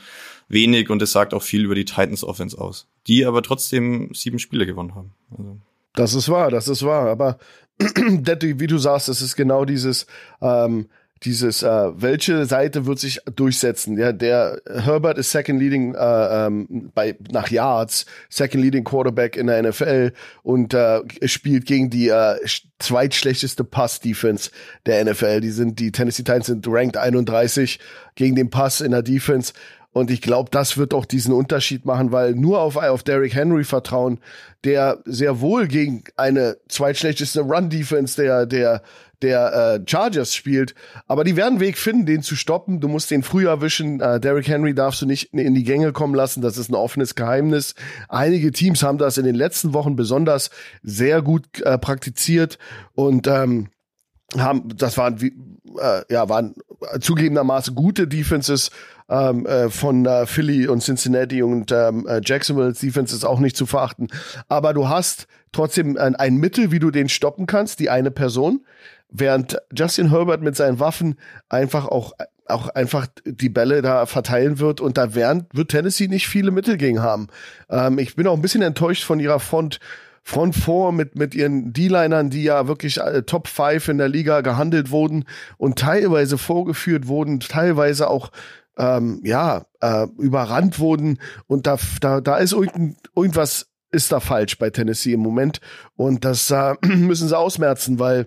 wenig 0.48 0.90
und 0.90 1.00
es 1.02 1.12
sagt 1.12 1.34
auch 1.34 1.42
viel 1.42 1.64
über 1.64 1.76
die 1.76 1.84
Titans 1.84 2.24
Offense 2.24 2.60
aus, 2.60 2.88
die 3.06 3.24
aber 3.24 3.42
trotzdem 3.42 4.10
sieben 4.12 4.40
Spiele 4.40 4.66
gewonnen 4.66 4.94
haben. 4.96 5.12
Also. 5.30 5.58
Das 5.94 6.14
ist 6.14 6.28
wahr, 6.28 6.50
das 6.50 6.66
ist 6.66 6.82
wahr, 6.82 7.08
aber 7.08 7.38
wie 7.78 8.66
du 8.66 8.78
sagst, 8.78 9.08
es 9.08 9.22
ist 9.22 9.36
genau 9.36 9.64
dieses, 9.64 10.06
ähm, 10.40 10.88
dieses, 11.22 11.62
äh, 11.62 11.68
welche 11.94 12.44
Seite 12.44 12.86
wird 12.86 12.98
sich 12.98 13.20
durchsetzen? 13.34 13.96
Ja, 13.96 14.12
der 14.12 14.60
Herbert 14.66 15.18
ist 15.18 15.30
Second 15.30 15.60
Leading 15.60 15.94
äh, 15.94 16.46
ähm, 16.46 16.90
bei 16.94 17.16
nach 17.30 17.50
Yards, 17.50 18.06
Second 18.28 18.62
Leading 18.62 18.84
Quarterback 18.84 19.36
in 19.36 19.46
der 19.46 19.62
NFL 19.62 20.12
und 20.42 20.74
äh, 20.74 21.00
spielt 21.24 21.66
gegen 21.66 21.90
die 21.90 22.08
äh, 22.08 22.36
zweitschlechteste 22.78 23.64
Pass-Defense 23.64 24.50
der 24.84 25.04
NFL. 25.04 25.40
Die 25.40 25.50
sind 25.50 25.78
die 25.78 25.92
Tennessee 25.92 26.22
Titans 26.22 26.46
sind 26.46 26.66
ranked 26.68 26.96
31 26.96 27.78
gegen 28.14 28.36
den 28.36 28.50
Pass 28.50 28.80
in 28.80 28.90
der 28.90 29.02
Defense. 29.02 29.52
Und 29.96 30.10
ich 30.10 30.20
glaube, 30.20 30.50
das 30.50 30.76
wird 30.76 30.92
auch 30.92 31.06
diesen 31.06 31.32
Unterschied 31.32 31.86
machen, 31.86 32.12
weil 32.12 32.34
nur 32.34 32.60
auf, 32.60 32.76
auf 32.76 33.02
Derrick 33.02 33.34
Henry 33.34 33.64
vertrauen, 33.64 34.20
der 34.62 34.98
sehr 35.06 35.40
wohl 35.40 35.68
gegen 35.68 36.04
eine 36.18 36.58
zweitschlechteste 36.68 37.40
Run-Defense 37.40 38.20
der, 38.22 38.44
der 38.44 38.82
der 39.22 39.52
äh, 39.52 39.90
Chargers 39.90 40.34
spielt. 40.34 40.74
Aber 41.06 41.24
die 41.24 41.36
werden 41.36 41.54
einen 41.54 41.60
Weg 41.60 41.78
finden, 41.78 42.06
den 42.06 42.22
zu 42.22 42.36
stoppen. 42.36 42.80
Du 42.80 42.88
musst 42.88 43.10
den 43.10 43.22
früh 43.22 43.46
erwischen. 43.46 44.00
Äh, 44.00 44.20
Derrick 44.20 44.48
Henry 44.48 44.74
darfst 44.74 45.02
du 45.02 45.06
nicht 45.06 45.32
in 45.32 45.54
die 45.54 45.64
Gänge 45.64 45.92
kommen 45.92 46.14
lassen. 46.14 46.42
Das 46.42 46.58
ist 46.58 46.70
ein 46.70 46.74
offenes 46.74 47.14
Geheimnis. 47.14 47.74
Einige 48.08 48.52
Teams 48.52 48.82
haben 48.82 48.98
das 48.98 49.18
in 49.18 49.24
den 49.24 49.34
letzten 49.34 49.72
Wochen 49.74 49.96
besonders 49.96 50.50
sehr 50.82 51.22
gut 51.22 51.60
äh, 51.62 51.78
praktiziert 51.78 52.58
und 52.94 53.26
ähm, 53.26 53.68
haben, 54.36 54.76
das 54.76 54.98
waren, 54.98 55.18
äh, 55.20 56.02
ja, 56.10 56.28
waren 56.28 56.54
zugegebenermaßen 57.00 57.74
gute 57.74 58.06
Defenses 58.08 58.70
ähm, 59.08 59.46
äh, 59.46 59.70
von 59.70 60.04
äh, 60.04 60.26
Philly 60.26 60.66
und 60.66 60.82
Cincinnati 60.82 61.42
und 61.42 61.72
ähm, 61.72 62.06
äh, 62.08 62.20
Jacksonville 62.24 62.72
Defense 62.72 63.14
ist 63.14 63.24
auch 63.24 63.38
nicht 63.38 63.56
zu 63.56 63.66
verachten. 63.66 64.08
Aber 64.48 64.74
du 64.74 64.88
hast 64.88 65.26
trotzdem 65.52 65.96
ein, 65.96 66.16
ein 66.16 66.36
Mittel, 66.36 66.72
wie 66.72 66.78
du 66.78 66.90
den 66.90 67.08
stoppen 67.08 67.46
kannst, 67.46 67.78
die 67.78 67.88
eine 67.88 68.10
Person 68.10 68.66
während 69.10 69.58
Justin 69.76 70.10
Herbert 70.10 70.42
mit 70.42 70.56
seinen 70.56 70.80
Waffen 70.80 71.16
einfach 71.48 71.86
auch 71.86 72.12
auch 72.48 72.68
einfach 72.68 73.06
die 73.24 73.48
Bälle 73.48 73.82
da 73.82 74.06
verteilen 74.06 74.58
wird 74.58 74.80
und 74.80 74.96
da 74.96 75.14
werden, 75.14 75.46
wird 75.52 75.70
Tennessee 75.70 76.08
nicht 76.08 76.28
viele 76.28 76.50
Mittel 76.50 76.76
gegen 76.76 77.02
haben. 77.02 77.28
Ähm, 77.68 77.98
ich 77.98 78.14
bin 78.16 78.26
auch 78.26 78.34
ein 78.34 78.42
bisschen 78.42 78.62
enttäuscht 78.62 79.04
von 79.04 79.20
ihrer 79.20 79.40
Front, 79.40 79.80
Front 80.22 80.54
4 80.56 80.92
mit, 80.92 81.16
mit 81.16 81.34
ihren 81.34 81.72
D-Linern, 81.72 82.30
die 82.30 82.42
ja 82.42 82.68
wirklich 82.68 82.98
äh, 82.98 83.22
Top 83.22 83.48
5 83.48 83.88
in 83.88 83.98
der 83.98 84.08
Liga 84.08 84.40
gehandelt 84.40 84.90
wurden 84.90 85.24
und 85.56 85.78
teilweise 85.78 86.38
vorgeführt 86.38 87.08
wurden, 87.08 87.40
teilweise 87.40 88.08
auch 88.08 88.30
ähm, 88.78 89.20
ja, 89.24 89.64
äh, 89.80 90.06
überrannt 90.18 90.78
wurden 90.78 91.18
und 91.46 91.66
da, 91.66 91.78
da, 92.00 92.20
da 92.20 92.36
ist 92.36 92.52
irgend, 92.52 92.98
irgendwas 93.14 93.68
ist 93.90 94.12
da 94.12 94.20
falsch 94.20 94.58
bei 94.58 94.70
Tennessee 94.70 95.14
im 95.14 95.20
Moment 95.20 95.60
und 95.96 96.24
das 96.24 96.50
äh, 96.50 96.74
müssen 96.86 97.28
sie 97.28 97.38
ausmerzen, 97.38 97.98
weil 97.98 98.26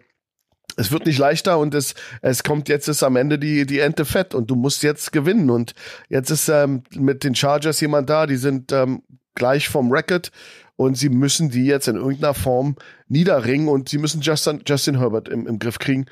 es 0.77 0.91
wird 0.91 1.05
nicht 1.05 1.17
leichter 1.17 1.57
und 1.59 1.73
es, 1.73 1.95
es 2.21 2.43
kommt 2.43 2.69
jetzt 2.69 2.87
ist 2.87 3.03
am 3.03 3.15
Ende 3.15 3.39
die, 3.39 3.65
die 3.65 3.79
Ente 3.79 4.05
fett 4.05 4.33
und 4.33 4.49
du 4.49 4.55
musst 4.55 4.83
jetzt 4.83 5.11
gewinnen. 5.11 5.49
Und 5.49 5.73
jetzt 6.09 6.29
ist 6.29 6.49
ähm, 6.49 6.83
mit 6.95 7.23
den 7.23 7.35
Chargers 7.35 7.79
jemand 7.81 8.09
da, 8.09 8.25
die 8.25 8.37
sind 8.37 8.71
ähm, 8.71 9.01
gleich 9.35 9.69
vom 9.69 9.91
Record 9.91 10.31
und 10.75 10.95
sie 10.95 11.09
müssen 11.09 11.49
die 11.49 11.65
jetzt 11.65 11.87
in 11.87 11.95
irgendeiner 11.95 12.33
Form 12.33 12.75
niederringen 13.07 13.67
und 13.67 13.89
sie 13.89 13.97
müssen 13.97 14.21
Justin, 14.21 14.61
Justin 14.65 14.99
Herbert 14.99 15.27
im, 15.27 15.47
im 15.47 15.59
Griff 15.59 15.79
kriegen. 15.79 16.05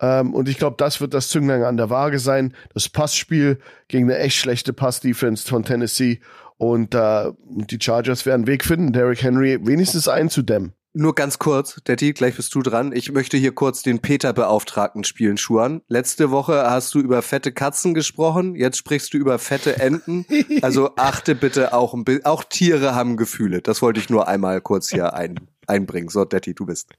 Ähm, 0.00 0.34
und 0.34 0.48
ich 0.48 0.58
glaube, 0.58 0.76
das 0.78 1.00
wird 1.00 1.14
das 1.14 1.28
Zünglein 1.28 1.62
an 1.62 1.76
der 1.76 1.90
Waage 1.90 2.18
sein. 2.18 2.54
Das 2.74 2.88
Passspiel 2.88 3.58
gegen 3.88 4.10
eine 4.10 4.18
echt 4.18 4.36
schlechte 4.36 4.72
Pass-Defense 4.72 5.48
von 5.48 5.64
Tennessee. 5.64 6.20
Und 6.56 6.94
äh, 6.94 7.32
die 7.48 7.78
Chargers 7.80 8.26
werden 8.26 8.42
einen 8.42 8.46
Weg 8.46 8.64
finden, 8.64 8.92
Derrick 8.92 9.22
Henry 9.22 9.58
wenigstens 9.66 10.06
einzudämmen. 10.06 10.74
Nur 10.94 11.14
ganz 11.14 11.38
kurz, 11.38 11.80
Detti, 11.88 12.12
gleich 12.12 12.36
bist 12.36 12.54
du 12.54 12.60
dran. 12.60 12.92
Ich 12.94 13.10
möchte 13.12 13.38
hier 13.38 13.54
kurz 13.54 13.80
den 13.82 14.00
Peter-Beauftragten 14.00 15.04
spielen, 15.04 15.38
Schuan. 15.38 15.80
Letzte 15.88 16.30
Woche 16.30 16.64
hast 16.70 16.92
du 16.94 16.98
über 17.00 17.22
fette 17.22 17.50
Katzen 17.50 17.94
gesprochen, 17.94 18.54
jetzt 18.56 18.76
sprichst 18.76 19.14
du 19.14 19.16
über 19.18 19.38
fette 19.38 19.80
Enten. 19.80 20.26
Also 20.60 20.90
achte 20.96 21.34
bitte 21.34 21.72
auch, 21.72 21.94
ein 21.94 22.04
bi- 22.04 22.24
auch 22.24 22.44
Tiere 22.44 22.94
haben 22.94 23.16
Gefühle. 23.16 23.62
Das 23.62 23.80
wollte 23.80 24.00
ich 24.00 24.10
nur 24.10 24.28
einmal 24.28 24.60
kurz 24.60 24.90
hier 24.90 25.14
ein, 25.14 25.40
einbringen. 25.66 26.08
So, 26.10 26.26
Detti, 26.26 26.54
du 26.54 26.66
bist. 26.66 26.90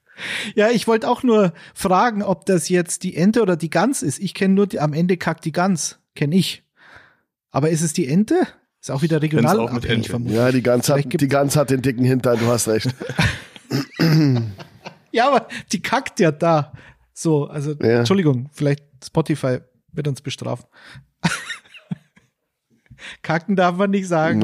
Ja, 0.55 0.69
ich 0.71 0.87
wollte 0.87 1.07
auch 1.07 1.21
nur 1.21 1.53
fragen, 1.75 2.23
ob 2.23 2.45
das 2.47 2.69
jetzt 2.69 3.03
die 3.03 3.15
Ente 3.15 3.41
oder 3.43 3.55
die 3.55 3.69
Gans 3.69 4.01
ist. 4.01 4.19
Ich 4.19 4.33
kenne 4.33 4.55
nur 4.55 4.65
die, 4.67 4.79
am 4.79 4.93
Ende 4.93 5.17
kackt 5.17 5.45
die 5.45 5.51
Gans, 5.51 5.99
kenne 6.15 6.35
ich. 6.35 6.63
Aber 7.51 7.69
ist 7.69 7.81
es 7.83 7.93
die 7.93 8.07
Ente? 8.07 8.47
Ist 8.81 8.89
auch 8.89 9.03
wieder 9.03 9.21
regional 9.21 9.59
auch 9.59 9.71
mit 9.71 9.83
abhängig 9.83 10.09
Ente. 10.09 10.11
vom 10.11 10.27
Ja, 10.27 10.51
die 10.51 10.63
Gans, 10.63 10.89
hat, 10.89 11.05
die 11.21 11.27
Gans 11.27 11.55
hat 11.55 11.69
den 11.69 11.83
dicken 11.83 12.03
Hintern, 12.03 12.39
du 12.39 12.47
hast 12.47 12.67
recht. 12.67 12.89
Ja, 15.11 15.27
aber 15.27 15.47
die 15.71 15.81
kackt 15.81 16.19
ja 16.19 16.31
da. 16.31 16.73
So, 17.13 17.45
also 17.45 17.71
Ja. 17.81 17.99
Entschuldigung, 17.99 18.49
vielleicht 18.51 18.83
Spotify 19.05 19.59
wird 19.91 20.07
uns 20.07 20.21
bestrafen. 20.21 20.65
Kacken 23.21 23.55
darf 23.55 23.75
man 23.75 23.91
nicht 23.91 24.07
sagen. 24.07 24.41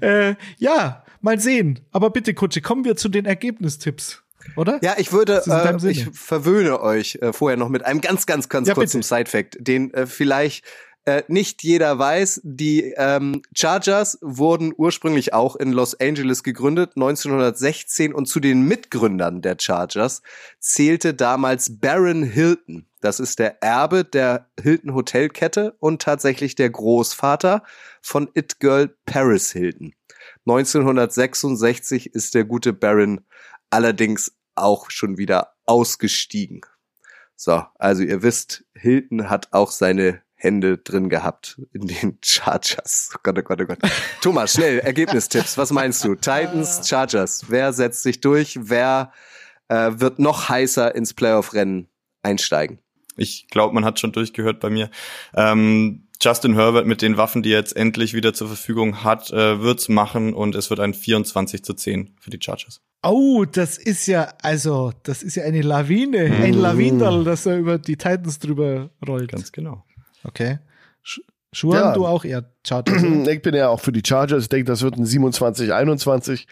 Äh, 0.00 0.36
ja, 0.58 1.04
mal 1.20 1.40
sehen. 1.40 1.80
Aber 1.92 2.10
bitte, 2.10 2.34
Kutsche, 2.34 2.60
kommen 2.60 2.84
wir 2.84 2.96
zu 2.96 3.08
den 3.08 3.24
Ergebnistipps, 3.24 4.22
oder? 4.56 4.78
Ja, 4.82 4.94
ich 4.98 5.12
würde, 5.12 5.42
äh, 5.46 5.88
ich 5.90 6.06
verwöhne 6.12 6.80
euch 6.80 7.18
äh, 7.22 7.32
vorher 7.32 7.56
noch 7.56 7.68
mit 7.68 7.84
einem 7.84 8.00
ganz, 8.00 8.26
ganz, 8.26 8.48
ganz 8.48 8.68
Ja, 8.68 8.74
kurzen. 8.74 9.02
Side-Fact, 9.02 9.56
den 9.60 9.92
äh, 9.94 10.06
vielleicht 10.06 10.64
äh, 11.04 11.22
nicht 11.28 11.62
jeder 11.62 11.98
weiß. 11.98 12.42
Die 12.44 12.94
ähm, 12.96 13.42
Chargers 13.56 14.18
wurden 14.20 14.72
ursprünglich 14.76 15.34
auch 15.34 15.56
in 15.56 15.72
Los 15.72 15.98
Angeles 15.98 16.42
gegründet, 16.42 16.92
1916, 16.96 18.14
und 18.14 18.26
zu 18.26 18.40
den 18.40 18.62
Mitgründern 18.62 19.42
der 19.42 19.56
Chargers 19.58 20.22
zählte 20.60 21.14
damals 21.14 21.80
Baron 21.80 22.22
Hilton. 22.22 22.86
Das 23.00 23.18
ist 23.18 23.40
der 23.40 23.62
Erbe 23.62 24.04
der 24.04 24.50
Hilton 24.60 24.94
Hotelkette 24.94 25.74
und 25.80 26.02
tatsächlich 26.02 26.54
der 26.54 26.70
Großvater 26.70 27.64
von 28.00 28.30
It 28.34 28.60
Girl 28.60 28.94
Paris 29.04 29.50
Hilton. 29.50 29.94
1966 30.46 32.14
ist 32.14 32.34
der 32.34 32.44
gute 32.44 32.72
Baron 32.72 33.22
allerdings 33.70 34.32
auch 34.54 34.90
schon 34.90 35.18
wieder 35.18 35.54
ausgestiegen. 35.66 36.60
So, 37.34 37.64
also 37.76 38.04
ihr 38.04 38.22
wisst, 38.22 38.64
Hilton 38.74 39.28
hat 39.28 39.48
auch 39.52 39.72
seine 39.72 40.22
Hände 40.42 40.78
drin 40.78 41.08
gehabt 41.08 41.60
in 41.72 41.86
den 41.86 42.18
Chargers. 42.24 43.10
Oh 43.14 43.20
Gott, 43.22 43.38
oh 43.38 43.42
Gott, 43.42 43.60
oh 43.62 43.64
Gott. 43.66 43.78
Thomas, 44.20 44.54
schnell, 44.54 44.80
Ergebnistipps. 44.80 45.56
Was 45.56 45.70
meinst 45.70 46.02
du? 46.04 46.16
Titans, 46.16 46.88
Chargers. 46.88 47.44
Wer 47.48 47.72
setzt 47.72 48.02
sich 48.02 48.20
durch? 48.20 48.58
Wer 48.60 49.12
äh, 49.68 49.92
wird 49.94 50.18
noch 50.18 50.48
heißer 50.48 50.94
ins 50.96 51.14
Playoff-Rennen 51.14 51.86
einsteigen? 52.22 52.80
Ich 53.16 53.46
glaube, 53.48 53.72
man 53.72 53.84
hat 53.84 54.00
schon 54.00 54.10
durchgehört 54.10 54.58
bei 54.58 54.68
mir. 54.68 54.90
Ähm, 55.36 56.08
Justin 56.20 56.54
Herbert 56.54 56.86
mit 56.86 57.02
den 57.02 57.16
Waffen, 57.16 57.42
die 57.42 57.52
er 57.52 57.58
jetzt 57.58 57.76
endlich 57.76 58.12
wieder 58.12 58.34
zur 58.34 58.48
Verfügung 58.48 59.04
hat, 59.04 59.30
äh, 59.30 59.60
wird's 59.60 59.88
machen 59.88 60.34
und 60.34 60.56
es 60.56 60.70
wird 60.70 60.80
ein 60.80 60.94
24 60.94 61.62
zu 61.62 61.74
10 61.74 62.16
für 62.18 62.30
die 62.30 62.38
Chargers. 62.42 62.80
Oh, 63.04 63.44
das 63.44 63.78
ist 63.78 64.06
ja, 64.06 64.32
also, 64.42 64.92
das 65.04 65.22
ist 65.22 65.36
ja 65.36 65.44
eine 65.44 65.62
Lawine, 65.62 66.36
ein 66.42 66.54
Lawinderl, 66.54 67.22
das 67.22 67.44
da 67.44 67.56
über 67.56 67.78
die 67.78 67.96
Titans 67.96 68.40
drüber 68.40 68.90
rollt. 69.06 69.30
Ganz 69.30 69.52
genau. 69.52 69.84
Okay. 70.24 70.58
Sch 71.02 71.20
Schuhan, 71.54 71.80
Ja. 71.80 71.92
du 71.92 72.06
auch 72.06 72.24
eher 72.24 72.44
Chargers. 72.66 73.02
Ich 73.28 73.42
bin 73.42 73.54
ja 73.54 73.68
auch 73.68 73.80
für 73.80 73.92
die 73.92 74.02
Chargers. 74.06 74.44
Ich 74.44 74.48
denke, 74.48 74.64
das 74.64 74.82
wird 74.82 74.96
ein 74.96 75.04
27-21 75.04 76.46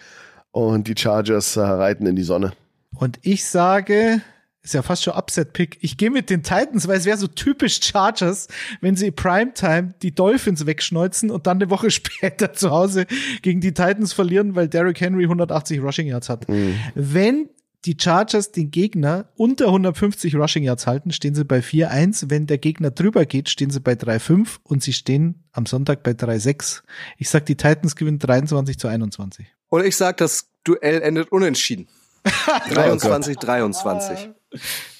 und 0.51 0.89
die 0.89 0.95
Chargers 0.97 1.57
äh, 1.57 1.61
reiten 1.61 2.07
in 2.07 2.16
die 2.16 2.23
Sonne. 2.23 2.53
Und 2.97 3.18
ich 3.23 3.45
sage, 3.47 4.21
ist 4.62 4.75
ja 4.75 4.83
fast 4.83 5.05
schon 5.05 5.14
Upset-Pick. 5.14 5.79
Ich 5.81 5.97
gehe 5.97 6.11
mit 6.11 6.29
den 6.29 6.43
Titans, 6.43 6.87
weil 6.87 6.99
es 6.99 7.07
wäre 7.07 7.16
so 7.16 7.29
typisch 7.29 7.81
Chargers, 7.83 8.49
wenn 8.83 8.95
sie 8.95 9.11
Primetime 9.11 9.95
die 10.03 10.14
Dolphins 10.14 10.66
wegschneuzen 10.66 11.31
und 11.31 11.47
dann 11.47 11.59
eine 11.62 11.71
Woche 11.71 11.91
später 11.91 12.53
zu 12.53 12.71
Hause 12.71 13.07
gegen 13.41 13.61
die 13.62 13.73
Titans 13.73 14.12
verlieren, 14.12 14.55
weil 14.55 14.68
Derrick 14.68 15.01
Henry 15.01 15.23
180 15.25 15.81
Rushing 15.83 16.09
Yards 16.09 16.29
hat. 16.29 16.47
Wenn 16.95 17.49
die 17.85 17.97
Chargers 17.99 18.53
den 18.53 18.70
Gegner 18.70 19.31
unter 19.37 19.66
150 19.66 20.37
Rushing 20.37 20.64
Yards 20.64 20.87
halten, 20.87 21.12
stehen 21.12 21.35
sie 21.35 21.45
bei 21.45 21.61
4-1. 21.61 22.26
Wenn 22.28 22.47
der 22.47 22.59
Gegner 22.59 22.91
drüber 22.91 23.24
geht, 23.24 23.49
stehen 23.49 23.70
sie 23.70 23.81
bei 23.81 23.93
3-5 23.93 24.59
und 24.62 24.83
sie 24.83 24.93
stehen 24.93 25.45
am 25.53 25.66
Sonntag 25.66 26.03
bei 26.03 26.11
3-6. 26.12 26.83
Ich 27.16 27.31
sag, 27.31 27.47
die 27.47 27.57
Titans 27.57 27.97
gewinnen 27.97 28.18
23 28.18 28.78
zu 28.78 28.89
21. 28.89 29.47
Und 29.68 29.85
ich 29.85 29.97
sag, 29.97 30.18
das 30.18 30.51
Duell 30.64 31.01
endet 31.01 31.33
unentschieden. 31.33 31.89
23, 32.74 33.39
23. 33.39 34.31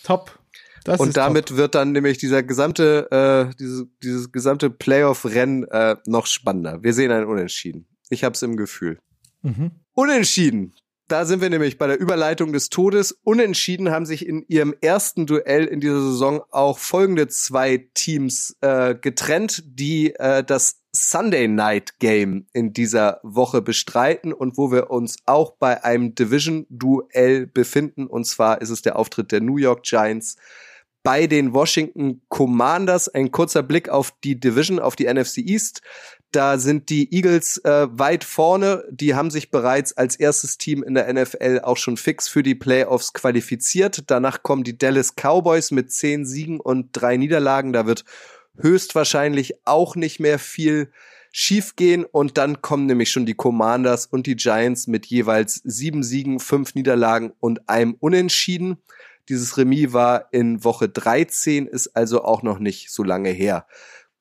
Top. 0.03 0.39
Das 0.85 0.99
Und 0.99 1.09
ist 1.09 1.14
top. 1.14 1.24
damit 1.24 1.57
wird 1.57 1.74
dann 1.74 1.93
nämlich 1.93 2.16
dieser 2.16 2.43
gesamte, 2.43 3.11
äh, 3.51 3.55
dieses, 3.59 3.85
dieses 4.03 4.33
gesamte 4.33 4.70
Playoff-Rennen 4.70 5.64
äh, 5.64 5.97
noch 6.07 6.26
spannender. 6.26 6.83
Wir 6.83 6.95
sehen 6.95 7.11
ein 7.11 7.26
Unentschieden. 7.26 7.87
Ich 8.09 8.24
hab's 8.24 8.41
im 8.41 8.57
Gefühl. 8.57 8.99
Mhm. 9.43 9.72
Unentschieden. 9.93 10.74
Da 11.11 11.24
sind 11.24 11.40
wir 11.40 11.50
nämlich 11.50 11.76
bei 11.76 11.88
der 11.88 11.98
Überleitung 11.98 12.52
des 12.52 12.68
Todes. 12.68 13.11
Unentschieden 13.24 13.90
haben 13.90 14.06
sich 14.06 14.24
in 14.24 14.44
ihrem 14.46 14.72
ersten 14.80 15.26
Duell 15.26 15.64
in 15.64 15.80
dieser 15.80 16.00
Saison 16.00 16.40
auch 16.52 16.78
folgende 16.78 17.26
zwei 17.26 17.88
Teams 17.94 18.56
äh, 18.61 18.94
getrennt, 18.94 19.64
die 19.66 20.14
äh, 20.14 20.44
das 20.44 20.84
Sunday 20.92 21.48
Night 21.48 21.98
Game 21.98 22.46
in 22.52 22.72
dieser 22.72 23.18
Woche 23.24 23.61
bestreiten 23.61 24.32
und 24.32 24.56
wo 24.56 24.70
wir 24.70 24.90
uns 24.90 25.16
auch 25.26 25.56
bei 25.58 25.82
einem 25.82 26.14
Division-Duell 26.14 27.48
befinden. 27.48 28.06
Und 28.06 28.24
zwar 28.24 28.61
ist 28.61 28.70
es 28.70 28.82
der 28.82 28.96
Auftritt 28.96 29.32
der 29.32 29.40
New 29.40 29.56
York 29.56 29.82
Giants 29.82 30.36
bei 31.02 31.26
den 31.26 31.52
Washington 31.52 32.22
Commanders. 32.28 33.08
Ein 33.08 33.32
kurzer 33.32 33.64
Blick 33.64 33.88
auf 33.88 34.12
die 34.22 34.38
Division, 34.38 34.78
auf 34.78 34.94
die 34.94 35.12
NFC 35.12 35.38
East. 35.38 35.82
Da 36.33 36.59
sind 36.59 36.91
die 36.91 37.12
Eagles 37.12 37.59
äh, 37.64 37.89
weit 37.91 38.22
vorne. 38.22 38.85
Die 38.91 39.14
haben 39.14 39.31
sich 39.31 39.51
bereits 39.51 39.97
als 39.97 40.14
erstes 40.14 40.59
Team 40.59 40.83
in 40.85 40.95
der 40.95 41.12
NFL 41.12 41.61
auch 41.64 41.76
schon 41.76 41.97
fix 41.97 42.28
für 42.28 42.45
die 42.45 42.55
Playoffs 42.55 43.12
qualifiziert. 43.12 44.05
Danach 44.07 44.45
kommen 44.45 44.62
die 44.62 44.78
Dallas 44.78 45.14
Cowboys 45.16 45.72
mit 45.72 45.93
zehn 45.93 46.24
Siegen 46.24 46.61
und 46.61 46.91
drei 46.93 47.16
Niederlagen. 47.16 47.72
Da 47.72 47.87
wird 47.87 48.05
höchstwahrscheinlich 48.59 49.55
auch 49.64 49.97
nicht 49.97 50.20
mehr 50.20 50.39
viel 50.39 50.93
schiefgehen. 51.33 52.05
Und 52.05 52.39
dann 52.39 52.62
kommen 52.62 52.87
nämlich 52.87 53.11
schon 53.11 53.26
die 53.26 53.35
Commanders 53.35 54.07
und 54.07 54.26
die 54.26 54.37
Giants 54.37 54.87
mit 54.87 55.07
jeweils 55.07 55.57
sieben 55.64 56.03
Siegen, 56.05 56.39
fünf 56.39 56.74
Niederlagen 56.74 57.33
und 57.41 57.68
einem 57.68 57.97
Unentschieden. 57.99 58.78
Dieses 59.28 59.57
Remis 59.57 59.93
war 59.93 60.33
in 60.33 60.64
Woche 60.64 60.89
13, 60.89 61.66
ist 61.66 61.97
also 61.97 62.24
auch 62.24 62.43
noch 62.43 62.59
nicht 62.59 62.91
so 62.91 63.03
lange 63.03 63.31
her. 63.31 63.66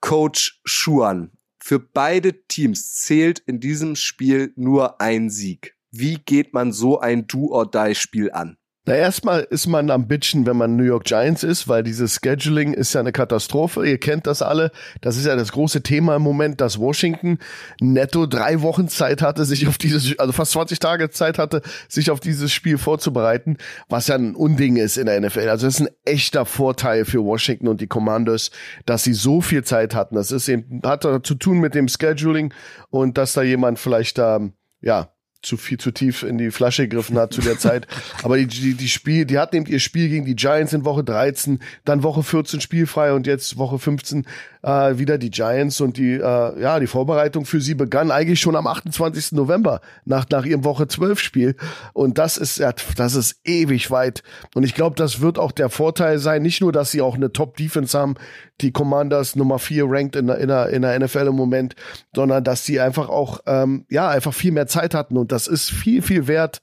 Coach 0.02 0.62
Schuan, 0.64 1.32
für 1.60 1.80
beide 1.80 2.46
Teams 2.48 2.96
zählt 2.96 3.40
in 3.40 3.60
diesem 3.60 3.96
Spiel 3.96 4.54
nur 4.56 5.02
ein 5.02 5.30
Sieg. 5.30 5.76
Wie 5.92 6.16
geht 6.16 6.54
man 6.54 6.72
so 6.72 7.00
ein 7.00 7.28
Do-or-Die-Spiel 7.28 8.32
an? 8.32 8.59
Na, 8.90 8.96
erstmal 8.96 9.42
ist 9.42 9.68
man 9.68 9.92
am 9.92 10.08
Bitchen, 10.08 10.48
wenn 10.48 10.58
man 10.58 10.76
New 10.76 10.84
York 10.84 11.04
Giants 11.04 11.44
ist, 11.44 11.68
weil 11.68 11.84
dieses 11.84 12.16
Scheduling 12.16 12.74
ist 12.74 12.92
ja 12.94 13.02
eine 13.02 13.12
Katastrophe. 13.12 13.88
Ihr 13.88 14.00
kennt 14.00 14.26
das 14.26 14.42
alle. 14.42 14.72
Das 15.02 15.16
ist 15.16 15.28
ja 15.28 15.36
das 15.36 15.52
große 15.52 15.84
Thema 15.84 16.16
im 16.16 16.24
Moment, 16.24 16.60
dass 16.60 16.80
Washington 16.80 17.38
netto 17.80 18.26
drei 18.26 18.64
Wochen 18.64 18.88
Zeit 18.88 19.22
hatte, 19.22 19.46
sich 19.46 19.68
auf 19.68 19.78
dieses, 19.78 20.18
also 20.18 20.34
fast 20.34 20.54
20 20.54 20.80
Tage 20.80 21.12
Zeit 21.12 21.38
hatte, 21.38 21.62
sich 21.88 22.10
auf 22.10 22.20
dieses 22.20 22.52
Spiel 22.52 22.80
vorzubereiten, 22.80 23.58
was 23.90 24.08
ja 24.08 24.16
ein 24.16 24.34
Unding 24.34 24.78
ist 24.78 24.98
in 24.98 25.06
der 25.06 25.22
NFL. 25.22 25.50
Also 25.50 25.68
das 25.68 25.76
ist 25.76 25.82
ein 25.82 25.94
echter 26.04 26.48
Vorteil 26.48 27.06
für 27.06 27.24
Washington 27.24 27.68
und 27.68 27.82
die 27.82 27.88
Commanders, 27.88 28.50
dass 28.88 29.04
sie 29.04 29.14
so 29.14 29.40
viel 29.40 29.64
Zeit 29.64 29.94
hatten. 29.94 30.16
Das 30.16 30.32
ist 30.32 30.50
eben, 30.50 30.82
hat 30.84 31.04
zu 31.04 31.36
tun 31.36 31.60
mit 31.60 31.76
dem 31.76 31.90
Scheduling 31.90 32.56
und 32.90 33.20
dass 33.20 33.34
da 33.34 33.44
jemand 33.44 33.78
vielleicht 33.78 34.18
da, 34.18 34.50
ja, 34.82 35.14
zu 35.42 35.58
viel 35.58 35.78
zu 35.78 35.92
tief 35.92 36.24
in 36.24 36.38
die 36.38 36.52
Flasche 36.52 36.88
gegriffen 36.88 37.18
hat 37.18 37.34
zu 37.34 37.42
der 37.42 37.58
Zeit. 37.58 37.88
Aber 38.24 38.38
die, 38.38 38.48
die, 38.48 38.74
die 38.74 38.90
Spiel, 38.90 39.26
die 39.26 39.40
hatten 39.40 39.56
eben 39.56 39.66
ihr 39.68 39.80
Spiel 39.80 40.10
gegen 40.10 40.26
die 40.26 40.36
Giants 40.36 40.74
in 40.74 40.86
Woche 40.86 41.04
13, 41.04 41.60
dann 41.86 42.04
Woche 42.04 42.24
14 42.24 42.62
spielfrei 42.62 43.14
und 43.14 43.26
jetzt 43.26 43.58
Woche 43.58 43.80
15 43.80 44.26
äh, 44.62 44.98
wieder 44.98 45.18
die 45.18 45.32
Giants 45.32 45.80
und 45.80 45.98
die, 45.98 46.14
äh, 46.14 46.62
ja, 46.62 46.80
die 46.80 46.88
Vorbereitung 46.88 47.46
für 47.46 47.62
sie 47.62 47.76
begann 47.76 48.12
eigentlich 48.12 48.42
schon 48.42 48.56
am 48.56 48.68
28. 48.68 49.32
November 49.34 49.82
nach, 50.06 50.26
nach 50.30 50.46
ihrem 50.46 50.64
Woche 50.64 50.88
12 50.88 51.20
Spiel. 51.20 51.56
Und 51.94 52.18
das 52.18 52.38
ist, 52.38 52.58
ja, 52.58 52.74
das 52.98 53.16
ist 53.16 53.40
ewig 53.46 53.92
weit. 53.92 54.24
Und 54.56 54.64
ich 54.64 54.76
glaube, 54.76 54.96
das 54.96 55.22
wird 55.22 55.40
auch 55.40 55.52
der 55.52 55.70
Vorteil 55.70 56.20
sein, 56.20 56.42
nicht 56.42 56.62
nur, 56.62 56.72
dass 56.72 56.92
sie 56.92 57.02
auch 57.02 57.16
eine 57.16 57.32
Top-Defense 57.32 57.98
haben, 57.98 58.16
die 58.62 58.72
Commanders 58.72 59.36
Nummer 59.36 59.60
4 59.60 59.86
ranked 59.88 60.16
in 60.16 60.28
der, 60.28 60.38
in, 60.38 60.48
der, 60.48 60.70
in 60.70 60.82
der 60.82 61.00
NFL 61.00 61.28
im 61.28 61.36
Moment, 61.36 61.76
sondern 62.16 62.44
dass 62.44 62.66
sie 62.66 62.80
einfach 62.80 63.10
auch, 63.10 63.40
ähm, 63.46 63.86
ja, 63.90 64.10
einfach 64.10 64.34
viel 64.34 64.52
mehr 64.52 64.68
Zeit 64.68 64.94
hatten. 64.94 65.18
Und 65.18 65.32
das 65.32 65.48
ist 65.48 65.70
viel, 65.70 66.02
viel 66.02 66.28
wert, 66.28 66.62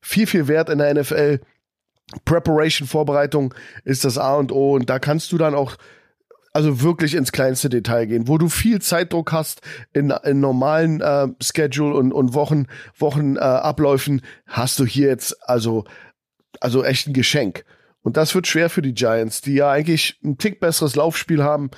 viel, 0.00 0.26
viel 0.26 0.48
wert 0.48 0.70
in 0.70 0.78
der 0.78 0.94
NFL. 0.94 1.40
Preparation, 2.24 2.88
Vorbereitung 2.88 3.54
ist 3.84 4.04
das 4.04 4.18
A 4.18 4.34
und 4.36 4.50
O. 4.52 4.74
Und 4.74 4.88
da 4.88 4.98
kannst 4.98 5.30
du 5.32 5.38
dann 5.38 5.54
auch 5.54 5.76
also 6.52 6.82
wirklich 6.82 7.14
ins 7.14 7.32
kleinste 7.32 7.68
Detail 7.68 8.06
gehen, 8.06 8.26
wo 8.26 8.38
du 8.38 8.48
viel 8.48 8.80
Zeitdruck 8.80 9.32
hast 9.32 9.60
in, 9.92 10.10
in 10.24 10.40
normalen 10.40 11.00
äh, 11.00 11.28
Schedule 11.40 11.94
und, 11.94 12.12
und 12.12 12.34
Wochen, 12.34 12.66
Wochen 12.98 13.36
äh, 13.36 14.22
hast 14.46 14.78
du 14.78 14.84
hier 14.84 15.08
jetzt 15.08 15.48
also, 15.48 15.84
also 16.60 16.84
echt 16.84 17.06
ein 17.06 17.12
Geschenk. 17.12 17.64
Und 18.08 18.16
das 18.16 18.34
wird 18.34 18.46
schwer 18.46 18.70
für 18.70 18.80
die 18.80 18.94
Giants, 18.94 19.42
die 19.42 19.52
ja 19.52 19.70
eigentlich 19.70 20.18
ein 20.24 20.38
Tick 20.38 20.60
besseres 20.60 20.96
Laufspiel 20.96 21.44
haben. 21.44 21.70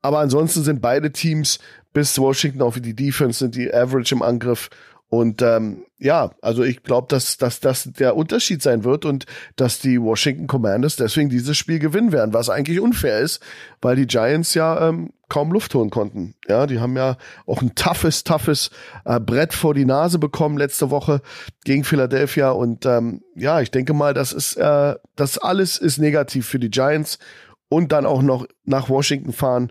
Aber 0.00 0.20
ansonsten 0.20 0.62
sind 0.62 0.80
beide 0.80 1.12
Teams 1.12 1.58
bis 1.92 2.18
Washington 2.18 2.62
auch 2.62 2.74
wie 2.74 2.80
die 2.80 2.96
Defense 2.96 3.40
sind 3.40 3.54
die 3.54 3.70
Average 3.70 4.14
im 4.14 4.22
Angriff 4.22 4.70
und 5.14 5.42
ähm, 5.42 5.84
ja, 5.96 6.32
also 6.42 6.64
ich 6.64 6.82
glaube, 6.82 7.06
dass, 7.08 7.36
dass 7.36 7.60
das 7.60 7.84
der 7.84 8.16
Unterschied 8.16 8.60
sein 8.62 8.82
wird 8.82 9.04
und 9.04 9.26
dass 9.54 9.78
die 9.78 10.02
Washington 10.02 10.48
Commanders 10.48 10.96
deswegen 10.96 11.28
dieses 11.28 11.56
Spiel 11.56 11.78
gewinnen 11.78 12.10
werden, 12.10 12.34
was 12.34 12.50
eigentlich 12.50 12.80
unfair 12.80 13.20
ist, 13.20 13.40
weil 13.80 13.94
die 13.94 14.08
Giants 14.08 14.54
ja 14.54 14.88
ähm, 14.88 15.12
kaum 15.28 15.52
Luft 15.52 15.72
holen 15.76 15.90
konnten. 15.90 16.34
Ja, 16.48 16.66
die 16.66 16.80
haben 16.80 16.96
ja 16.96 17.16
auch 17.46 17.62
ein 17.62 17.76
toughes, 17.76 18.24
toughes 18.24 18.70
äh, 19.04 19.20
Brett 19.20 19.54
vor 19.54 19.72
die 19.72 19.84
Nase 19.84 20.18
bekommen 20.18 20.58
letzte 20.58 20.90
Woche 20.90 21.22
gegen 21.64 21.84
Philadelphia 21.84 22.50
und 22.50 22.84
ähm, 22.84 23.22
ja, 23.36 23.60
ich 23.60 23.70
denke 23.70 23.94
mal, 23.94 24.14
das 24.14 24.32
ist 24.32 24.56
äh, 24.56 24.96
das 25.14 25.38
alles 25.38 25.78
ist 25.78 25.98
negativ 25.98 26.48
für 26.48 26.58
die 26.58 26.70
Giants 26.70 27.20
und 27.68 27.92
dann 27.92 28.04
auch 28.04 28.22
noch 28.22 28.46
nach 28.64 28.88
Washington 28.88 29.32
fahren. 29.32 29.70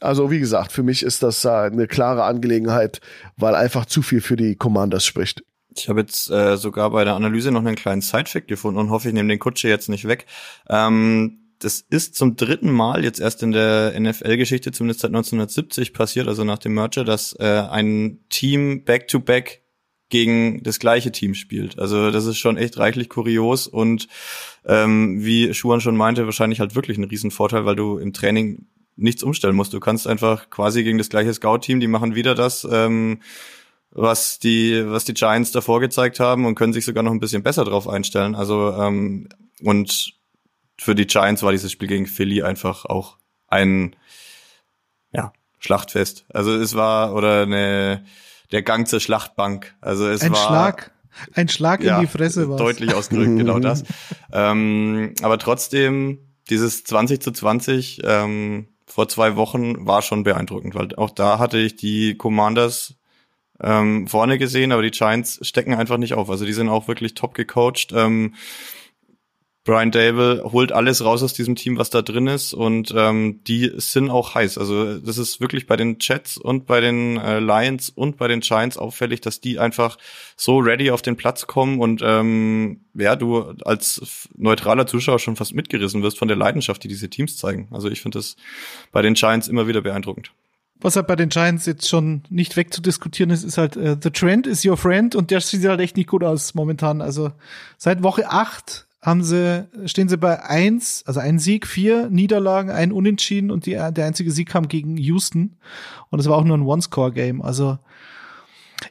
Also 0.00 0.30
wie 0.30 0.38
gesagt, 0.38 0.72
für 0.72 0.82
mich 0.82 1.02
ist 1.02 1.22
das 1.22 1.44
eine 1.44 1.86
klare 1.86 2.24
Angelegenheit, 2.24 3.00
weil 3.36 3.54
einfach 3.54 3.84
zu 3.84 4.02
viel 4.02 4.20
für 4.20 4.36
die 4.36 4.56
Commanders 4.56 5.04
spricht. 5.04 5.44
Ich 5.76 5.88
habe 5.88 6.00
jetzt 6.00 6.30
äh, 6.30 6.56
sogar 6.56 6.90
bei 6.90 7.04
der 7.04 7.14
Analyse 7.14 7.52
noch 7.52 7.60
einen 7.60 7.76
kleinen 7.76 8.00
Sidefact 8.00 8.48
gefunden 8.48 8.80
und 8.80 8.90
hoffe, 8.90 9.08
ich 9.08 9.14
nehme 9.14 9.28
den 9.28 9.38
Kutsche 9.38 9.68
jetzt 9.68 9.88
nicht 9.88 10.08
weg. 10.08 10.26
Ähm, 10.68 11.40
das 11.60 11.84
ist 11.90 12.16
zum 12.16 12.36
dritten 12.36 12.70
Mal 12.70 13.04
jetzt 13.04 13.20
erst 13.20 13.42
in 13.42 13.52
der 13.52 13.94
NFL-Geschichte, 13.98 14.72
zumindest 14.72 15.00
seit 15.00 15.10
1970 15.10 15.92
passiert, 15.92 16.26
also 16.26 16.42
nach 16.42 16.58
dem 16.58 16.74
Merger, 16.74 17.04
dass 17.04 17.34
äh, 17.38 17.62
ein 17.70 18.20
Team 18.30 18.84
back-to-back 18.84 19.48
-back 19.48 19.70
gegen 20.08 20.62
das 20.62 20.80
gleiche 20.80 21.12
Team 21.12 21.34
spielt. 21.34 21.78
Also 21.78 22.10
das 22.10 22.26
ist 22.26 22.38
schon 22.38 22.56
echt 22.56 22.78
reichlich 22.78 23.08
kurios 23.08 23.66
und 23.66 24.08
ähm, 24.64 25.24
wie 25.24 25.54
Schuhan 25.54 25.80
schon 25.80 25.96
meinte, 25.96 26.24
wahrscheinlich 26.24 26.60
halt 26.60 26.74
wirklich 26.74 26.98
ein 26.98 27.04
Riesenvorteil, 27.04 27.64
weil 27.64 27.76
du 27.76 27.98
im 27.98 28.12
Training 28.12 28.66
nichts 28.96 29.22
umstellen 29.22 29.56
musst. 29.56 29.72
Du 29.72 29.80
kannst 29.80 30.06
einfach 30.06 30.50
quasi 30.50 30.84
gegen 30.84 30.98
das 30.98 31.08
gleiche 31.08 31.32
Scout-Team, 31.32 31.80
die 31.80 31.86
machen 31.86 32.14
wieder 32.14 32.34
das, 32.34 32.66
ähm, 32.70 33.20
was 33.90 34.38
die, 34.38 34.82
was 34.86 35.04
die 35.04 35.14
Giants 35.14 35.52
davor 35.52 35.80
gezeigt 35.80 36.20
haben 36.20 36.46
und 36.46 36.54
können 36.54 36.72
sich 36.72 36.84
sogar 36.84 37.02
noch 37.02 37.12
ein 37.12 37.20
bisschen 37.20 37.42
besser 37.42 37.64
drauf 37.64 37.88
einstellen. 37.88 38.34
Also 38.34 38.72
ähm, 38.72 39.28
und 39.62 40.14
für 40.78 40.94
die 40.94 41.06
Giants 41.06 41.42
war 41.42 41.52
dieses 41.52 41.72
Spiel 41.72 41.88
gegen 41.88 42.06
Philly 42.06 42.42
einfach 42.42 42.84
auch 42.84 43.18
ein 43.48 43.96
ja, 45.12 45.32
Schlachtfest. 45.58 46.24
Also 46.28 46.54
es 46.54 46.74
war 46.74 47.14
oder 47.14 47.42
eine 47.42 48.04
der 48.52 48.62
Gang 48.62 48.88
zur 48.88 49.00
Schlachtbank. 49.00 49.74
Also 49.80 50.08
es 50.08 50.22
ein 50.22 50.32
war 50.32 50.46
Schlag, 50.46 50.92
ein 51.34 51.48
Schlag 51.48 51.82
ja, 51.82 51.96
in 51.96 52.02
die 52.02 52.06
Fresse 52.06 52.48
war. 52.48 52.56
Deutlich 52.56 52.94
ausgedrückt, 52.94 53.36
genau 53.36 53.58
das. 53.58 53.84
Ähm, 54.32 55.12
aber 55.22 55.38
trotzdem 55.38 56.20
dieses 56.50 56.84
20 56.84 57.20
zu 57.20 57.32
20 57.32 58.00
ähm, 58.04 58.68
vor 58.90 59.08
zwei 59.08 59.36
Wochen 59.36 59.86
war 59.86 60.02
schon 60.02 60.24
beeindruckend, 60.24 60.74
weil 60.74 60.94
auch 60.96 61.10
da 61.10 61.38
hatte 61.38 61.58
ich 61.58 61.76
die 61.76 62.16
Commanders 62.16 62.94
ähm, 63.62 64.08
vorne 64.08 64.38
gesehen, 64.38 64.72
aber 64.72 64.82
die 64.82 64.90
Giants 64.90 65.38
stecken 65.42 65.74
einfach 65.74 65.96
nicht 65.96 66.14
auf. 66.14 66.28
Also 66.28 66.44
die 66.44 66.52
sind 66.52 66.68
auch 66.68 66.88
wirklich 66.88 67.14
top 67.14 67.34
gecoacht. 67.34 67.92
Ähm, 67.92 68.34
Brian 69.70 69.92
Dable 69.92 70.42
holt 70.50 70.72
alles 70.72 71.04
raus 71.04 71.22
aus 71.22 71.32
diesem 71.32 71.54
Team, 71.54 71.78
was 71.78 71.90
da 71.90 72.02
drin 72.02 72.26
ist 72.26 72.52
und 72.52 72.92
ähm, 72.96 73.38
die 73.46 73.70
sind 73.76 74.10
auch 74.10 74.34
heiß. 74.34 74.58
Also 74.58 74.98
das 74.98 75.16
ist 75.16 75.40
wirklich 75.40 75.68
bei 75.68 75.76
den 75.76 75.98
Jets 76.00 76.38
und 76.38 76.66
bei 76.66 76.80
den 76.80 77.16
äh, 77.18 77.38
Lions 77.38 77.88
und 77.88 78.16
bei 78.16 78.26
den 78.26 78.40
Giants 78.40 78.76
auffällig, 78.76 79.20
dass 79.20 79.40
die 79.40 79.60
einfach 79.60 79.96
so 80.36 80.58
ready 80.58 80.90
auf 80.90 81.02
den 81.02 81.16
Platz 81.16 81.46
kommen 81.46 81.78
und 81.78 82.02
ähm, 82.04 82.80
ja, 82.94 83.14
du 83.14 83.42
als 83.64 84.28
neutraler 84.36 84.88
Zuschauer 84.88 85.20
schon 85.20 85.36
fast 85.36 85.54
mitgerissen 85.54 86.02
wirst 86.02 86.18
von 86.18 86.26
der 86.26 86.36
Leidenschaft, 86.36 86.82
die 86.82 86.88
diese 86.88 87.08
Teams 87.08 87.36
zeigen. 87.36 87.68
Also 87.70 87.88
ich 87.88 88.00
finde 88.00 88.18
das 88.18 88.34
bei 88.90 89.02
den 89.02 89.14
Giants 89.14 89.46
immer 89.46 89.68
wieder 89.68 89.82
beeindruckend. 89.82 90.32
Was 90.80 90.96
halt 90.96 91.06
bei 91.06 91.14
den 91.14 91.28
Giants 91.28 91.66
jetzt 91.66 91.88
schon 91.88 92.24
nicht 92.28 92.56
wegzudiskutieren 92.56 93.30
ist, 93.30 93.44
ist 93.44 93.56
halt, 93.56 93.76
äh, 93.76 93.96
the 94.02 94.10
trend 94.10 94.48
is 94.48 94.64
your 94.64 94.76
friend 94.76 95.14
und 95.14 95.30
der 95.30 95.40
sieht 95.40 95.64
halt 95.64 95.78
echt 95.78 95.96
nicht 95.96 96.08
gut 96.08 96.24
aus 96.24 96.54
momentan. 96.54 97.00
Also 97.00 97.30
seit 97.78 98.02
Woche 98.02 98.28
acht 98.28 98.88
haben 99.02 99.24
sie, 99.24 99.66
stehen 99.86 100.08
sie 100.08 100.18
bei 100.18 100.42
eins, 100.42 101.02
also 101.06 101.20
ein 101.20 101.38
Sieg, 101.38 101.66
vier 101.66 102.10
Niederlagen, 102.10 102.70
ein 102.70 102.92
Unentschieden 102.92 103.50
und 103.50 103.64
die, 103.66 103.72
der 103.72 104.04
einzige 104.04 104.30
Sieg 104.30 104.48
kam 104.50 104.68
gegen 104.68 104.96
Houston. 104.98 105.56
Und 106.10 106.18
es 106.18 106.28
war 106.28 106.36
auch 106.36 106.44
nur 106.44 106.58
ein 106.58 106.62
One-Score-Game. 106.62 107.40
Also 107.40 107.78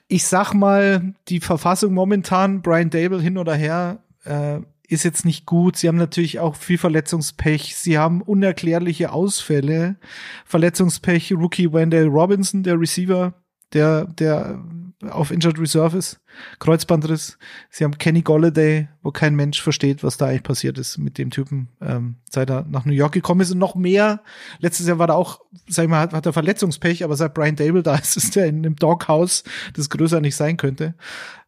ich 0.07 0.25
sag 0.25 0.53
mal, 0.53 1.13
die 1.27 1.39
Verfassung 1.39 1.93
momentan, 1.93 2.61
Brian 2.61 2.89
Dable 2.89 3.21
hin 3.21 3.37
oder 3.37 3.53
her, 3.55 3.99
äh, 4.25 4.59
ist 4.87 5.03
jetzt 5.03 5.23
nicht 5.23 5.45
gut. 5.45 5.77
Sie 5.77 5.87
haben 5.87 5.97
natürlich 5.97 6.39
auch 6.39 6.55
viel 6.55 6.79
Verletzungspech. 6.79 7.75
Sie 7.75 7.99
haben 7.99 8.21
unerklärliche 8.23 9.11
Ausfälle. 9.11 9.97
Verletzungspech, 10.45 11.31
Rookie 11.33 11.71
Wendell 11.71 12.07
Robinson, 12.07 12.63
der 12.63 12.79
Receiver, 12.79 13.33
der, 13.73 14.05
der 14.05 14.59
auf 15.07 15.31
Injured 15.31 15.59
Reserve 15.59 15.97
ist, 15.97 16.19
Kreuzbandriss. 16.59 17.37
Sie 17.69 17.85
haben 17.85 17.97
Kenny 17.97 18.21
Golladay, 18.21 18.89
wo 19.01 19.11
kein 19.11 19.33
Mensch 19.33 19.61
versteht, 19.61 20.03
was 20.03 20.17
da 20.17 20.25
eigentlich 20.25 20.43
passiert 20.43 20.77
ist 20.77 20.97
mit 20.97 21.17
dem 21.17 21.31
Typen, 21.31 21.69
ähm, 21.81 22.17
seit 22.29 22.49
er 22.49 22.65
nach 22.65 22.83
New 22.83 22.93
York 22.93 23.13
gekommen 23.13 23.39
ist 23.41 23.51
und 23.51 23.59
noch 23.59 23.75
mehr. 23.75 24.21
Letztes 24.59 24.87
Jahr 24.87 24.99
war 24.99 25.07
er 25.07 25.15
auch, 25.15 25.39
sag 25.67 25.83
ich 25.83 25.89
mal, 25.89 26.01
hat, 26.01 26.13
hat 26.13 26.25
er 26.25 26.33
Verletzungspech, 26.33 27.03
aber 27.03 27.15
seit 27.15 27.33
Brian 27.33 27.55
Dable 27.55 27.81
da 27.81 27.95
ist, 27.95 28.17
ist 28.17 28.35
er 28.35 28.47
in 28.47 28.57
einem 28.57 28.75
Doghouse, 28.75 29.43
das 29.73 29.89
größer 29.89 30.19
nicht 30.19 30.35
sein 30.35 30.57
könnte. 30.57 30.95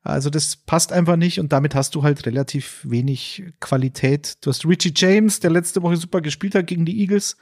Also 0.04 0.30
das 0.30 0.56
passt 0.56 0.94
einfach 0.94 1.18
nicht 1.18 1.40
und 1.40 1.52
damit 1.52 1.76
hast 1.76 1.94
du 1.94 2.04
halt 2.04 2.26
relativ 2.26 2.80
wenig 2.84 3.44
Qualität. 3.60 4.38
Du 4.42 4.50
hast 4.50 4.66
Richie 4.66 4.94
James, 4.96 5.42
der 5.42 5.52
letzte 5.52 5.84
Woche 5.84 5.98
super 5.98 6.22
gespielt 6.22 6.56
hat 6.56 6.68
gegen 6.68 6.86
die 6.86 7.02
Eagles, 7.02 7.38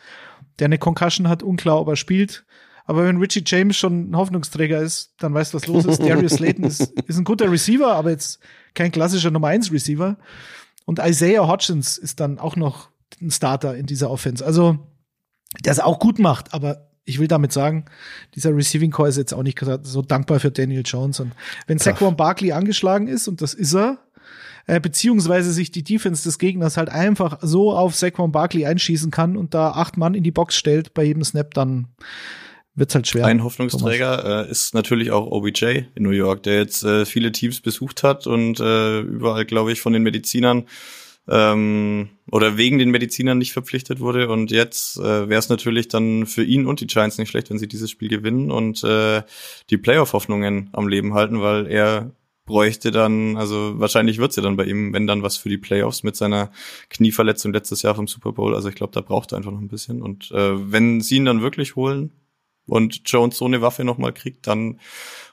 der 0.57 0.65
eine 0.65 0.79
Concussion 0.79 1.29
hat, 1.29 1.43
unklar, 1.43 1.79
ob 1.79 1.87
er 1.87 1.95
spielt. 1.95 2.45
Aber 2.89 3.05
wenn 3.05 3.17
Richie 3.17 3.43
James 3.45 3.77
schon 3.77 4.09
ein 4.09 4.17
Hoffnungsträger 4.17 4.81
ist, 4.81 5.13
dann 5.19 5.31
weißt 5.31 5.53
du, 5.53 5.57
was 5.57 5.67
los 5.67 5.85
ist. 5.85 6.01
Darius 6.01 6.33
Slayton 6.33 6.63
ist, 6.63 6.91
ist 7.07 7.19
ein 7.19 7.23
guter 7.23 7.51
Receiver, 7.51 7.93
aber 7.93 8.09
jetzt 8.09 8.39
kein 8.73 8.91
klassischer 8.91 9.29
Nummer 9.29 9.49
1 9.49 9.71
Receiver. 9.71 10.17
Und 10.85 10.97
Isaiah 10.97 11.47
Hodgins 11.47 11.99
ist 11.99 12.19
dann 12.19 12.39
auch 12.39 12.55
noch 12.55 12.89
ein 13.21 13.29
Starter 13.29 13.77
in 13.77 13.85
dieser 13.85 14.09
Offense. 14.09 14.43
Also, 14.43 14.79
der 15.63 15.71
es 15.71 15.79
auch 15.79 15.99
gut 15.99 16.17
macht, 16.17 16.55
aber 16.55 16.89
ich 17.05 17.19
will 17.19 17.27
damit 17.27 17.53
sagen, 17.53 17.85
dieser 18.33 18.55
Receiving 18.55 18.89
Core 18.89 19.09
ist 19.09 19.17
jetzt 19.17 19.35
auch 19.35 19.43
nicht 19.43 19.63
so 19.83 20.01
dankbar 20.01 20.39
für 20.39 20.49
Daniel 20.49 20.81
Jones. 20.83 21.19
Und 21.19 21.33
wenn 21.67 21.77
Saquon 21.77 22.17
Barkley 22.17 22.53
angeschlagen 22.53 23.07
ist, 23.07 23.27
und 23.27 23.43
das 23.43 23.53
ist 23.53 23.75
er, 23.75 23.99
äh, 24.65 24.79
beziehungsweise 24.79 25.51
sich 25.53 25.69
die 25.69 25.83
Defense 25.83 26.23
des 26.23 26.39
Gegners 26.39 26.75
halt 26.75 26.89
einfach 26.89 27.37
so 27.43 27.71
auf 27.71 27.95
Saquon 27.95 28.31
Barkley 28.31 28.65
einschießen 28.65 29.11
kann 29.11 29.37
und 29.37 29.53
da 29.53 29.73
acht 29.73 29.95
Mann 29.95 30.15
in 30.15 30.23
die 30.23 30.31
Box 30.31 30.55
stellt 30.55 30.95
bei 30.95 31.03
jedem 31.03 31.23
Snap, 31.23 31.53
dann 31.53 31.89
wird's 32.79 32.95
halt 32.95 33.07
schwer. 33.07 33.25
Ein 33.25 33.43
Hoffnungsträger 33.43 34.47
äh, 34.47 34.51
ist 34.51 34.73
natürlich 34.73 35.11
auch 35.11 35.27
OBJ 35.27 35.83
in 35.95 36.03
New 36.03 36.09
York, 36.09 36.43
der 36.43 36.57
jetzt 36.57 36.83
äh, 36.83 37.05
viele 37.05 37.31
Teams 37.31 37.61
besucht 37.61 38.03
hat 38.03 38.27
und 38.27 38.59
äh, 38.59 39.01
überall, 39.01 39.45
glaube 39.45 39.71
ich, 39.71 39.81
von 39.81 39.93
den 39.93 40.03
Medizinern 40.03 40.65
ähm, 41.27 42.09
oder 42.31 42.57
wegen 42.57 42.79
den 42.79 42.89
Medizinern 42.89 43.37
nicht 43.37 43.53
verpflichtet 43.53 43.99
wurde. 43.99 44.29
Und 44.29 44.51
jetzt 44.51 44.97
äh, 44.97 45.29
wäre 45.29 45.39
es 45.39 45.49
natürlich 45.49 45.87
dann 45.87 46.25
für 46.25 46.43
ihn 46.43 46.65
und 46.65 46.81
die 46.81 46.87
Giants 46.87 47.17
nicht 47.17 47.29
schlecht, 47.29 47.49
wenn 47.49 47.59
sie 47.59 47.67
dieses 47.67 47.91
Spiel 47.91 48.09
gewinnen 48.09 48.51
und 48.51 48.83
äh, 48.83 49.21
die 49.69 49.77
Playoff-Hoffnungen 49.77 50.69
am 50.73 50.87
Leben 50.87 51.13
halten, 51.13 51.41
weil 51.41 51.67
er 51.67 52.11
bräuchte 52.45 52.89
dann, 52.89 53.37
also 53.37 53.79
wahrscheinlich 53.79 54.17
wird's 54.17 54.35
ja 54.35 54.41
dann 54.41 54.57
bei 54.57 54.65
ihm, 54.65 54.91
wenn 54.91 55.05
dann 55.05 55.21
was 55.21 55.37
für 55.37 55.49
die 55.49 55.59
Playoffs 55.59 56.01
mit 56.01 56.15
seiner 56.15 56.49
Knieverletzung 56.89 57.53
letztes 57.53 57.83
Jahr 57.83 57.93
vom 57.93 58.07
Super 58.07 58.31
Bowl. 58.31 58.55
Also 58.55 58.69
ich 58.69 58.75
glaube, 58.75 58.91
da 58.91 59.01
braucht 59.01 59.31
er 59.31 59.37
einfach 59.37 59.51
noch 59.51 59.61
ein 59.61 59.67
bisschen. 59.67 60.01
Und 60.01 60.31
äh, 60.31 60.71
wenn 60.71 60.99
sie 60.99 61.17
ihn 61.17 61.25
dann 61.25 61.43
wirklich 61.43 61.75
holen, 61.75 62.11
und 62.69 63.01
Jones 63.05 63.37
so 63.37 63.45
eine 63.45 63.61
Waffe 63.61 63.83
nochmal 63.83 64.13
kriegt, 64.13 64.47
dann 64.47 64.79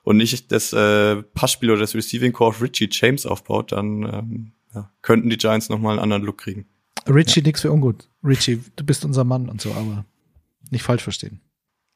und 0.03 0.19
nicht 0.19 0.53
das 0.53 0.73
äh, 0.73 1.23
Passspiel 1.23 1.71
oder 1.71 1.81
das 1.81 1.95
Receiving 1.95 2.33
Core 2.33 2.51
auf 2.51 2.63
Richie 2.63 2.89
James 2.91 3.27
aufbaut, 3.27 3.73
dann 3.73 4.03
ähm, 4.03 4.53
ja, 4.75 4.91
könnten 5.03 5.31
die 5.31 5.37
Giants 5.37 5.69
nochmal 5.69 5.93
einen 5.93 6.01
anderen 6.01 6.23
Look 6.23 6.39
kriegen. 6.39 6.67
Richie, 7.09 7.41
ja. 7.41 7.47
nix 7.47 7.63
für 7.63 7.73
ungut. 7.73 8.09
Richie, 8.23 8.63
du 8.77 8.85
bist 8.85 9.05
unser 9.05 9.25
Mann 9.25 9.49
und 9.49 9.61
so, 9.61 9.73
aber 9.73 10.05
nicht 10.71 10.83
falsch 10.83 11.03
verstehen. 11.03 11.41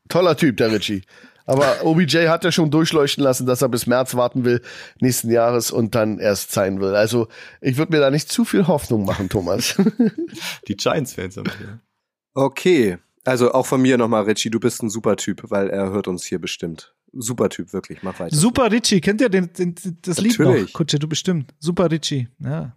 Toller 0.09 0.37
Typ, 0.37 0.57
der 0.57 0.73
Richie. 0.73 1.03
Aber 1.47 1.77
OBJ 1.85 2.29
hat 2.29 2.45
ja 2.45 2.53
schon 2.53 2.71
durchleuchten 2.71 3.25
lassen, 3.25 3.47
dass 3.47 3.63
er 3.63 3.69
bis 3.69 3.87
März 3.87 4.15
warten 4.15 4.45
will, 4.45 4.61
nächsten 5.01 5.31
Jahres 5.31 5.71
und 5.71 5.95
dann 5.95 6.19
erst 6.19 6.53
sein 6.53 6.81
will. 6.81 6.95
Also 6.95 7.29
ich 7.61 7.77
würde 7.77 7.93
mir 7.93 8.01
da 8.01 8.11
nicht 8.11 8.31
zu 8.31 8.45
viel 8.45 8.67
Hoffnung 8.67 9.05
machen, 9.05 9.29
Thomas. 9.29 9.77
Die 10.69 10.77
Giants-Fans 10.77 11.37
haben 11.37 11.51
hier. 11.59 11.81
Okay, 12.35 12.99
also 13.31 13.53
auch 13.53 13.65
von 13.65 13.81
mir 13.81 13.97
nochmal, 13.97 14.25
Richie, 14.25 14.51
du 14.51 14.59
bist 14.59 14.83
ein 14.83 14.91
super 14.91 15.15
Typ, 15.17 15.43
weil 15.51 15.71
er 15.71 15.91
hört 15.91 16.09
uns 16.09 16.25
hier 16.25 16.41
bestimmt. 16.41 16.93
Super 17.13 17.49
Typ, 17.49 17.73
wirklich, 17.73 18.03
mach 18.03 18.19
weiter. 18.19 18.35
Super 18.35 18.73
Richie, 18.73 19.01
kennt 19.01 19.21
ihr 19.21 19.29
den, 19.29 19.53
den, 19.53 19.75
das 20.03 20.19
Lied 20.21 20.37
Natürlich. 20.39 20.65
noch? 20.65 20.73
Kutsche, 20.73 20.99
du 20.99 21.09
bestimmt. 21.09 21.55
Super 21.61 21.91
Richie, 21.91 22.29
ja. 22.41 22.75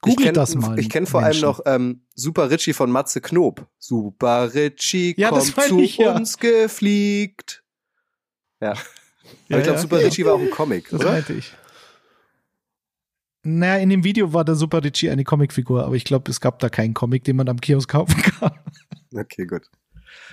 Google 0.00 0.26
kenn, 0.26 0.34
das 0.34 0.54
mal. 0.54 0.78
Ich 0.78 0.88
kenne 0.88 1.06
vor 1.06 1.22
allem 1.22 1.40
noch 1.40 1.60
ähm, 1.66 2.02
Super 2.14 2.50
Richie 2.50 2.72
von 2.72 2.90
Matze 2.90 3.20
Knob. 3.20 3.66
Super 3.78 4.54
Richie 4.54 5.14
Ja, 5.18 5.28
kommt 5.30 5.44
zu 5.44 5.80
ich, 5.80 5.98
ja. 5.98 6.14
uns 6.16 6.38
gefliegt. 6.38 7.62
Ja. 8.60 8.70
Aber 8.72 8.78
Ja, 9.48 9.58
ich 9.58 9.64
glaube, 9.64 9.78
Super. 9.80 9.98
Richie 9.98 10.24
war 10.24 10.34
auch 10.34 10.40
ein 10.40 10.50
Comic, 10.50 10.88
Das 10.90 11.00
oder? 11.00 11.12
meinte 11.12 11.32
ich. 11.34 11.52
Naja, 13.42 13.76
in 13.82 13.88
dem 13.90 14.04
Video 14.04 14.32
war 14.32 14.44
der 14.44 14.54
Super 14.54 14.82
Richie 14.84 15.10
eine 15.10 15.24
Comicfigur, 15.24 15.84
aber 15.84 15.94
ich 15.96 16.04
glaube, 16.04 16.30
es 16.30 16.40
gab 16.40 16.58
da 16.60 16.68
keinen 16.68 16.94
Comic, 16.94 17.24
den 17.24 17.36
man 17.36 17.48
am 17.48 17.60
Kiosk 17.60 17.88
kaufen 17.90 18.22
kann. 18.38 18.52
Okay, 19.14 19.46
gut. 19.46 19.62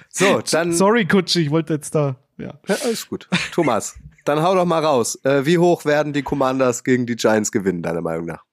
So, 0.09 0.41
dann. 0.51 0.73
Sorry, 0.73 1.05
Kutsche, 1.05 1.39
ich 1.39 1.51
wollte 1.51 1.73
jetzt 1.73 1.93
da, 1.95 2.15
ja. 2.37 2.59
Ja, 2.67 2.75
alles 2.83 3.07
gut. 3.07 3.27
Thomas, 3.51 3.95
dann 4.25 4.41
hau 4.41 4.55
doch 4.55 4.65
mal 4.65 4.83
raus. 4.83 5.19
Äh, 5.23 5.45
wie 5.45 5.57
hoch 5.57 5.85
werden 5.85 6.13
die 6.13 6.23
Commanders 6.23 6.83
gegen 6.83 7.05
die 7.05 7.15
Giants 7.15 7.51
gewinnen, 7.51 7.81
deiner 7.81 8.01
Meinung 8.01 8.25
nach? 8.25 8.43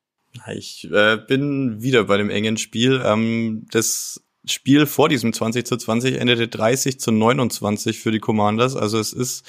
Ich 0.52 0.88
äh, 0.90 1.16
bin 1.16 1.82
wieder 1.82 2.04
bei 2.04 2.16
dem 2.16 2.30
engen 2.30 2.56
Spiel. 2.56 3.00
Ähm, 3.04 3.66
das 3.70 4.20
Spiel 4.46 4.86
vor 4.86 5.08
diesem 5.08 5.32
20 5.32 5.66
zu 5.66 5.76
20 5.76 6.16
endete 6.20 6.48
30 6.48 7.00
zu 7.00 7.12
29 7.12 7.98
für 7.98 8.10
die 8.10 8.18
Commanders. 8.18 8.76
Also 8.76 8.98
es 8.98 9.12
ist 9.12 9.46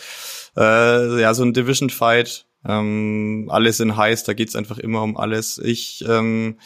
äh, 0.55 1.21
ja 1.21 1.33
so 1.33 1.43
ein 1.43 1.53
Division 1.53 1.89
Fight. 1.89 2.45
Ähm, 2.67 3.47
alle 3.49 3.71
sind 3.73 3.95
heiß, 3.95 4.23
da 4.23 4.33
geht's 4.33 4.55
einfach 4.55 4.77
immer 4.77 5.03
um 5.03 5.17
alles. 5.17 5.57
Ich 5.57 6.03
ähm, 6.07 6.59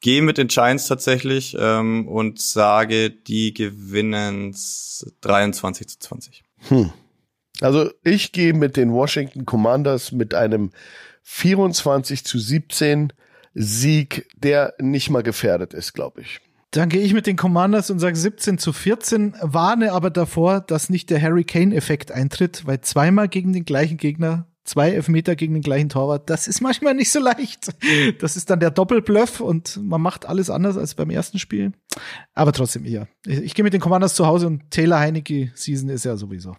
gehe 0.00 0.22
mit 0.22 0.38
den 0.38 0.48
Giants 0.48 0.86
tatsächlich 0.86 1.56
ähm, 1.58 2.08
und 2.08 2.40
sage, 2.40 3.10
die 3.10 3.54
gewinnen 3.54 4.54
23 5.20 5.88
zu 5.88 5.98
20. 5.98 6.44
Hm. 6.68 6.92
Also 7.60 7.90
ich 8.04 8.32
gehe 8.32 8.54
mit 8.54 8.76
den 8.76 8.92
Washington 8.92 9.44
Commanders 9.44 10.12
mit 10.12 10.34
einem 10.34 10.70
24 11.22 12.24
zu 12.24 12.38
17 12.38 13.12
Sieg, 13.54 14.28
der 14.36 14.74
nicht 14.78 15.10
mal 15.10 15.22
gefährdet 15.22 15.74
ist, 15.74 15.92
glaube 15.92 16.20
ich. 16.20 16.40
Dann 16.70 16.90
gehe 16.90 17.00
ich 17.00 17.14
mit 17.14 17.26
den 17.26 17.36
Commanders 17.36 17.90
und 17.90 17.98
sage 17.98 18.16
17 18.16 18.58
zu 18.58 18.72
14, 18.72 19.34
warne 19.40 19.92
aber 19.92 20.10
davor, 20.10 20.60
dass 20.60 20.90
nicht 20.90 21.08
der 21.10 21.20
Harry 21.20 21.44
Kane-Effekt 21.44 22.12
eintritt, 22.12 22.66
weil 22.66 22.82
zweimal 22.82 23.28
gegen 23.28 23.52
den 23.52 23.64
gleichen 23.64 23.96
Gegner, 23.96 24.46
zwei 24.68 24.90
Elfmeter 24.90 25.34
gegen 25.34 25.54
den 25.54 25.62
gleichen 25.62 25.88
Torwart, 25.88 26.28
das 26.30 26.46
ist 26.46 26.60
manchmal 26.60 26.94
nicht 26.94 27.10
so 27.10 27.20
leicht. 27.20 27.68
Das 28.20 28.36
ist 28.36 28.50
dann 28.50 28.60
der 28.60 28.70
Doppelbluff 28.70 29.40
und 29.40 29.80
man 29.82 30.00
macht 30.00 30.26
alles 30.26 30.50
anders 30.50 30.76
als 30.76 30.94
beim 30.94 31.10
ersten 31.10 31.38
Spiel. 31.38 31.72
Aber 32.34 32.52
trotzdem, 32.52 32.84
ja. 32.84 33.08
Ich, 33.26 33.38
ich 33.38 33.54
gehe 33.54 33.62
mit 33.64 33.72
den 33.72 33.80
Commanders 33.80 34.14
zu 34.14 34.26
Hause 34.26 34.46
und 34.46 34.70
Taylor 34.70 34.98
Heinecke 35.00 35.50
Season 35.54 35.88
ist 35.88 36.04
ja 36.04 36.16
sowieso. 36.16 36.56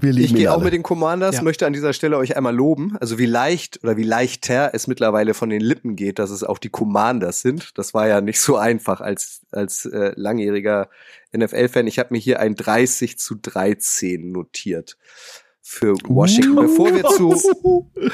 Wir 0.00 0.12
lieben 0.12 0.24
Ich 0.24 0.34
gehe 0.34 0.52
auch 0.52 0.62
mit 0.62 0.72
den 0.72 0.82
Commanders, 0.82 1.36
Ja. 1.36 1.42
möchte 1.42 1.66
an 1.66 1.74
dieser 1.74 1.92
Stelle 1.92 2.16
euch 2.16 2.36
einmal 2.36 2.54
loben. 2.54 2.96
Also 3.00 3.18
wie 3.18 3.26
leicht 3.26 3.80
oder 3.82 3.98
wie 3.98 4.02
leichter 4.04 4.70
es 4.72 4.86
mittlerweile 4.86 5.34
von 5.34 5.50
den 5.50 5.60
Lippen 5.60 5.94
geht, 5.94 6.18
dass 6.18 6.30
es 6.30 6.42
auch 6.42 6.58
die 6.58 6.70
Commanders 6.70 7.42
sind. 7.42 7.76
Das 7.76 7.92
war 7.92 8.08
ja 8.08 8.20
nicht 8.22 8.40
so 8.40 8.56
einfach 8.56 9.02
als, 9.02 9.42
als 9.50 9.84
äh, 9.84 10.12
langjähriger 10.16 10.88
NFL-Fan. 11.36 11.86
Ich 11.86 11.98
habe 11.98 12.14
mir 12.14 12.18
hier 12.18 12.40
ein 12.40 12.54
30 12.54 13.18
zu 13.18 13.34
13 13.34 14.32
notiert 14.32 14.96
für 15.62 15.94
Washington. 16.04 16.56
Bevor 16.56 16.94
wir 16.94 17.04
zu 17.04 17.90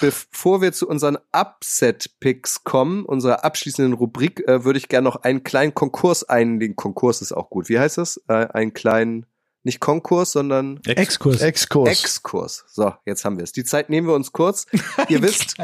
Bevor 0.00 0.62
wir 0.62 0.72
zu 0.72 0.88
unseren 0.88 1.18
Upset-Picks 1.32 2.64
kommen, 2.64 3.04
unserer 3.04 3.44
abschließenden 3.44 3.92
Rubrik, 3.92 4.46
äh, 4.48 4.64
würde 4.64 4.78
ich 4.78 4.88
gerne 4.88 5.04
noch 5.04 5.16
einen 5.16 5.44
kleinen 5.44 5.74
Konkurs 5.74 6.24
einlegen. 6.24 6.74
Konkurs 6.74 7.20
ist 7.20 7.32
auch 7.32 7.50
gut. 7.50 7.68
Wie 7.68 7.78
heißt 7.78 7.98
das? 7.98 8.18
Äh, 8.26 8.46
einen 8.46 8.72
kleinen, 8.72 9.26
nicht 9.62 9.78
Konkurs, 9.78 10.32
sondern 10.32 10.80
Exkurs. 10.86 11.42
Exkurs. 11.42 11.90
Exkurs. 11.90 12.64
So, 12.68 12.94
jetzt 13.04 13.26
haben 13.26 13.36
wir 13.36 13.44
es. 13.44 13.52
Die 13.52 13.64
Zeit 13.64 13.90
nehmen 13.90 14.06
wir 14.06 14.14
uns 14.14 14.32
kurz. 14.32 14.64
Ihr 15.10 15.20
wisst, 15.20 15.56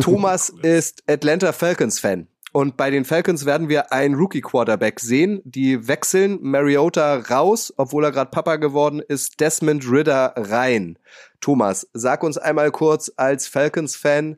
Thomas 0.00 0.50
ist 0.50 1.02
Atlanta 1.08 1.52
Falcons 1.52 1.98
Fan. 1.98 2.28
Und 2.52 2.76
bei 2.76 2.90
den 2.90 3.04
Falcons 3.04 3.46
werden 3.46 3.68
wir 3.68 3.92
einen 3.92 4.14
Rookie 4.14 4.40
Quarterback 4.40 5.00
sehen. 5.00 5.40
Die 5.44 5.86
wechseln 5.86 6.38
Mariota 6.42 7.16
raus, 7.16 7.72
obwohl 7.76 8.04
er 8.04 8.12
gerade 8.12 8.30
Papa 8.30 8.56
geworden 8.56 9.00
ist, 9.00 9.40
Desmond 9.40 9.88
Ritter 9.90 10.34
rein. 10.36 10.98
Thomas, 11.40 11.88
sag 11.92 12.22
uns 12.22 12.38
einmal 12.38 12.70
kurz 12.70 13.12
als 13.16 13.46
Falcons 13.46 13.94
Fan 13.96 14.36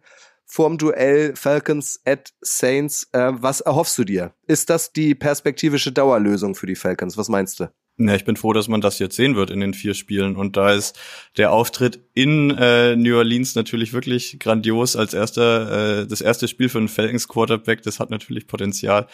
vorm 0.52 0.76
Duell 0.76 1.34
Falcons 1.34 2.00
at 2.04 2.34
Saints, 2.42 3.08
äh, 3.12 3.30
was 3.32 3.62
erhoffst 3.62 3.96
du 3.96 4.04
dir? 4.04 4.34
Ist 4.46 4.68
das 4.68 4.92
die 4.92 5.14
perspektivische 5.14 5.92
Dauerlösung 5.92 6.54
für 6.54 6.66
die 6.66 6.76
Falcons? 6.76 7.16
Was 7.16 7.28
meinst 7.28 7.60
du? 7.60 7.68
Ja, 7.98 8.14
ich 8.14 8.24
bin 8.24 8.36
froh, 8.36 8.54
dass 8.54 8.68
man 8.68 8.80
das 8.80 8.98
jetzt 8.98 9.16
sehen 9.16 9.36
wird 9.36 9.50
in 9.50 9.60
den 9.60 9.74
vier 9.74 9.92
Spielen. 9.92 10.36
Und 10.36 10.56
da 10.56 10.72
ist 10.72 10.98
der 11.36 11.52
Auftritt 11.52 12.00
in 12.14 12.50
äh, 12.50 12.96
New 12.96 13.16
Orleans 13.16 13.54
natürlich 13.54 13.92
wirklich 13.92 14.38
grandios 14.40 14.96
als 14.96 15.12
erster, 15.12 16.00
äh, 16.00 16.06
das 16.06 16.22
erste 16.22 16.48
Spiel 16.48 16.70
für 16.70 16.78
einen 16.78 16.88
Falcons 16.88 17.28
Quarterback. 17.28 17.82
Das 17.82 18.00
hat 18.00 18.10
natürlich 18.10 18.46
Potenzial. 18.46 19.06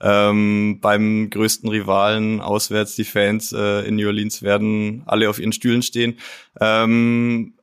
Ähm, 0.00 0.78
beim 0.82 1.30
größten 1.30 1.68
Rivalen 1.70 2.40
auswärts, 2.42 2.94
die 2.94 3.04
Fans 3.04 3.52
äh, 3.52 3.88
in 3.88 3.96
New 3.96 4.06
Orleans 4.06 4.42
werden 4.42 5.02
alle 5.06 5.30
auf 5.30 5.38
ihren 5.38 5.52
Stühlen 5.52 5.82
stehen. 5.82 6.18
Ähm, 6.60 7.54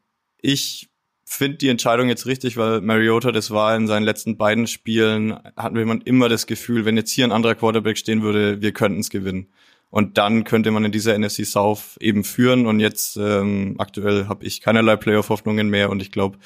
ich 0.41 0.89
finde 1.23 1.57
die 1.57 1.69
Entscheidung 1.69 2.09
jetzt 2.09 2.25
richtig, 2.25 2.57
weil 2.57 2.81
Mariota, 2.81 3.31
das 3.31 3.51
war 3.51 3.75
in 3.75 3.87
seinen 3.87 4.03
letzten 4.03 4.37
beiden 4.37 4.65
Spielen, 4.67 5.37
hatten 5.55 5.75
wir 5.75 6.05
immer 6.05 6.29
das 6.29 6.47
Gefühl, 6.47 6.85
wenn 6.85 6.97
jetzt 6.97 7.11
hier 7.11 7.25
ein 7.25 7.31
anderer 7.31 7.55
Quarterback 7.55 7.97
stehen 7.97 8.23
würde, 8.23 8.61
wir 8.61 8.71
könnten 8.71 8.99
es 8.99 9.09
gewinnen. 9.09 9.47
Und 9.93 10.17
dann 10.17 10.43
könnte 10.43 10.71
man 10.71 10.85
in 10.85 10.91
dieser 10.91 11.15
NFC 11.15 11.45
South 11.45 11.97
eben 11.99 12.23
führen. 12.23 12.65
Und 12.65 12.79
jetzt 12.79 13.15
ähm, 13.15 13.75
aktuell 13.77 14.27
habe 14.27 14.43
ich 14.43 14.59
keinerlei 14.59 14.95
Playoff-Hoffnungen 14.95 15.69
mehr. 15.69 15.91
Und 15.91 16.01
ich 16.01 16.11
glaube, 16.11 16.39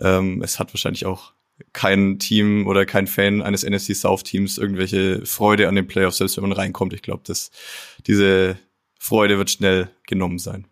ähm, 0.00 0.40
es 0.40 0.58
hat 0.58 0.72
wahrscheinlich 0.72 1.04
auch 1.04 1.34
kein 1.74 2.18
Team 2.18 2.66
oder 2.66 2.86
kein 2.86 3.06
Fan 3.06 3.42
eines 3.42 3.62
NFC 3.62 3.94
South-Teams 3.94 4.56
irgendwelche 4.56 5.26
Freude 5.26 5.68
an 5.68 5.74
den 5.74 5.86
Playoffs, 5.86 6.16
selbst 6.16 6.38
wenn 6.38 6.48
man 6.48 6.52
reinkommt. 6.52 6.94
Ich 6.94 7.02
glaube, 7.02 7.24
dass 7.26 7.50
diese 8.06 8.58
Freude 8.98 9.36
wird 9.36 9.50
schnell 9.50 9.90
genommen 10.06 10.38
sein. 10.38 10.66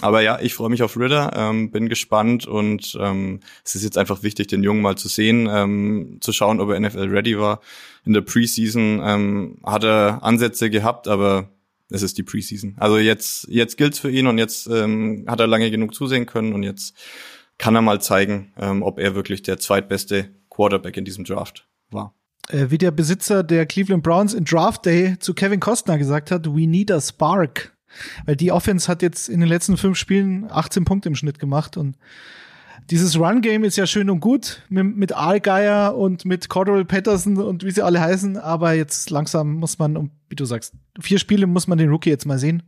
Aber 0.00 0.22
ja, 0.22 0.40
ich 0.40 0.54
freue 0.54 0.70
mich 0.70 0.82
auf 0.82 0.96
Ritter, 0.96 1.30
ähm, 1.36 1.70
bin 1.70 1.88
gespannt 1.88 2.48
und 2.48 2.98
ähm, 3.00 3.38
es 3.64 3.76
ist 3.76 3.84
jetzt 3.84 3.96
einfach 3.96 4.24
wichtig, 4.24 4.48
den 4.48 4.64
Jungen 4.64 4.82
mal 4.82 4.96
zu 4.96 5.06
sehen, 5.06 5.48
ähm, 5.48 6.18
zu 6.20 6.32
schauen, 6.32 6.58
ob 6.58 6.70
er 6.70 6.80
NFL 6.80 7.10
ready 7.10 7.38
war. 7.38 7.60
In 8.04 8.12
der 8.12 8.22
Preseason 8.22 9.00
ähm, 9.04 9.58
hat 9.62 9.84
er 9.84 10.24
Ansätze 10.24 10.68
gehabt, 10.68 11.06
aber 11.06 11.48
es 11.90 12.02
ist 12.02 12.18
die 12.18 12.22
Preseason. 12.22 12.74
Also 12.78 12.98
jetzt 12.98 13.46
jetzt 13.48 13.76
gilt's 13.76 13.98
für 13.98 14.10
ihn 14.10 14.26
und 14.26 14.38
jetzt 14.38 14.66
ähm, 14.66 15.24
hat 15.26 15.40
er 15.40 15.46
lange 15.46 15.70
genug 15.70 15.94
zusehen 15.94 16.26
können 16.26 16.52
und 16.52 16.62
jetzt 16.62 16.96
kann 17.58 17.74
er 17.74 17.82
mal 17.82 18.00
zeigen, 18.00 18.52
ähm, 18.58 18.82
ob 18.82 18.98
er 18.98 19.14
wirklich 19.14 19.42
der 19.42 19.58
zweitbeste 19.58 20.30
Quarterback 20.48 20.96
in 20.96 21.04
diesem 21.04 21.24
Draft 21.24 21.68
war. 21.90 22.14
Äh, 22.48 22.70
wie 22.70 22.78
der 22.78 22.90
Besitzer 22.90 23.42
der 23.42 23.66
Cleveland 23.66 24.02
Browns 24.02 24.34
in 24.34 24.44
Draft 24.44 24.86
Day 24.86 25.16
zu 25.18 25.34
Kevin 25.34 25.60
Costner 25.60 25.98
gesagt 25.98 26.30
hat, 26.30 26.46
we 26.46 26.66
need 26.66 26.90
a 26.90 27.00
spark. 27.00 27.76
Weil 28.24 28.36
die 28.36 28.52
Offense 28.52 28.88
hat 28.88 29.02
jetzt 29.02 29.28
in 29.28 29.40
den 29.40 29.48
letzten 29.48 29.76
fünf 29.76 29.98
Spielen 29.98 30.46
18 30.48 30.84
Punkte 30.84 31.08
im 31.08 31.16
Schnitt 31.16 31.38
gemacht 31.38 31.76
und 31.76 31.96
dieses 32.90 33.18
Run-Game 33.18 33.62
ist 33.62 33.76
ja 33.76 33.86
schön 33.86 34.10
und 34.10 34.20
gut 34.20 34.62
mit, 34.68 34.96
mit 34.96 35.12
Allgeier 35.12 35.96
und 35.96 36.24
mit 36.24 36.48
Cordell 36.48 36.84
Patterson 36.84 37.38
und 37.38 37.64
wie 37.64 37.70
sie 37.70 37.82
alle 37.82 38.00
heißen, 38.00 38.36
aber 38.36 38.72
jetzt 38.72 39.10
langsam 39.10 39.54
muss 39.54 39.78
man, 39.78 40.10
wie 40.28 40.36
du 40.36 40.44
sagst, 40.44 40.74
vier 41.00 41.20
Spiele 41.20 41.46
muss 41.46 41.68
man 41.68 41.78
den 41.78 41.90
Rookie 41.90 42.10
jetzt 42.10 42.26
mal 42.26 42.38
sehen. 42.38 42.64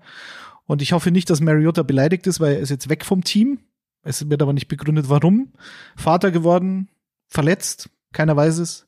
Und 0.66 0.81
ich 0.81 0.93
hoffe 0.93 1.11
nicht, 1.11 1.29
dass 1.29 1.41
Mariota 1.41 1.83
beleidigt 1.83 2.27
ist, 2.29 2.39
weil 2.39 2.55
er 2.55 2.61
ist 2.61 2.70
jetzt 2.70 2.89
weg 2.89 3.05
vom 3.05 3.25
Team. 3.25 3.59
Es 4.05 4.29
wird 4.31 4.41
aber 4.43 4.53
nicht 4.53 4.68
begründet, 4.68 5.09
warum. 5.09 5.53
Vater 5.97 6.31
geworden, 6.31 6.89
verletzt, 7.29 7.91
keiner 8.12 8.37
weiß 8.37 8.59
es. 8.59 8.87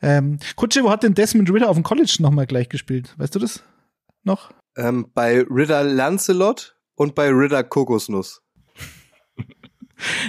Ähm, 0.00 0.38
Kutsche, 0.56 0.82
wo 0.82 0.90
hat 0.90 1.02
denn 1.02 1.14
Desmond 1.14 1.50
Ritter 1.52 1.68
auf 1.68 1.76
dem 1.76 1.82
College 1.82 2.16
nochmal 2.20 2.46
gleich 2.46 2.70
gespielt? 2.70 3.14
Weißt 3.18 3.34
du 3.34 3.38
das 3.38 3.62
noch? 4.22 4.50
Ähm, 4.76 5.10
bei 5.12 5.42
Ritter 5.42 5.84
Lancelot 5.84 6.76
und 6.94 7.14
bei 7.14 7.28
Ritter 7.28 7.64
Kokosnuss. 7.64 8.40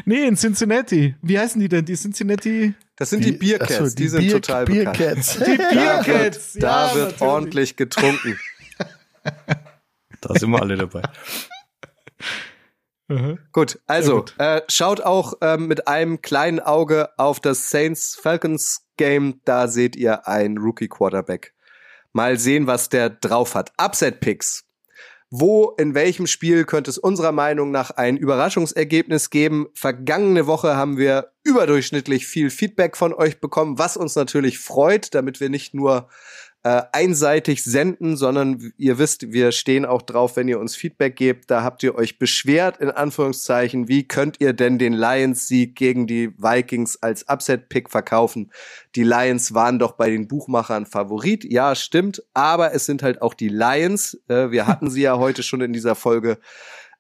Nee, 0.06 0.26
in 0.28 0.36
Cincinnati. 0.36 1.16
Wie 1.22 1.40
heißen 1.40 1.60
die 1.62 1.70
denn? 1.70 1.86
Die 1.86 1.96
Cincinnati? 1.96 2.74
Das 2.98 3.10
sind 3.10 3.24
die, 3.26 3.32
Biercats, 3.32 3.72
Achso, 3.80 3.96
die, 3.96 4.08
sind 4.08 4.22
Bier- 4.22 4.32
total 4.34 4.66
bekannt. 4.66 4.98
Biercats. 4.98 5.38
Die 5.40 5.58
Da 5.58 5.70
Biercats. 6.02 6.54
wird, 6.56 6.64
da 6.64 6.88
ja, 6.90 6.96
wird 6.96 7.06
natürlich. 7.12 7.22
ordentlich 7.22 7.76
getrunken. 7.78 8.40
Da 10.22 10.34
sind 10.36 10.50
wir 10.52 10.62
alle 10.62 10.78
dabei. 10.78 11.02
Gut, 13.52 13.80
also 13.88 14.18
gut. 14.20 14.36
Äh, 14.38 14.62
schaut 14.70 15.02
auch 15.02 15.34
ähm, 15.42 15.68
mit 15.68 15.88
einem 15.90 16.22
kleinen 16.22 16.62
Auge 16.62 17.10
auf 17.18 17.42
das 17.42 17.70
Saints 17.70 18.16
Falcons 18.16 18.86
Game. 18.96 19.42
Da 19.44 19.68
seht 19.68 19.98
ihr 19.98 20.28
einen 20.30 20.58
Rookie 20.58 20.88
Quarterback. 20.88 21.54
Mal 22.14 22.40
sehen, 22.40 22.68
was 22.68 22.88
der 22.88 23.10
drauf 23.10 23.54
hat. 23.56 23.74
Upset 23.78 24.22
Picks. 24.22 24.64
Wo, 25.34 25.74
in 25.78 25.96
welchem 25.96 26.28
Spiel 26.28 26.66
könnte 26.66 26.90
es 26.90 26.98
unserer 26.98 27.32
Meinung 27.32 27.72
nach 27.72 27.92
ein 27.92 28.18
Überraschungsergebnis 28.18 29.30
geben? 29.30 29.68
Vergangene 29.74 30.46
Woche 30.46 30.76
haben 30.76 30.98
wir 30.98 31.32
überdurchschnittlich 31.46 32.28
viel 32.28 32.50
Feedback 32.50 32.98
von 32.98 33.14
euch 33.14 33.40
bekommen, 33.40 33.80
was 33.80 33.96
uns 33.96 34.18
natürlich 34.18 34.60
freut, 34.60 35.16
damit 35.16 35.40
wir 35.40 35.48
nicht 35.48 35.74
nur 35.74 36.10
äh, 36.64 36.84
einseitig 36.92 37.64
senden, 37.64 38.16
sondern 38.16 38.72
ihr 38.78 39.00
wisst, 39.00 39.32
wir 39.32 39.52
stehen 39.52 39.84
auch 39.84 40.04
drauf, 40.04 40.36
wenn 40.36 40.48
ihr 40.48 40.60
uns 40.60 40.76
Feedback 40.76 41.16
gebt. 41.16 41.50
Da 41.50 41.64
habt 41.64 41.82
ihr 41.82 41.96
euch 41.96 42.20
beschwert, 42.20 42.78
in 42.78 42.92
Anführungszeichen. 42.92 43.88
Wie 43.88 44.08
könnt 44.08 44.40
ihr 44.40 44.54
denn 44.54 44.78
den 44.78 44.94
Lions-Sieg 44.94 45.76
gegen 45.76 46.06
die 46.06 46.30
Vikings 46.38 47.02
als 47.02 47.28
Upset-Pick 47.28 47.90
verkaufen? 47.90 48.52
Die 48.96 49.04
Lions 49.04 49.56
waren 49.56 49.80
doch 49.80 49.94
bei 49.94 50.12
den 50.12 50.28
Buchmachern 50.28 50.86
Favorit. 50.86 51.44
Ja, 51.46 51.74
stimmt. 51.74 52.24
Aber 52.36 52.74
es 52.74 52.86
sind 52.86 53.02
halt 53.02 53.24
auch 53.24 53.34
die 53.34 53.50
Lions. 53.50 54.22
Äh, 54.28 54.52
wir 54.52 54.68
hatten 54.68 54.90
sie 54.90 55.02
ja 55.02 55.18
heute 55.18 55.42
schon 55.42 55.62
in 55.62 55.74
dieser 55.74 55.96
Folge 55.96 56.38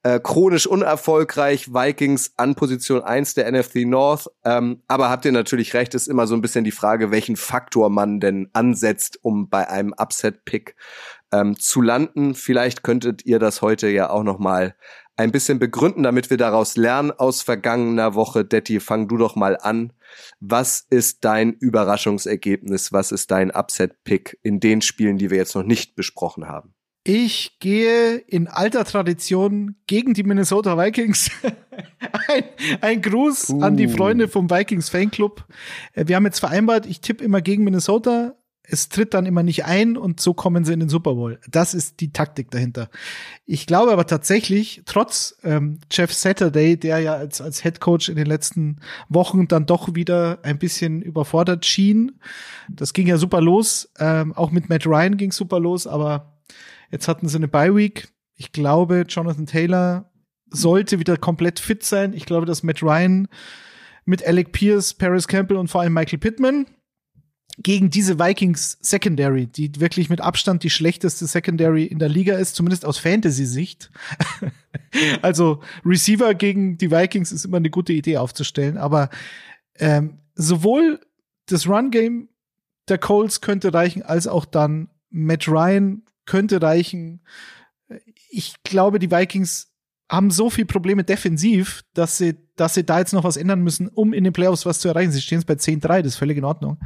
äh, 0.04 0.20
chronisch 0.20 0.66
unerfolgreich, 0.66 1.74
Vikings 1.74 2.34
an 2.38 2.56
Position 2.56 3.02
1 3.04 3.36
der 3.36 3.52
NFC 3.52 3.86
North. 3.86 4.28
Ähm, 4.43 4.82
aber 4.88 5.10
habt 5.10 5.26
ihr 5.26 5.32
natürlich 5.32 5.74
recht, 5.74 5.93
ist 5.93 6.08
immer 6.08 6.28
so 6.28 6.36
ein 6.36 6.41
bisschen 6.41 6.64
die 6.64 6.72
Frage, 6.72 7.12
welchen 7.12 7.36
Faktor 7.36 7.89
man 7.89 8.20
denn 8.20 8.49
ansetzt, 8.54 9.20
um 9.22 9.49
bei 9.49 9.68
einem 9.70 9.93
Upset-Pick 9.93 10.76
ähm, 11.32 11.58
zu 11.58 11.82
landen. 11.82 12.36
Vielleicht 12.36 12.84
könntet 12.84 13.26
ihr 13.26 13.39
das 13.39 13.62
heute 13.62 13.89
ja 13.89 14.10
auch 14.10 14.24
noch 14.24 14.39
mal 14.39 14.76
ein 15.18 15.32
bisschen 15.32 15.60
begründen, 15.60 16.04
damit 16.04 16.30
wir 16.30 16.38
daraus 16.38 16.78
lernen 16.78 17.12
aus 17.12 17.41
vergangener 17.41 18.16
Woche. 18.16 18.43
Detti, 18.43 18.80
fang 18.80 19.08
du 19.08 19.18
doch 19.18 19.36
mal 19.36 19.58
an. 19.58 19.93
Was 20.39 20.86
ist 20.89 21.24
dein 21.24 21.54
Überraschungsergebnis? 21.54 22.91
Was 22.91 23.12
ist 23.12 23.30
dein 23.30 23.52
Upset-Pick 23.52 24.39
in 24.41 24.60
den 24.60 24.82
Spielen, 24.82 25.18
die 25.18 25.30
wir 25.30 25.38
jetzt 25.38 25.56
noch 25.56 25.64
nicht 25.64 25.95
besprochen 25.95 26.47
haben? 26.47 26.74
Ich 27.04 27.58
gehe 27.60 28.18
in 28.18 28.47
alter 28.47 28.86
Tradition 28.86 29.76
gegen 29.88 30.14
die 30.14 30.24
Minnesota 30.24 30.78
Vikings. 30.78 31.32
ein, 32.28 32.43
ein 32.82 33.02
Gruß 33.02 33.49
uh. 33.49 33.62
an 33.62 33.76
die 33.76 33.88
uh. 33.88 33.91
Freunde 33.91 34.28
vom 34.28 34.52
Vikings 34.52 34.89
Fanclub. 34.89 35.45
Äh, 35.93 36.06
wir 36.08 36.16
haben 36.16 36.26
jetzt 36.26 36.39
vereinbart, 36.39 36.86
ich 36.86 37.02
tippe 37.02 37.24
immer 37.24 37.41
gegen 37.41 37.64
Minnesota. 37.64 38.36
Es 38.64 38.88
tritt 38.88 39.16
dann 39.16 39.26
immer 39.26 39.41
nicht 39.41 39.66
ein 39.66 39.97
und 39.97 40.22
so 40.22 40.36
kommen 40.36 40.64
sie 40.64 40.74
in 40.74 40.80
den 40.80 40.89
Super 40.89 41.16
Bowl. 41.16 41.39
Das 41.49 41.74
ist 41.74 41.99
die 41.99 42.14
Taktik 42.14 42.52
dahinter. 42.52 42.89
Ich 43.45 43.66
glaube 43.66 43.91
aber 43.91 44.06
tatsächlich, 44.06 44.84
trotz 44.86 45.36
ähm, 45.43 45.80
Jeff 45.91 46.14
Saturday, 46.14 46.78
der 46.78 46.99
ja 46.99 47.16
als, 47.16 47.41
als 47.41 47.64
Head 47.64 47.80
Coach 47.80 48.08
in 48.10 48.16
den 48.16 48.28
letzten 48.28 48.80
Wochen 49.10 49.47
dann 49.47 49.66
doch 49.66 49.95
wieder 49.95 50.39
ein 50.43 50.60
bisschen 50.60 51.02
überfordert 51.02 51.66
schien, 51.66 52.20
das 52.70 52.93
ging 52.93 53.08
ja 53.08 53.18
super 53.18 53.41
los. 53.41 53.91
Ähm, 53.97 54.34
auch 54.34 54.52
mit 54.52 54.70
Matt 54.70 54.86
Ryan 54.86 55.18
ging 55.18 55.32
super 55.32 55.60
los, 55.60 55.88
aber 55.88 56.30
Jetzt 56.91 57.07
hatten 57.07 57.27
sie 57.27 57.37
eine 57.37 57.47
Bye 57.47 57.75
Week. 57.75 58.09
Ich 58.35 58.51
glaube, 58.51 59.05
Jonathan 59.07 59.45
Taylor 59.45 60.11
sollte 60.49 60.99
wieder 60.99 61.17
komplett 61.17 61.59
fit 61.59 61.83
sein. 61.83 62.13
Ich 62.13 62.25
glaube, 62.25 62.45
dass 62.45 62.63
Matt 62.63 62.83
Ryan 62.83 63.27
mit 64.05 64.25
Alec 64.25 64.51
Pierce, 64.51 64.93
Paris 64.93 65.27
Campbell 65.27 65.57
und 65.57 65.69
vor 65.69 65.81
allem 65.81 65.93
Michael 65.93 66.19
Pittman 66.19 66.65
gegen 67.57 67.89
diese 67.89 68.19
Vikings 68.19 68.77
Secondary, 68.81 69.45
die 69.45 69.79
wirklich 69.79 70.09
mit 70.09 70.21
Abstand 70.21 70.63
die 70.63 70.69
schlechteste 70.69 71.27
Secondary 71.27 71.85
in 71.85 71.99
der 71.99 72.09
Liga 72.09 72.37
ist, 72.37 72.55
zumindest 72.55 72.85
aus 72.85 72.97
Fantasy-Sicht. 72.97 73.91
also 75.21 75.61
Receiver 75.85 76.33
gegen 76.33 76.77
die 76.77 76.91
Vikings 76.91 77.31
ist 77.31 77.45
immer 77.45 77.57
eine 77.57 77.69
gute 77.69 77.93
Idee 77.93 78.17
aufzustellen, 78.17 78.77
aber 78.77 79.09
ähm, 79.75 80.19
sowohl 80.35 80.99
das 81.47 81.67
Run-Game 81.67 82.29
der 82.87 82.97
Colts 82.97 83.41
könnte 83.41 83.73
reichen, 83.73 84.01
als 84.01 84.27
auch 84.27 84.45
dann 84.45 84.89
Matt 85.09 85.47
Ryan 85.47 86.03
könnte 86.26 86.61
reichen. 86.61 87.22
Ich 88.30 88.55
glaube, 88.63 88.99
die 88.99 89.11
Vikings 89.11 89.72
haben 90.09 90.30
so 90.30 90.49
viele 90.49 90.67
Probleme 90.67 91.03
defensiv, 91.03 91.84
dass 91.93 92.17
sie, 92.17 92.36
dass 92.57 92.74
sie 92.74 92.84
da 92.84 92.99
jetzt 92.99 93.13
noch 93.13 93.24
was 93.24 93.38
ändern 93.38 93.61
müssen, 93.61 93.88
um 93.88 94.13
in 94.13 94.26
den 94.26 94.34
Playoffs 94.34 94.65
was 94.65 94.80
zu 94.80 94.89
erreichen. 94.89 95.11
Sie 95.11 95.22
stehen 95.22 95.39
jetzt 95.39 95.47
bei 95.47 95.53
10-3, 95.53 96.01
das 96.01 96.13
ist 96.13 96.17
völlig 96.17 96.38
in 96.38 96.43
Ordnung. 96.43 96.80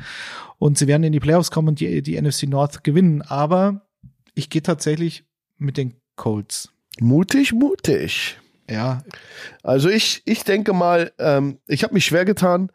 Und 0.60 0.78
sie 0.78 0.86
werden 0.86 1.04
in 1.04 1.12
die 1.12 1.20
Playoffs 1.20 1.50
kommen 1.50 1.70
und 1.70 1.80
die, 1.80 2.04
die 2.04 2.22
NFC 2.22 2.44
North 2.44 2.84
gewinnen. 2.84 3.24
Aber 3.24 3.88
ich 4.36 4.52
gehe 4.52 4.62
tatsächlich 4.62 5.26
mit 5.58 5.78
den 5.78 5.96
Colts. 6.16 6.70
Mutig, 7.00 7.52
mutig. 7.52 8.38
Ja. 8.70 9.04
Also 9.64 9.90
ich, 9.90 10.22
ich 10.26 10.44
denke 10.44 10.74
mal, 10.74 11.12
ähm, 11.18 11.58
ich 11.68 11.84
habe 11.84 11.96
mich 11.96 12.06
schwer 12.06 12.26
getan, 12.26 12.72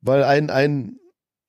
weil 0.00 0.24
ein, 0.24 0.50
ein, 0.50 0.98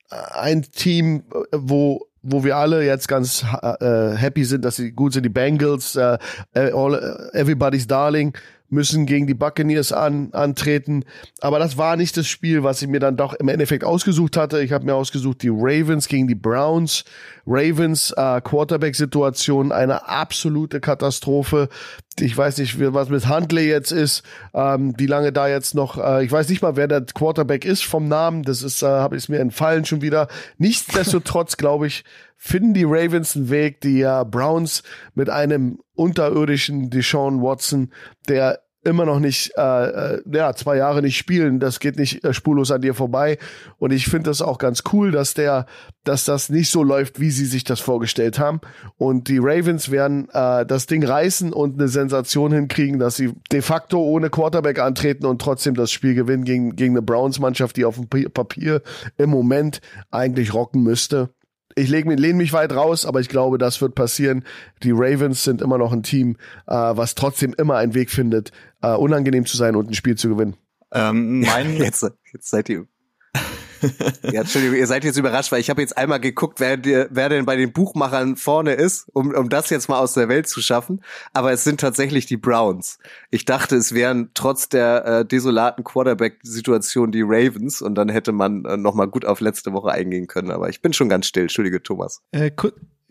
ein 0.10 0.62
Team, 0.62 1.24
wo 1.52 2.08
wo 2.24 2.44
wir 2.44 2.58
alle 2.58 2.86
jetzt 2.86 3.08
ganz 3.08 3.46
äh, 3.62 4.16
happy 4.16 4.46
sind, 4.46 4.66
dass 4.66 4.78
sie 4.78 4.92
gut 4.92 5.14
sind. 5.14 5.24
Die 5.24 5.30
Bengals, 5.30 5.96
äh, 5.96 6.18
all, 6.54 7.30
everybody's 7.34 7.86
darling, 7.86 8.34
müssen 8.70 9.06
gegen 9.06 9.28
die 9.28 9.34
Buccaneers 9.34 9.92
an, 9.92 10.34
antreten. 10.34 11.06
Aber 11.40 11.60
das 11.60 11.78
war 11.78 11.96
nicht 11.96 12.18
das 12.18 12.28
Spiel, 12.28 12.64
was 12.64 12.82
ich 12.82 12.88
mir 12.88 13.00
dann 13.00 13.16
doch 13.16 13.34
im 13.34 13.48
Endeffekt 13.48 13.84
ausgesucht 13.84 14.36
hatte. 14.36 14.62
Ich 14.62 14.72
habe 14.72 14.86
mir 14.86 14.96
ausgesucht 14.96 15.44
die 15.44 15.52
Ravens 15.52 16.08
gegen 16.08 16.28
die 16.28 16.36
Browns. 16.36 17.06
Ravens 17.46 18.12
äh, 18.18 18.42
Quarterback-Situation 18.42 19.72
eine 19.72 20.08
absolute 20.08 20.80
Katastrophe. 20.80 21.70
Ich 22.20 22.38
weiß 22.38 22.60
nicht, 22.60 22.80
was 22.94 23.10
mit 23.10 23.28
Huntley 23.28 23.68
jetzt 23.68 23.92
ist, 23.92 24.24
ähm, 24.54 24.94
wie 24.98 25.08
lange 25.08 25.32
da 25.32 25.48
jetzt 25.48 25.74
noch. 25.74 25.98
Äh, 25.98 26.26
ich 26.26 26.32
weiß 26.32 26.50
nicht 26.50 26.62
mal, 26.62 26.76
wer 26.76 26.88
der 26.88 27.02
Quarterback 27.02 27.66
ist 27.66 27.84
vom 27.84 28.08
Namen. 28.08 28.44
Das 28.44 28.62
ist, 28.62 28.84
äh, 28.84 28.88
habe 28.88 29.18
ich 29.18 29.30
mir 29.30 29.40
entfallen 29.40 29.86
schon 29.86 30.02
wieder. 30.02 30.28
Nichtsdestotrotz 30.58 31.58
glaube 31.58 31.88
ich, 31.88 32.04
finden 32.38 32.74
die 32.74 32.84
Ravens 32.84 33.36
einen 33.36 33.50
Weg, 33.50 33.82
die 33.82 34.02
äh, 34.02 34.26
Browns 34.30 34.84
mit 35.16 35.30
einem 35.30 35.80
unterirdischen 35.96 36.90
Deshaun 36.90 37.42
Watson, 37.42 37.92
der 38.28 38.63
immer 38.84 39.06
noch 39.06 39.20
nicht, 39.20 39.52
äh, 39.58 40.16
äh, 40.16 40.22
ja, 40.32 40.54
zwei 40.54 40.78
Jahre 40.78 41.02
nicht 41.02 41.18
spielen, 41.18 41.60
das 41.60 41.80
geht 41.80 41.98
nicht 41.98 42.24
äh, 42.24 42.34
spurlos 42.34 42.72
an 42.72 42.82
dir 42.82 42.94
vorbei. 42.94 43.38
Und 43.78 43.92
ich 43.92 44.06
finde 44.06 44.30
das 44.30 44.42
auch 44.42 44.58
ganz 44.58 44.84
cool, 44.92 45.12
dass 45.12 45.34
der, 45.34 45.66
dass 46.04 46.26
das 46.26 46.50
nicht 46.50 46.70
so 46.70 46.84
läuft, 46.84 47.20
wie 47.20 47.32
sie 47.32 47.46
sich 47.46 47.64
das 47.64 47.80
vorgestellt 47.80 48.40
haben. 48.40 48.60
Und 48.98 49.28
die 49.28 49.40
Ravens 49.40 49.90
werden 49.92 50.28
äh, 50.34 50.66
das 50.66 50.86
Ding 50.86 51.04
reißen 51.04 51.54
und 51.54 51.80
eine 51.80 51.88
Sensation 51.88 52.52
hinkriegen, 52.52 53.00
dass 53.00 53.16
sie 53.16 53.34
de 53.52 53.62
facto 53.62 54.00
ohne 54.02 54.30
Quarterback 54.30 54.80
antreten 54.80 55.26
und 55.26 55.42
trotzdem 55.42 55.76
das 55.76 55.92
Spiel 55.92 56.16
gewinnen 56.16 56.44
gegen, 56.44 56.76
gegen 56.76 56.94
eine 56.94 57.02
Browns-Mannschaft, 57.02 57.78
die 57.78 57.86
auf 57.86 57.96
dem 57.96 58.08
Papier 58.32 58.82
im 59.18 59.30
Moment 59.30 59.82
eigentlich 60.12 60.54
rocken 60.54 60.84
müsste 60.84 61.30
ich 61.76 61.90
lehne 61.90 62.34
mich 62.34 62.54
weit 62.54 62.74
raus, 62.74 63.06
aber 63.06 63.20
ich 63.20 63.30
glaube, 63.30 63.58
das 63.58 63.82
wird 63.82 63.96
passieren. 63.96 64.44
Die 64.84 64.92
Ravens 64.92 65.44
sind 65.44 65.62
immer 65.62 65.78
noch 65.78 65.92
ein 65.92 66.04
Team, 66.04 66.38
äh, 66.68 66.74
was 66.74 67.16
trotzdem 67.16 67.54
immer 67.58 67.78
einen 67.78 67.94
Weg 67.94 68.12
findet, 68.12 68.52
äh, 68.84 68.94
unangenehm 68.94 69.48
zu 69.48 69.58
sein 69.58 69.76
und 69.76 69.90
ein 69.90 69.96
Spiel 69.96 70.16
zu 70.16 70.30
gewinnen. 70.30 70.56
Ähm, 70.92 71.42
mein 71.42 71.78
jetzt, 71.78 72.06
jetzt 72.32 72.50
seid 72.50 72.70
ihr 72.70 72.86
ja, 74.32 74.42
Entschuldigung, 74.42 74.78
ihr 74.78 74.88
seid 74.88 75.04
jetzt 75.04 75.18
überrascht, 75.18 75.52
weil 75.52 75.60
ich 75.60 75.70
habe 75.70 75.82
jetzt 75.82 75.98
einmal 75.98 76.20
geguckt, 76.20 76.60
wer, 76.60 76.80
wer 76.84 77.30
denn 77.30 77.46
bei 77.46 77.56
den 77.56 77.74
Buchmachern 77.74 78.36
vorne 78.36 78.74
ist, 78.74 79.10
um, 79.14 79.34
um 79.34 79.50
das 79.50 79.70
jetzt 79.70 79.90
mal 79.90 80.00
aus 80.00 80.14
der 80.14 80.30
Welt 80.30 80.48
zu 80.48 80.62
schaffen. 80.62 81.04
Aber 81.34 81.52
es 81.52 81.64
sind 81.64 81.80
tatsächlich 81.80 82.26
die 82.26 82.38
Browns. 82.38 82.98
Ich 83.30 83.46
dachte, 83.46 83.76
es 83.76 83.94
wären 83.94 84.32
trotz 84.34 84.70
der 84.70 85.06
äh, 85.06 85.26
desolaten 85.26 85.84
Quarterback-Situation 85.84 87.12
die 87.12 87.24
Ravens 87.24 87.82
und 87.82 87.96
dann 87.96 88.10
hätte 88.10 88.32
man 88.32 88.66
äh, 88.66 88.78
noch 88.78 88.94
mal 88.94 89.08
gut 89.08 89.26
auf 89.26 89.42
letzte 89.42 89.74
Woche 89.74 89.92
eingehen 89.92 90.28
können. 90.28 90.52
Aber 90.52 90.70
ich 90.70 90.82
bin 90.82 90.94
schon 90.94 91.10
ganz 91.10 91.28
still. 91.28 91.44
Entschuldige, 91.44 91.84
Thomas. 91.84 92.22
Äh, 92.32 92.52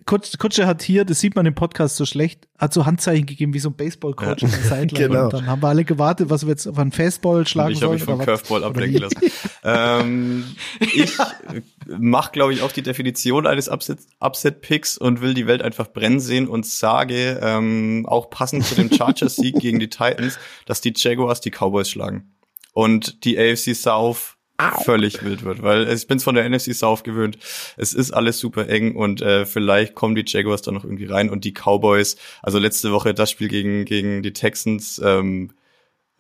Kutsche 0.07 0.67
hat 0.67 0.83
hier, 0.83 1.05
das 1.05 1.21
sieht 1.21 1.37
man 1.37 1.47
im 1.47 1.55
Podcast 1.55 1.97
so 1.97 2.07
schlecht, 2.07 2.49
hat 2.59 2.73
so 2.73 2.87
Handzeichen 2.87 3.27
gegeben 3.27 3.55
wie 3.55 3.59
so 3.59 3.71
ein 3.71 3.75
Baseball-Coach 3.77 4.43
ja. 4.43 4.85
genau. 4.87 5.25
Und 5.25 5.33
dann 5.33 5.47
haben 5.47 5.63
wir 5.63 5.69
alle 5.69 5.85
gewartet, 5.85 6.31
was 6.31 6.43
wir 6.43 6.51
jetzt 6.51 6.67
auf 6.67 6.79
einen 6.79 6.93
Fastball 6.93 7.47
schlagen 7.47 7.75
sollen. 7.75 7.97
Ich 7.97 8.03
habe 8.03 8.17
mich 8.17 8.25
vom 8.25 8.35
Curveball 8.35 8.65
ablenken 8.65 9.01
lassen. 9.01 9.21
ähm, 9.65 10.45
ich 10.81 11.17
mache, 11.87 12.33
glaube 12.33 12.53
ich, 12.55 12.63
auch 12.63 12.73
die 12.73 12.83
Definition 12.83 13.47
eines 13.47 13.69
Upset-Picks 13.69 14.99
und 14.99 15.21
will 15.21 15.35
die 15.35 15.47
Welt 15.47 15.63
einfach 15.63 15.89
brennen 15.93 16.21
sehen 16.21 16.49
und 16.49 16.67
sage, 16.67 17.39
ähm, 17.43 18.07
auch 18.09 18.31
passend 18.31 18.65
zu 18.65 18.75
dem 18.75 18.93
Chargers-Sieg 18.93 19.59
gegen 19.59 19.79
die 19.79 19.89
Titans, 19.89 20.39
dass 20.67 20.81
die 20.81 20.93
Jaguars 20.97 21.41
die 21.41 21.51
Cowboys 21.51 21.89
schlagen. 21.89 22.33
Und 22.73 23.25
die 23.25 23.39
AFC 23.39 23.75
South 23.75 24.32
völlig 24.85 25.23
wild 25.25 25.45
wird, 25.45 25.63
weil 25.63 25.89
ich 25.89 26.07
bin's 26.07 26.25
von 26.25 26.35
der 26.35 26.49
NFC 26.49 26.75
South 26.75 27.03
gewöhnt. 27.03 27.39
Es 27.77 27.95
ist 27.95 28.13
alles 28.13 28.39
super 28.39 28.69
eng 28.69 28.95
und 28.95 29.21
äh, 29.21 29.45
vielleicht 29.47 29.95
kommen 29.95 30.15
die 30.15 30.25
Jaguars 30.27 30.63
da 30.63 30.71
noch 30.73 30.85
irgendwie 30.85 31.07
rein 31.07 31.31
und 31.31 31.45
die 31.45 31.53
Cowboys. 31.53 32.17
Also 32.43 32.59
letzte 32.59 32.93
Woche 32.93 33.15
das 33.15 33.31
Spiel 33.31 33.49
gegen 33.49 33.85
gegen 33.85 34.23
die 34.23 34.33
Texans. 34.33 35.01
Ähm, 35.05 35.53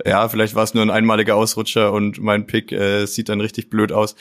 ja, 0.04 0.28
vielleicht 0.28 0.54
war 0.54 0.64
es 0.64 0.74
nur 0.74 0.84
ein 0.84 0.90
einmaliger 0.90 1.36
Ausrutscher 1.36 1.92
und 1.92 2.20
mein 2.20 2.46
Pick 2.46 2.72
äh, 2.72 3.06
sieht 3.06 3.28
dann 3.28 3.40
richtig 3.40 3.70
blöd 3.70 3.92
aus. 3.92 4.16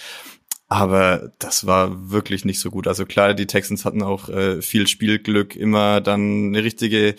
Aber 0.68 1.34
das 1.39 1.66
war 1.66 2.12
wirklich 2.12 2.45
nicht 2.45 2.59
so 2.59 2.72
gut. 2.72 2.88
Also 2.88 3.05
klar, 3.05 3.34
die 3.34 3.47
Texans 3.47 3.84
hatten 3.84 4.03
auch 4.03 4.30
äh, 4.30 4.62
viel 4.62 4.88
Spielglück, 4.88 5.55
immer 5.55 5.99
dann 5.99 6.47
eine 6.47 6.64
richtige 6.64 7.16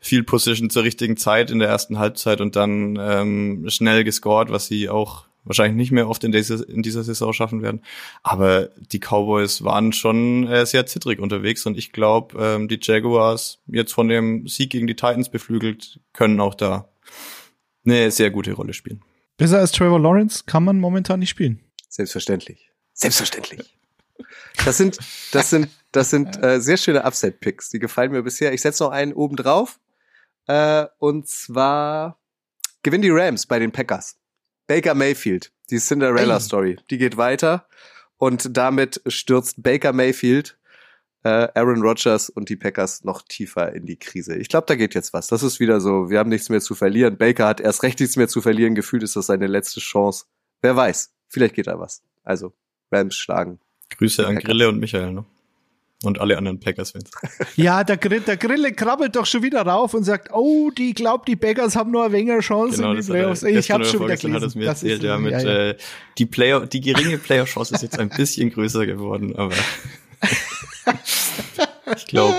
Field 0.00 0.26
Position 0.26 0.70
zur 0.70 0.82
richtigen 0.82 1.16
Zeit 1.16 1.50
in 1.50 1.60
der 1.60 1.68
ersten 1.68 1.98
Halbzeit 1.98 2.40
und 2.40 2.56
dann 2.56 2.98
ähm, 3.00 3.64
schnell 3.68 4.04
gescored, 4.04 4.50
was 4.50 4.66
sie 4.66 4.88
auch 4.88 5.29
wahrscheinlich 5.44 5.76
nicht 5.76 5.92
mehr 5.92 6.08
oft 6.08 6.22
in 6.24 6.32
dieser, 6.32 6.68
in 6.68 6.82
dieser 6.82 7.02
Saison 7.02 7.32
schaffen 7.32 7.62
werden. 7.62 7.82
Aber 8.22 8.70
die 8.76 9.00
Cowboys 9.00 9.64
waren 9.64 9.92
schon 9.92 10.46
äh, 10.46 10.66
sehr 10.66 10.86
zittrig 10.86 11.18
unterwegs 11.18 11.66
und 11.66 11.78
ich 11.78 11.92
glaube, 11.92 12.38
ähm, 12.38 12.68
die 12.68 12.78
Jaguars, 12.80 13.58
jetzt 13.66 13.92
von 13.92 14.08
dem 14.08 14.46
Sieg 14.46 14.70
gegen 14.70 14.86
die 14.86 14.96
Titans 14.96 15.30
beflügelt, 15.30 16.00
können 16.12 16.40
auch 16.40 16.54
da 16.54 16.88
eine 17.84 18.10
sehr 18.10 18.30
gute 18.30 18.52
Rolle 18.52 18.74
spielen. 18.74 19.02
Besser 19.36 19.58
als 19.58 19.72
Trevor 19.72 19.98
Lawrence 19.98 20.44
kann 20.44 20.64
man 20.64 20.78
momentan 20.78 21.20
nicht 21.20 21.30
spielen. 21.30 21.60
Selbstverständlich. 21.88 22.70
Selbstverständlich. 22.92 23.76
Das 24.64 24.76
sind, 24.76 24.98
das 25.32 25.50
sind, 25.50 25.70
das 25.92 26.10
sind 26.10 26.42
äh, 26.42 26.60
sehr 26.60 26.76
schöne 26.76 27.04
Upset-Picks. 27.04 27.70
Die 27.70 27.78
gefallen 27.78 28.12
mir 28.12 28.22
bisher. 28.22 28.52
Ich 28.52 28.60
setze 28.60 28.84
noch 28.84 28.90
einen 28.90 29.14
oben 29.14 29.36
drauf. 29.36 29.80
Äh, 30.46 30.86
und 30.98 31.26
zwar 31.26 32.20
gewinnen 32.82 33.02
die 33.02 33.10
Rams 33.10 33.46
bei 33.46 33.58
den 33.58 33.72
Packers. 33.72 34.19
Baker 34.70 34.94
Mayfield, 34.94 35.50
die 35.70 35.78
Cinderella-Story, 35.78 36.78
die 36.90 36.98
geht 36.98 37.16
weiter. 37.16 37.66
Und 38.18 38.56
damit 38.56 39.02
stürzt 39.08 39.60
Baker 39.64 39.92
Mayfield 39.92 40.56
äh, 41.24 41.48
Aaron 41.56 41.82
Rodgers 41.82 42.30
und 42.30 42.48
die 42.48 42.54
Packers 42.54 43.02
noch 43.02 43.22
tiefer 43.22 43.72
in 43.72 43.84
die 43.84 43.96
Krise. 43.96 44.36
Ich 44.36 44.48
glaube, 44.48 44.66
da 44.68 44.76
geht 44.76 44.94
jetzt 44.94 45.12
was. 45.12 45.26
Das 45.26 45.42
ist 45.42 45.58
wieder 45.58 45.80
so, 45.80 46.08
wir 46.08 46.20
haben 46.20 46.30
nichts 46.30 46.50
mehr 46.50 46.60
zu 46.60 46.76
verlieren. 46.76 47.18
Baker 47.18 47.48
hat 47.48 47.60
erst 47.60 47.82
recht 47.82 47.98
nichts 47.98 48.14
mehr 48.14 48.28
zu 48.28 48.40
verlieren. 48.42 48.76
Gefühlt 48.76 49.02
ist 49.02 49.16
das 49.16 49.26
seine 49.26 49.48
letzte 49.48 49.80
Chance. 49.80 50.26
Wer 50.62 50.76
weiß, 50.76 51.14
vielleicht 51.26 51.56
geht 51.56 51.66
da 51.66 51.80
was. 51.80 52.04
Also, 52.22 52.52
Rams 52.92 53.16
schlagen. 53.16 53.58
Grüße 53.98 54.24
an 54.24 54.36
Grille 54.36 54.68
und 54.68 54.78
Michael, 54.78 55.14
ne? 55.14 55.24
Und 56.02 56.18
alle 56.18 56.38
anderen 56.38 56.58
Packers-Fans. 56.60 57.10
Ja, 57.56 57.84
der, 57.84 57.98
Grill, 57.98 58.20
der 58.20 58.38
Grille 58.38 58.72
krabbelt 58.72 59.16
doch 59.16 59.26
schon 59.26 59.42
wieder 59.42 59.60
rauf 59.62 59.92
und 59.92 60.04
sagt, 60.04 60.30
oh, 60.32 60.70
die 60.70 60.94
glaubt, 60.94 61.28
die 61.28 61.36
Packers 61.36 61.76
haben 61.76 61.90
nur 61.90 62.04
eine 62.04 62.12
weniger 62.14 62.40
Chance 62.40 62.76
Genau, 62.76 62.92
in 62.92 63.00
die 63.02 63.06
Playoffs. 63.06 63.42
Ich 63.42 63.70
habe 63.70 63.84
schon 63.84 63.94
wieder 63.94 64.16
vorgestern 64.16 64.32
hat 64.34 64.42
es 64.42 64.54
gelesen. 64.54 64.58
mir 64.60 64.64
Das 64.64 64.82
erzählt, 64.82 65.02
ist- 65.02 65.06
ja, 65.06 65.18
mit, 65.18 65.32
ja, 65.32 65.40
ja. 65.40 65.68
Äh, 65.70 65.76
die 66.16 66.26
Player, 66.26 66.66
die 66.66 66.80
geringe 66.80 67.18
Player-Chance 67.18 67.74
ist 67.74 67.82
jetzt 67.82 67.98
ein 67.98 68.08
bisschen 68.08 68.50
größer 68.50 68.86
geworden, 68.86 69.36
aber 69.36 69.54
ich 71.96 72.06
glaube, 72.06 72.34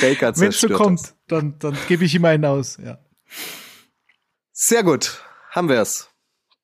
Baker 0.00 0.36
Wenn 0.36 0.48
es 0.48 0.60
so 0.60 0.68
zerstört 0.68 0.72
kommt, 0.80 1.00
das. 1.00 1.14
dann, 1.28 1.58
dann 1.58 1.76
gebe 1.88 2.04
ich 2.04 2.14
ihm 2.14 2.24
einen 2.24 2.44
aus. 2.44 2.78
Ja. 2.82 2.98
Sehr 4.52 4.82
gut, 4.82 5.20
haben 5.50 5.68
wir's. 5.68 6.08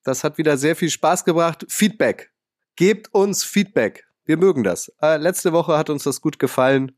Das 0.03 0.23
hat 0.23 0.37
wieder 0.37 0.57
sehr 0.57 0.75
viel 0.75 0.89
Spaß 0.89 1.23
gebracht. 1.25 1.65
Feedback. 1.69 2.31
Gebt 2.75 3.13
uns 3.13 3.43
Feedback. 3.43 4.07
Wir 4.31 4.37
mögen 4.37 4.63
das. 4.63 4.89
Äh, 5.01 5.17
letzte 5.17 5.51
Woche 5.51 5.77
hat 5.77 5.89
uns 5.89 6.03
das 6.03 6.21
gut 6.21 6.39
gefallen. 6.39 6.93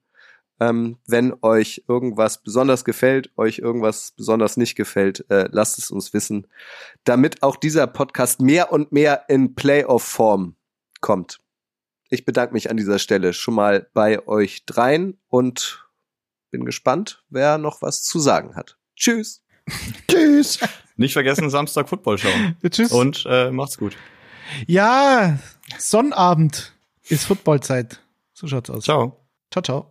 Ähm, 0.60 1.00
wenn 1.08 1.34
euch 1.42 1.84
irgendwas 1.88 2.44
besonders 2.44 2.86
gefällt, 2.86 3.32
euch 3.38 3.58
irgendwas 3.58 4.14
besonders 4.16 4.56
nicht 4.56 4.76
gefällt, 4.76 5.26
äh, 5.32 5.50
lasst 5.52 5.80
es 5.80 5.90
uns 5.90 6.14
wissen, 6.14 6.46
damit 7.06 7.42
auch 7.42 7.56
dieser 7.56 7.88
Podcast 7.88 8.40
mehr 8.40 8.72
und 8.72 8.92
mehr 8.92 9.26
in 9.30 9.56
Playoff-Form 9.56 10.56
kommt. 11.02 11.40
Ich 12.12 12.24
bedanke 12.24 12.54
mich 12.54 12.70
an 12.70 12.78
dieser 12.78 13.00
Stelle 13.00 13.34
schon 13.34 13.56
mal 13.56 13.90
bei 13.96 14.28
euch 14.28 14.68
dreien 14.68 15.18
und 15.28 15.90
bin 16.52 16.66
gespannt, 16.66 17.24
wer 17.30 17.58
noch 17.58 17.82
was 17.82 18.04
zu 18.04 18.20
sagen 18.20 18.56
hat. 18.56 18.78
Tschüss. 18.96 19.44
Tschüss. 20.08 20.60
nicht 20.98 21.14
vergessen, 21.14 21.50
Samstag 21.50 21.90
Football 21.90 22.20
schauen. 22.20 22.58
Tschüss. 22.70 22.92
Und 22.92 23.26
äh, 23.28 23.50
macht's 23.50 23.80
gut. 23.80 23.98
ja, 24.68 25.40
Sonnabend 25.80 26.73
ist 27.10 27.26
Footballzeit. 27.26 28.02
So 28.34 28.48
schaut's 28.48 28.70
aus. 28.70 28.84
Ciao. 28.84 29.28
Ciao, 29.52 29.62
ciao. 29.62 29.90